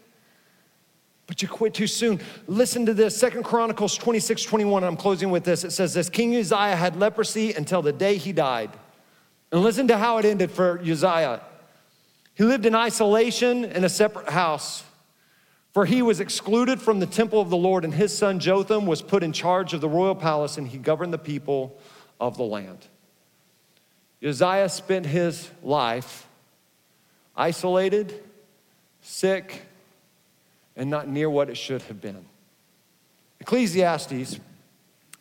but 1.33 1.41
you 1.41 1.49
quit 1.49 1.73
too 1.73 1.87
soon. 1.87 2.21
Listen 2.47 2.85
to 2.85 2.93
this 2.93 3.17
Second 3.17 3.45
Chronicles 3.45 3.97
26 3.97 4.43
21. 4.43 4.85
I'm 4.85 4.99
closing 4.99 5.31
with 5.31 5.45
this. 5.45 5.65
It 5.65 5.71
says 5.71 5.95
this 5.95 6.11
King 6.11 6.37
Uzziah 6.37 6.77
had 6.77 6.97
leprosy 6.97 7.55
until 7.55 7.81
the 7.81 7.91
day 7.91 8.19
he 8.19 8.33
died. 8.33 8.69
And 9.51 9.63
listen 9.63 9.89
to 9.89 9.97
how 9.97 10.19
it 10.19 10.27
ended 10.27 10.51
for 10.51 10.79
Uzziah. 10.81 11.41
He 12.35 12.45
lived 12.45 12.67
in 12.67 12.75
isolation 12.75 13.65
in 13.65 13.83
a 13.83 13.89
separate 13.89 14.29
house, 14.29 14.85
for 15.73 15.87
he 15.87 16.03
was 16.03 16.21
excluded 16.21 16.81
from 16.81 17.01
the 17.01 17.07
temple 17.07 17.41
of 17.41 17.51
the 17.51 17.57
Lord, 17.57 17.85
and 17.85 17.95
his 17.95 18.17
son 18.17 18.39
Jotham 18.39 18.87
was 18.87 19.01
put 19.01 19.23
in 19.23 19.33
charge 19.33 19.73
of 19.73 19.81
the 19.81 19.89
royal 19.89 20.15
palace, 20.15 20.59
and 20.59 20.69
he 20.69 20.79
governed 20.79 21.13
the 21.13 21.19
people 21.19 21.79
of 22.21 22.37
the 22.37 22.43
land. 22.43 22.87
Uzziah 24.23 24.69
spent 24.69 25.07
his 25.07 25.51
life 25.63 26.27
isolated, 27.35 28.23
sick, 29.01 29.63
and 30.77 30.91
not 30.91 31.09
near 31.09 31.29
what 31.29 31.49
it 31.49 31.57
should 31.57 31.83
have 31.83 32.01
been. 32.01 32.25
Ecclesiastes 33.41 34.39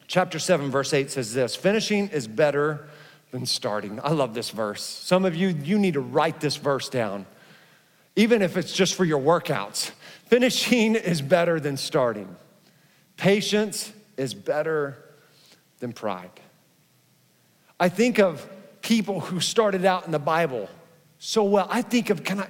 chapter 0.08 0.38
7, 0.38 0.70
verse 0.70 0.94
8 0.94 1.10
says 1.10 1.34
this 1.34 1.56
finishing 1.56 2.10
is 2.10 2.28
better 2.28 2.88
than 3.32 3.46
starting. 3.46 4.00
I 4.04 4.12
love 4.12 4.34
this 4.34 4.50
verse. 4.50 4.84
Some 4.84 5.26
of 5.26 5.36
you, 5.36 5.48
you 5.48 5.80
need 5.80 5.94
to 5.94 6.02
write 6.02 6.42
this 6.42 6.58
verse 6.58 6.90
down, 6.90 7.26
even 8.16 8.42
if 8.42 8.58
it's 8.58 8.74
just 8.74 8.96
for 8.96 9.06
your 9.06 9.22
workouts. 9.22 9.92
Finishing 10.32 10.96
is 10.96 11.22
better 11.22 11.60
than 11.60 11.76
starting. 11.76 12.38
Patience 13.18 13.92
is 14.16 14.34
better 14.34 14.98
than 15.80 15.92
pride. 15.92 16.32
I 17.78 17.90
think 17.90 18.18
of 18.18 18.48
people 18.82 19.20
who 19.20 19.42
started 19.42 19.84
out 19.84 20.06
in 20.06 20.14
the 20.14 20.20
Bible 20.20 20.70
so 21.20 21.44
well. 21.44 21.68
I 21.70 21.82
think 21.82 22.10
of, 22.10 22.24
can 22.24 22.40
I, 22.40 22.48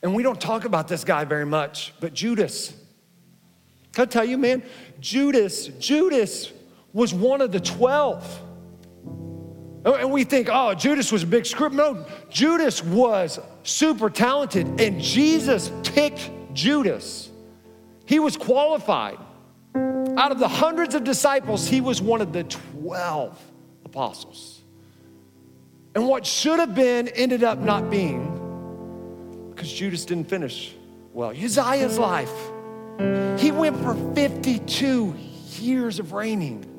and 0.00 0.14
we 0.14 0.22
don't 0.22 0.40
talk 0.40 0.64
about 0.64 0.86
this 0.86 1.02
guy 1.02 1.24
very 1.24 1.44
much, 1.44 1.92
but 1.98 2.14
Judas. 2.14 2.72
Can 3.94 4.02
I 4.02 4.06
tell 4.06 4.24
you, 4.24 4.38
man? 4.38 4.62
Judas, 5.00 5.66
Judas 5.80 6.52
was 6.92 7.12
one 7.12 7.40
of 7.40 7.50
the 7.50 7.58
12. 7.58 8.42
And 9.86 10.12
we 10.12 10.22
think, 10.22 10.48
oh, 10.52 10.72
Judas 10.74 11.10
was 11.10 11.24
a 11.24 11.26
big 11.26 11.46
script. 11.46 11.74
No, 11.74 12.06
Judas 12.30 12.80
was 12.80 13.40
super 13.64 14.08
talented, 14.08 14.80
and 14.80 15.02
Jesus 15.02 15.72
picked 15.82 16.30
Judas. 16.54 17.30
He 18.06 18.18
was 18.18 18.36
qualified. 18.36 19.18
Out 20.16 20.30
of 20.30 20.38
the 20.38 20.48
hundreds 20.48 20.94
of 20.94 21.04
disciples, 21.04 21.66
he 21.66 21.80
was 21.80 22.00
one 22.00 22.20
of 22.20 22.32
the 22.32 22.44
12 22.44 23.52
apostles. 23.84 24.62
And 25.94 26.08
what 26.08 26.24
should 26.24 26.58
have 26.60 26.74
been 26.74 27.08
ended 27.08 27.44
up 27.44 27.58
not 27.58 27.90
being 27.90 28.40
because 29.54 29.72
Judas 29.72 30.04
didn't 30.04 30.28
finish 30.28 30.74
well. 31.12 31.30
Uzziah's 31.30 31.98
life, 31.98 32.32
he 33.38 33.52
went 33.52 33.76
for 33.82 33.94
52 34.14 35.14
years 35.60 35.98
of 35.98 36.12
reigning. 36.12 36.73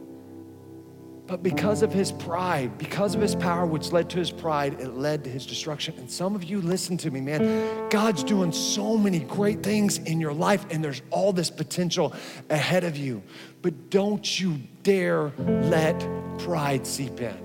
But 1.27 1.41
because 1.41 1.81
of 1.81 1.91
his 1.91 2.11
pride, 2.11 2.77
because 2.77 3.15
of 3.15 3.21
his 3.21 3.33
power, 3.33 3.65
which 3.65 3.91
led 3.91 4.11
to 4.11 4.19
his 4.19 4.29
pride, 4.29 4.79
it 4.79 4.95
led 4.95 5.23
to 5.23 5.29
his 5.29 5.45
destruction. 5.47 5.95
And 5.97 6.09
some 6.09 6.35
of 6.35 6.43
you, 6.43 6.61
listen 6.61 6.97
to 6.97 7.09
me, 7.09 7.19
man. 7.19 7.89
God's 7.89 8.23
doing 8.23 8.51
so 8.51 8.95
many 8.95 9.19
great 9.19 9.63
things 9.63 9.97
in 9.97 10.19
your 10.19 10.33
life, 10.33 10.65
and 10.69 10.83
there's 10.83 11.01
all 11.09 11.33
this 11.33 11.49
potential 11.49 12.13
ahead 12.51 12.83
of 12.83 12.95
you. 12.95 13.23
But 13.63 13.89
don't 13.89 14.39
you 14.39 14.59
dare 14.83 15.31
let 15.39 15.99
pride 16.37 16.85
seep 16.85 17.19
in. 17.19 17.37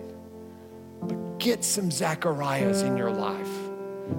But 1.02 1.38
get 1.38 1.64
some 1.64 1.90
Zechariahs 1.90 2.82
in 2.82 2.98
your 2.98 3.10
life 3.10 3.48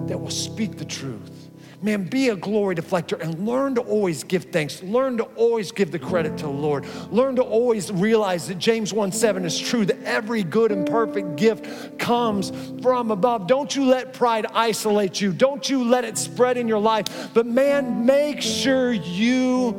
that 0.06 0.20
will 0.20 0.30
speak 0.30 0.76
the 0.76 0.84
truth. 0.84 1.41
Man, 1.82 2.04
be 2.04 2.28
a 2.28 2.36
glory 2.36 2.76
deflector 2.76 3.20
and 3.20 3.44
learn 3.44 3.74
to 3.74 3.80
always 3.80 4.22
give 4.22 4.44
thanks. 4.44 4.80
Learn 4.84 5.16
to 5.16 5.24
always 5.34 5.72
give 5.72 5.90
the 5.90 5.98
credit 5.98 6.38
to 6.38 6.44
the 6.44 6.48
Lord. 6.48 6.86
Learn 7.10 7.34
to 7.36 7.42
always 7.42 7.90
realize 7.90 8.46
that 8.46 8.58
James 8.58 8.92
1 8.92 9.10
7 9.10 9.44
is 9.44 9.58
true, 9.58 9.84
that 9.86 10.00
every 10.04 10.44
good 10.44 10.70
and 10.70 10.86
perfect 10.86 11.34
gift 11.34 11.98
comes 11.98 12.52
from 12.80 13.10
above. 13.10 13.48
Don't 13.48 13.74
you 13.74 13.84
let 13.84 14.12
pride 14.12 14.46
isolate 14.54 15.20
you. 15.20 15.32
Don't 15.32 15.68
you 15.68 15.82
let 15.82 16.04
it 16.04 16.16
spread 16.16 16.56
in 16.56 16.68
your 16.68 16.78
life. 16.78 17.30
But 17.34 17.46
man, 17.46 18.06
make 18.06 18.40
sure 18.40 18.92
you 18.92 19.76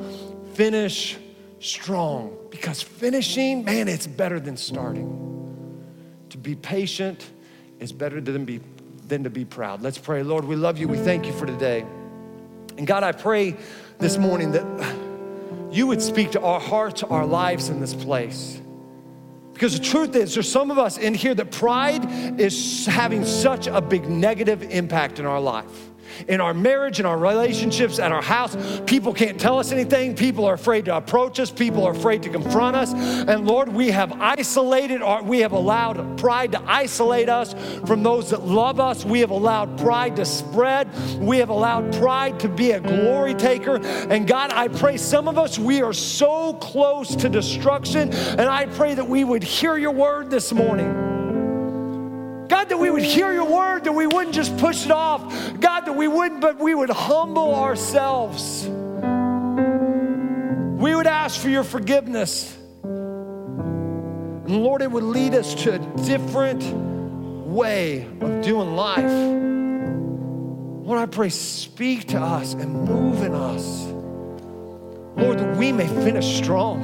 finish 0.55 1.17
strong 1.59 2.37
because 2.51 2.81
finishing, 2.81 3.63
man, 3.63 3.87
it's 3.87 4.07
better 4.07 4.41
than 4.41 4.57
starting. 4.57 5.19
To 6.31 6.37
be 6.37 6.55
patient 6.55 7.25
is 7.79 7.93
better 7.93 8.19
than, 8.19 8.43
be, 8.43 8.59
than 9.07 9.23
to 9.23 9.29
be 9.29 9.45
proud. 9.45 9.81
Let's 9.81 9.97
pray. 9.97 10.23
Lord, 10.23 10.45
we 10.45 10.55
love 10.55 10.77
you. 10.77 10.87
We 10.87 10.97
thank 10.97 11.25
you 11.25 11.33
for 11.33 11.45
today. 11.45 11.85
And 12.77 12.87
God, 12.87 13.03
I 13.03 13.11
pray 13.11 13.55
this 13.99 14.17
morning 14.17 14.51
that 14.51 14.95
you 15.71 15.87
would 15.87 16.01
speak 16.01 16.31
to 16.31 16.41
our 16.41 16.59
hearts, 16.59 17.03
our 17.03 17.25
lives 17.25 17.69
in 17.69 17.79
this 17.79 17.93
place. 17.93 18.59
Because 19.53 19.77
the 19.77 19.85
truth 19.85 20.15
is, 20.15 20.33
there's 20.33 20.51
some 20.51 20.71
of 20.71 20.79
us 20.79 20.97
in 20.97 21.13
here 21.13 21.35
that 21.35 21.51
pride 21.51 22.39
is 22.39 22.85
having 22.85 23.23
such 23.23 23.67
a 23.67 23.81
big 23.81 24.09
negative 24.09 24.63
impact 24.63 25.19
in 25.19 25.25
our 25.25 25.39
life 25.39 25.89
in 26.27 26.41
our 26.41 26.53
marriage, 26.53 26.99
in 26.99 27.05
our 27.05 27.17
relationships, 27.17 27.99
at 27.99 28.11
our 28.11 28.21
house. 28.21 28.55
People 28.85 29.13
can't 29.13 29.39
tell 29.39 29.59
us 29.59 29.71
anything. 29.71 30.15
People 30.15 30.45
are 30.45 30.53
afraid 30.53 30.85
to 30.85 30.95
approach 30.95 31.39
us. 31.39 31.51
People 31.51 31.85
are 31.85 31.91
afraid 31.91 32.23
to 32.23 32.29
confront 32.29 32.75
us. 32.75 32.93
And 32.93 33.45
Lord, 33.45 33.69
we 33.69 33.91
have 33.91 34.11
isolated, 34.13 35.01
our, 35.01 35.23
we 35.23 35.39
have 35.39 35.51
allowed 35.51 36.17
pride 36.17 36.51
to 36.53 36.61
isolate 36.65 37.29
us 37.29 37.53
from 37.85 38.03
those 38.03 38.29
that 38.31 38.45
love 38.45 38.79
us. 38.79 39.05
We 39.05 39.19
have 39.19 39.31
allowed 39.31 39.77
pride 39.79 40.15
to 40.17 40.25
spread. 40.25 40.89
We 41.19 41.37
have 41.39 41.49
allowed 41.49 41.93
pride 41.93 42.39
to 42.41 42.49
be 42.49 42.71
a 42.71 42.79
glory 42.79 43.33
taker. 43.33 43.77
And 43.83 44.27
God, 44.27 44.51
I 44.51 44.67
pray 44.67 44.97
some 44.97 45.27
of 45.27 45.37
us, 45.37 45.57
we 45.59 45.81
are 45.81 45.93
so 45.93 46.53
close 46.55 47.15
to 47.15 47.29
destruction. 47.29 48.13
And 48.13 48.41
I 48.41 48.65
pray 48.65 48.95
that 48.95 49.07
we 49.07 49.23
would 49.23 49.43
hear 49.43 49.77
your 49.77 49.91
word 49.91 50.29
this 50.29 50.51
morning. 50.51 51.12
God, 52.53 52.69
that 52.69 52.77
we 52.77 52.91
would 52.91 53.01
hear 53.01 53.33
your 53.33 53.49
word, 53.49 53.85
that 53.85 53.93
we 53.93 54.05
wouldn't 54.05 54.35
just 54.35 54.55
push 54.57 54.85
it 54.85 54.91
off. 54.91 55.23
God, 55.59 55.85
that 55.85 55.95
we 55.95 56.07
wouldn't, 56.07 56.39
but 56.39 56.59
we 56.59 56.75
would 56.75 56.91
humble 56.91 57.55
ourselves. 57.55 58.67
We 60.79 60.93
would 60.93 61.07
ask 61.07 61.41
for 61.41 61.49
your 61.49 61.63
forgiveness. 61.63 62.55
And 62.83 64.63
Lord, 64.63 64.83
it 64.83 64.91
would 64.91 65.03
lead 65.03 65.33
us 65.33 65.55
to 65.63 65.73
a 65.73 65.79
different 66.05 66.63
way 67.47 68.03
of 68.21 68.43
doing 68.43 68.75
life. 68.75 69.11
Lord, 70.85 70.99
I 70.99 71.07
pray, 71.07 71.29
speak 71.29 72.09
to 72.09 72.21
us 72.21 72.53
and 72.53 72.71
move 72.71 73.23
in 73.23 73.33
us. 73.33 73.85
Lord, 75.19 75.39
that 75.39 75.57
we 75.57 75.71
may 75.71 75.87
finish 75.87 76.37
strong, 76.37 76.83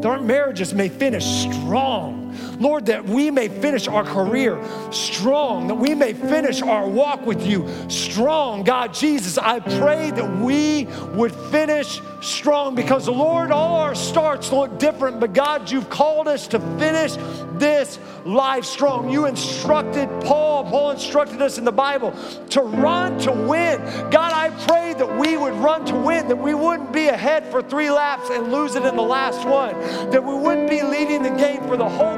that 0.00 0.04
our 0.04 0.20
marriages 0.20 0.74
may 0.74 0.88
finish 0.88 1.24
strong 1.24 2.23
Lord, 2.58 2.86
that 2.86 3.04
we 3.04 3.30
may 3.30 3.48
finish 3.48 3.88
our 3.88 4.04
career 4.04 4.62
strong, 4.90 5.66
that 5.68 5.74
we 5.74 5.94
may 5.94 6.12
finish 6.12 6.62
our 6.62 6.88
walk 6.88 7.24
with 7.26 7.46
you 7.46 7.68
strong. 7.88 8.62
God, 8.64 8.94
Jesus, 8.94 9.38
I 9.38 9.60
pray 9.60 10.10
that 10.10 10.38
we 10.38 10.86
would 11.14 11.34
finish 11.50 12.00
strong 12.20 12.74
because, 12.74 13.08
Lord, 13.08 13.50
all 13.50 13.76
our 13.76 13.94
starts 13.94 14.50
look 14.50 14.78
different, 14.78 15.20
but 15.20 15.32
God, 15.32 15.70
you've 15.70 15.90
called 15.90 16.28
us 16.28 16.48
to 16.48 16.60
finish 16.78 17.16
this 17.58 17.98
life 18.24 18.64
strong. 18.64 19.10
You 19.10 19.26
instructed 19.26 20.08
Paul, 20.22 20.64
Paul 20.64 20.92
instructed 20.92 21.42
us 21.42 21.58
in 21.58 21.64
the 21.64 21.72
Bible 21.72 22.12
to 22.50 22.62
run 22.62 23.18
to 23.20 23.32
win. 23.32 23.80
God, 24.10 24.32
I 24.32 24.50
pray 24.66 24.94
that 24.94 25.18
we 25.18 25.36
would 25.36 25.54
run 25.54 25.84
to 25.86 25.94
win, 25.94 26.28
that 26.28 26.36
we 26.36 26.54
wouldn't 26.54 26.92
be 26.92 27.08
ahead 27.08 27.50
for 27.50 27.62
three 27.62 27.90
laps 27.90 28.30
and 28.30 28.50
lose 28.50 28.74
it 28.74 28.84
in 28.84 28.96
the 28.96 29.02
last 29.02 29.46
one, 29.46 29.78
that 30.10 30.24
we 30.24 30.34
wouldn't 30.34 30.70
be 30.70 30.82
leading 30.82 31.22
the 31.22 31.30
game 31.30 31.62
for 31.66 31.76
the 31.76 31.88
whole 31.88 32.16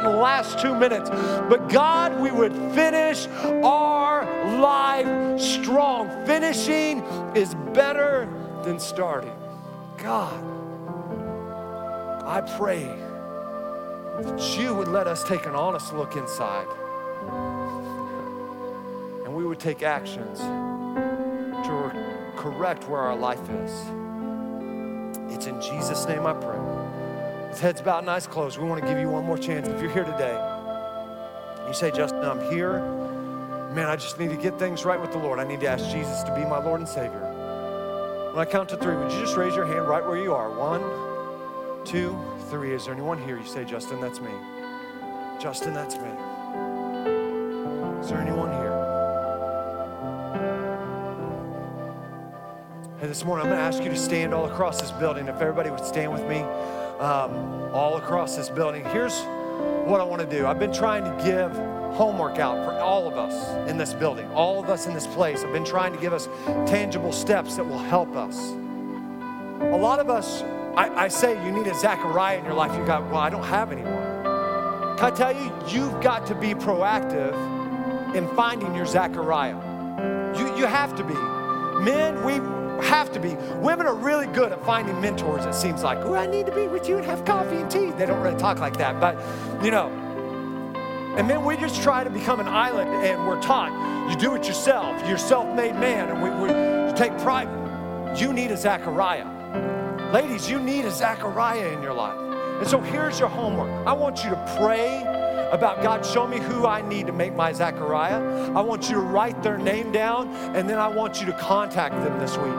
in 0.00 0.06
the 0.06 0.16
last 0.16 0.58
two 0.58 0.74
minutes. 0.74 1.10
But 1.10 1.68
God, 1.68 2.18
we 2.20 2.30
would 2.30 2.54
finish 2.74 3.26
our 3.62 4.24
life 4.58 5.38
strong. 5.38 6.08
Finishing 6.24 7.00
is 7.34 7.54
better 7.74 8.28
than 8.64 8.80
starting. 8.80 9.36
God, 9.98 10.42
I 12.24 12.40
pray 12.56 12.84
that 14.22 14.58
you 14.58 14.74
would 14.74 14.88
let 14.88 15.06
us 15.06 15.22
take 15.24 15.44
an 15.44 15.54
honest 15.54 15.92
look 15.92 16.16
inside 16.16 16.66
and 19.24 19.34
we 19.34 19.44
would 19.44 19.60
take 19.60 19.82
actions 19.82 20.38
to 20.38 22.34
correct 22.36 22.88
where 22.88 23.02
our 23.02 23.16
life 23.16 23.48
is. 23.50 23.72
It's 25.34 25.46
in 25.46 25.60
Jesus' 25.60 26.06
name 26.06 26.26
I 26.26 26.32
pray. 26.32 26.79
With 27.50 27.60
heads 27.60 27.82
bowed 27.82 27.98
and 27.98 28.10
eyes 28.10 28.28
closed, 28.28 28.58
we 28.58 28.68
want 28.68 28.80
to 28.80 28.86
give 28.86 28.98
you 28.98 29.08
one 29.08 29.24
more 29.24 29.36
chance. 29.36 29.66
If 29.66 29.82
you're 29.82 29.90
here 29.90 30.04
today, 30.04 30.38
you 31.66 31.74
say, 31.74 31.90
Justin, 31.90 32.24
I'm 32.24 32.40
here. 32.48 32.78
Man, 33.74 33.88
I 33.88 33.96
just 33.96 34.20
need 34.20 34.30
to 34.30 34.36
get 34.36 34.56
things 34.56 34.84
right 34.84 35.00
with 35.00 35.10
the 35.10 35.18
Lord. 35.18 35.40
I 35.40 35.44
need 35.44 35.58
to 35.60 35.68
ask 35.68 35.84
Jesus 35.90 36.22
to 36.22 36.34
be 36.34 36.42
my 36.42 36.62
Lord 36.62 36.78
and 36.78 36.88
Savior. 36.88 38.30
When 38.32 38.38
I 38.38 38.48
count 38.48 38.68
to 38.68 38.76
three, 38.76 38.94
would 38.94 39.10
you 39.10 39.20
just 39.20 39.36
raise 39.36 39.56
your 39.56 39.66
hand 39.66 39.88
right 39.88 40.04
where 40.04 40.16
you 40.16 40.32
are? 40.32 40.48
One, 40.56 40.80
two, 41.84 42.16
three. 42.50 42.72
Is 42.72 42.84
there 42.84 42.94
anyone 42.94 43.20
here? 43.20 43.36
You 43.36 43.44
say, 43.44 43.64
Justin, 43.64 44.00
that's 44.00 44.20
me. 44.20 44.30
Justin, 45.40 45.74
that's 45.74 45.96
me. 45.96 46.10
Is 48.00 48.10
there 48.10 48.18
anyone 48.18 48.52
here? 48.52 48.70
Hey, 53.00 53.08
this 53.08 53.24
morning 53.24 53.46
I'm 53.46 53.52
going 53.52 53.58
to 53.58 53.64
ask 53.64 53.82
you 53.82 53.90
to 53.90 53.96
stand 53.96 54.32
all 54.32 54.44
across 54.44 54.80
this 54.80 54.92
building. 54.92 55.26
If 55.26 55.40
everybody 55.40 55.70
would 55.70 55.84
stand 55.84 56.12
with 56.12 56.22
me, 56.28 56.44
um, 57.00 57.32
all 57.74 57.96
across 57.96 58.36
this 58.36 58.48
building. 58.48 58.84
Here's 58.84 59.20
what 59.86 60.00
I 60.00 60.04
want 60.04 60.22
to 60.22 60.28
do. 60.28 60.46
I've 60.46 60.58
been 60.58 60.72
trying 60.72 61.04
to 61.04 61.24
give 61.24 61.52
homework 61.96 62.38
out 62.38 62.64
for 62.64 62.72
all 62.78 63.08
of 63.08 63.18
us 63.18 63.68
in 63.68 63.76
this 63.76 63.92
building, 63.92 64.30
all 64.30 64.62
of 64.62 64.70
us 64.70 64.86
in 64.86 64.94
this 64.94 65.06
place. 65.08 65.42
I've 65.42 65.52
been 65.52 65.64
trying 65.64 65.92
to 65.92 65.98
give 65.98 66.12
us 66.12 66.28
tangible 66.66 67.12
steps 67.12 67.56
that 67.56 67.64
will 67.64 67.78
help 67.78 68.14
us. 68.14 68.38
A 69.60 69.76
lot 69.76 69.98
of 69.98 70.08
us 70.08 70.42
I, 70.76 71.04
I 71.04 71.08
say 71.08 71.44
you 71.44 71.50
need 71.50 71.66
a 71.66 71.74
Zechariah 71.74 72.38
in 72.38 72.44
your 72.44 72.54
life. 72.54 72.76
You 72.78 72.86
got, 72.86 73.04
well, 73.06 73.16
I 73.16 73.28
don't 73.28 73.44
have 73.44 73.72
anyone. 73.72 73.92
Can 74.96 75.04
I 75.04 75.10
tell 75.10 75.32
you, 75.34 75.52
you've 75.66 76.00
got 76.00 76.26
to 76.26 76.34
be 76.34 76.54
proactive 76.54 77.34
in 78.14 78.28
finding 78.36 78.74
your 78.74 78.86
Zechariah. 78.86 79.56
You, 80.38 80.56
you 80.56 80.66
have 80.66 80.94
to 80.96 81.04
be. 81.04 81.14
Men, 81.84 82.22
we 82.24 82.38
have 82.82 83.12
to 83.12 83.20
be. 83.20 83.34
Women 83.56 83.86
are 83.86 83.94
really 83.94 84.26
good 84.26 84.52
at 84.52 84.64
finding 84.64 85.00
mentors, 85.00 85.44
it 85.44 85.54
seems 85.54 85.82
like. 85.82 85.98
Oh, 85.98 86.14
I 86.14 86.26
need 86.26 86.46
to 86.46 86.54
be 86.54 86.66
with 86.66 86.88
you 86.88 86.96
and 86.96 87.04
have 87.06 87.24
coffee 87.24 87.56
and 87.56 87.70
tea. 87.70 87.90
They 87.90 88.06
don't 88.06 88.20
really 88.20 88.38
talk 88.38 88.58
like 88.58 88.76
that, 88.78 89.00
but 89.00 89.16
you 89.64 89.70
know. 89.70 89.88
And 91.16 91.28
then 91.28 91.44
we 91.44 91.56
just 91.56 91.82
try 91.82 92.04
to 92.04 92.10
become 92.10 92.38
an 92.38 92.48
island 92.48 92.88
and 93.04 93.26
we're 93.26 93.42
taught 93.42 93.72
you 94.10 94.16
do 94.16 94.34
it 94.34 94.48
yourself. 94.48 95.00
You're 95.06 95.18
self 95.18 95.54
made 95.54 95.76
man, 95.76 96.08
and 96.08 96.20
we, 96.20 96.30
we 96.30 96.48
take 96.98 97.16
pride. 97.18 97.48
You 98.18 98.32
need 98.32 98.50
a 98.50 98.56
Zechariah. 98.56 100.12
Ladies, 100.12 100.50
you 100.50 100.58
need 100.58 100.84
a 100.84 100.90
Zechariah 100.90 101.68
in 101.68 101.80
your 101.80 101.94
life. 101.94 102.18
And 102.58 102.66
so 102.66 102.80
here's 102.80 103.20
your 103.20 103.28
homework. 103.28 103.70
I 103.86 103.92
want 103.92 104.24
you 104.24 104.30
to 104.30 104.56
pray 104.58 105.04
about 105.50 105.82
God, 105.82 106.04
show 106.04 106.26
me 106.26 106.38
who 106.38 106.66
I 106.66 106.82
need 106.82 107.06
to 107.06 107.12
make 107.12 107.34
my 107.34 107.52
Zechariah. 107.52 108.52
I 108.52 108.60
want 108.60 108.88
you 108.88 108.94
to 108.94 109.00
write 109.00 109.42
their 109.42 109.58
name 109.58 109.92
down, 109.92 110.28
and 110.56 110.68
then 110.68 110.78
I 110.78 110.88
want 110.88 111.20
you 111.20 111.26
to 111.26 111.32
contact 111.32 111.94
them 112.04 112.18
this 112.18 112.36
week. 112.36 112.54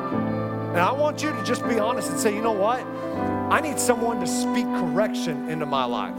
And 0.71 0.79
I 0.79 0.91
want 0.91 1.21
you 1.21 1.31
to 1.31 1.43
just 1.43 1.67
be 1.67 1.79
honest 1.79 2.09
and 2.11 2.19
say, 2.19 2.33
you 2.33 2.41
know 2.41 2.51
what? 2.51 2.81
I 3.51 3.59
need 3.59 3.79
someone 3.79 4.19
to 4.19 4.27
speak 4.27 4.65
correction 4.65 5.49
into 5.49 5.65
my 5.65 5.85
life. 5.85 6.15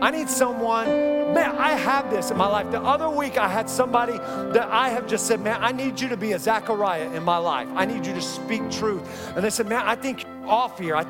I 0.00 0.10
need 0.10 0.28
someone 0.28 1.18
man, 1.32 1.56
I 1.56 1.72
have 1.72 2.10
this 2.10 2.30
in 2.30 2.36
my 2.36 2.46
life. 2.46 2.70
The 2.70 2.80
other 2.80 3.08
week, 3.08 3.38
I 3.38 3.48
had 3.48 3.68
somebody 3.68 4.12
that 4.12 4.68
I 4.70 4.88
have 4.88 5.06
just 5.06 5.26
said, 5.26 5.40
man, 5.40 5.62
I 5.62 5.72
need 5.72 6.00
you 6.00 6.08
to 6.08 6.16
be 6.16 6.32
a 6.32 6.38
Zechariah 6.38 7.12
in 7.12 7.22
my 7.22 7.36
life. 7.36 7.68
I 7.74 7.84
need 7.84 8.06
you 8.06 8.14
to 8.14 8.20
speak 8.20 8.70
truth. 8.70 9.02
And 9.34 9.44
they 9.44 9.50
said, 9.50 9.68
man, 9.68 9.82
I 9.86 9.94
think 9.94 10.24
you're 10.24 10.46
off 10.48 10.78
here. 10.78 10.96
I, 10.96 11.04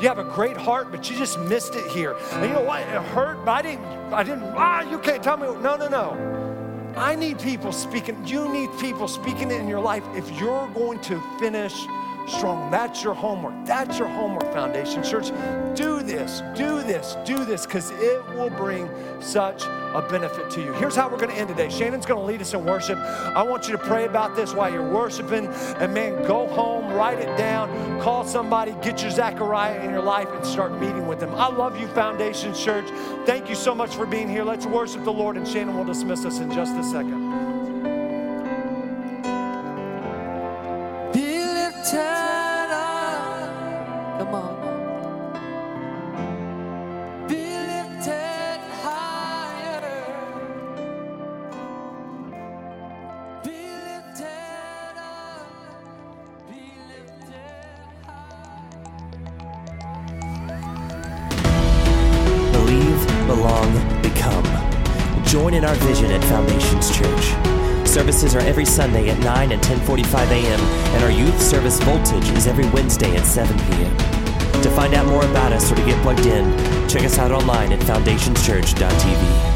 you 0.00 0.08
have 0.08 0.18
a 0.18 0.24
great 0.24 0.56
heart, 0.56 0.90
but 0.90 1.10
you 1.10 1.16
just 1.16 1.38
missed 1.40 1.74
it 1.74 1.86
here. 1.86 2.16
And 2.32 2.44
you 2.44 2.52
know 2.52 2.62
what? 2.62 2.82
It 2.82 3.02
hurt, 3.02 3.44
but 3.44 3.52
I 3.52 3.62
didn't, 3.62 3.84
I 4.12 4.22
didn't, 4.22 4.44
ah, 4.56 4.82
you 4.90 4.98
can't 4.98 5.22
tell 5.22 5.36
me. 5.36 5.46
No, 5.62 5.76
no, 5.76 5.88
no. 5.88 6.92
I 6.96 7.14
need 7.14 7.38
people 7.38 7.72
speaking. 7.72 8.26
You 8.26 8.48
need 8.48 8.70
people 8.80 9.06
speaking 9.06 9.50
in 9.50 9.68
your 9.68 9.80
life 9.80 10.04
if 10.14 10.30
you're 10.40 10.68
going 10.68 10.98
to 11.00 11.20
finish 11.38 11.86
strong. 12.26 12.70
That's 12.70 13.04
your 13.04 13.14
homework. 13.14 13.66
That's 13.66 13.98
your 13.98 14.08
homework, 14.08 14.50
Foundation 14.52 15.02
Church. 15.02 15.28
Do 15.76 16.02
this, 16.02 16.42
do 16.54 16.82
this, 16.82 17.16
do 17.24 17.44
this, 17.44 17.66
because 17.66 17.90
it 17.90 18.26
will 18.30 18.50
bring 18.50 18.88
such 19.20 19.64
a 19.96 20.08
benefit 20.08 20.50
to 20.50 20.62
you. 20.62 20.72
Here's 20.74 20.94
how 20.94 21.08
we're 21.08 21.16
going 21.18 21.30
to 21.30 21.36
end 21.36 21.48
today. 21.48 21.70
Shannon's 21.70 22.04
going 22.04 22.20
to 22.20 22.26
lead 22.26 22.42
us 22.42 22.52
in 22.52 22.64
worship. 22.64 22.98
I 22.98 23.42
want 23.42 23.66
you 23.66 23.72
to 23.72 23.78
pray 23.78 24.04
about 24.04 24.36
this 24.36 24.52
while 24.52 24.70
you're 24.70 24.88
worshiping. 24.88 25.46
And 25.46 25.94
man, 25.94 26.22
go 26.26 26.46
home, 26.46 26.92
write 26.92 27.18
it 27.18 27.36
down, 27.38 28.00
call 28.00 28.24
somebody, 28.24 28.72
get 28.82 29.00
your 29.02 29.10
Zechariah 29.10 29.82
in 29.82 29.90
your 29.90 30.02
life, 30.02 30.28
and 30.30 30.44
start 30.44 30.78
meeting 30.78 31.06
with 31.06 31.20
them. 31.20 31.34
I 31.34 31.48
love 31.48 31.80
you, 31.80 31.88
Foundation 31.88 32.54
Church. 32.54 32.88
Thank 33.24 33.48
you 33.48 33.54
so 33.54 33.74
much 33.74 33.94
for 33.94 34.06
being 34.06 34.28
here. 34.28 34.44
Let's 34.44 34.66
worship 34.66 35.04
the 35.04 35.12
Lord, 35.12 35.36
and 35.36 35.48
Shannon 35.48 35.76
will 35.76 35.84
dismiss 35.84 36.24
us 36.24 36.40
in 36.40 36.52
just 36.52 36.76
a 36.76 36.84
second. 36.84 37.65
Our 65.66 65.74
vision 65.86 66.10
at 66.12 66.22
Foundations 66.24 66.96
Church. 66.96 67.86
Services 67.86 68.34
are 68.34 68.40
every 68.40 68.64
Sunday 68.64 69.10
at 69.10 69.18
9 69.18 69.52
and 69.52 69.62
10:45 69.62 70.30
a.m. 70.30 70.60
and 70.94 71.04
our 71.04 71.10
youth 71.10 71.40
service 71.42 71.80
voltage 71.80 72.28
is 72.30 72.46
every 72.46 72.68
Wednesday 72.70 73.16
at 73.16 73.24
7 73.26 73.56
p.m. 73.66 73.96
To 74.62 74.70
find 74.70 74.94
out 74.94 75.06
more 75.06 75.24
about 75.24 75.52
us 75.52 75.70
or 75.70 75.74
to 75.74 75.84
get 75.84 76.00
plugged 76.02 76.26
in, 76.26 76.44
check 76.88 77.02
us 77.02 77.18
out 77.18 77.32
online 77.32 77.72
at 77.72 77.80
foundationschurch.tv. 77.80 79.55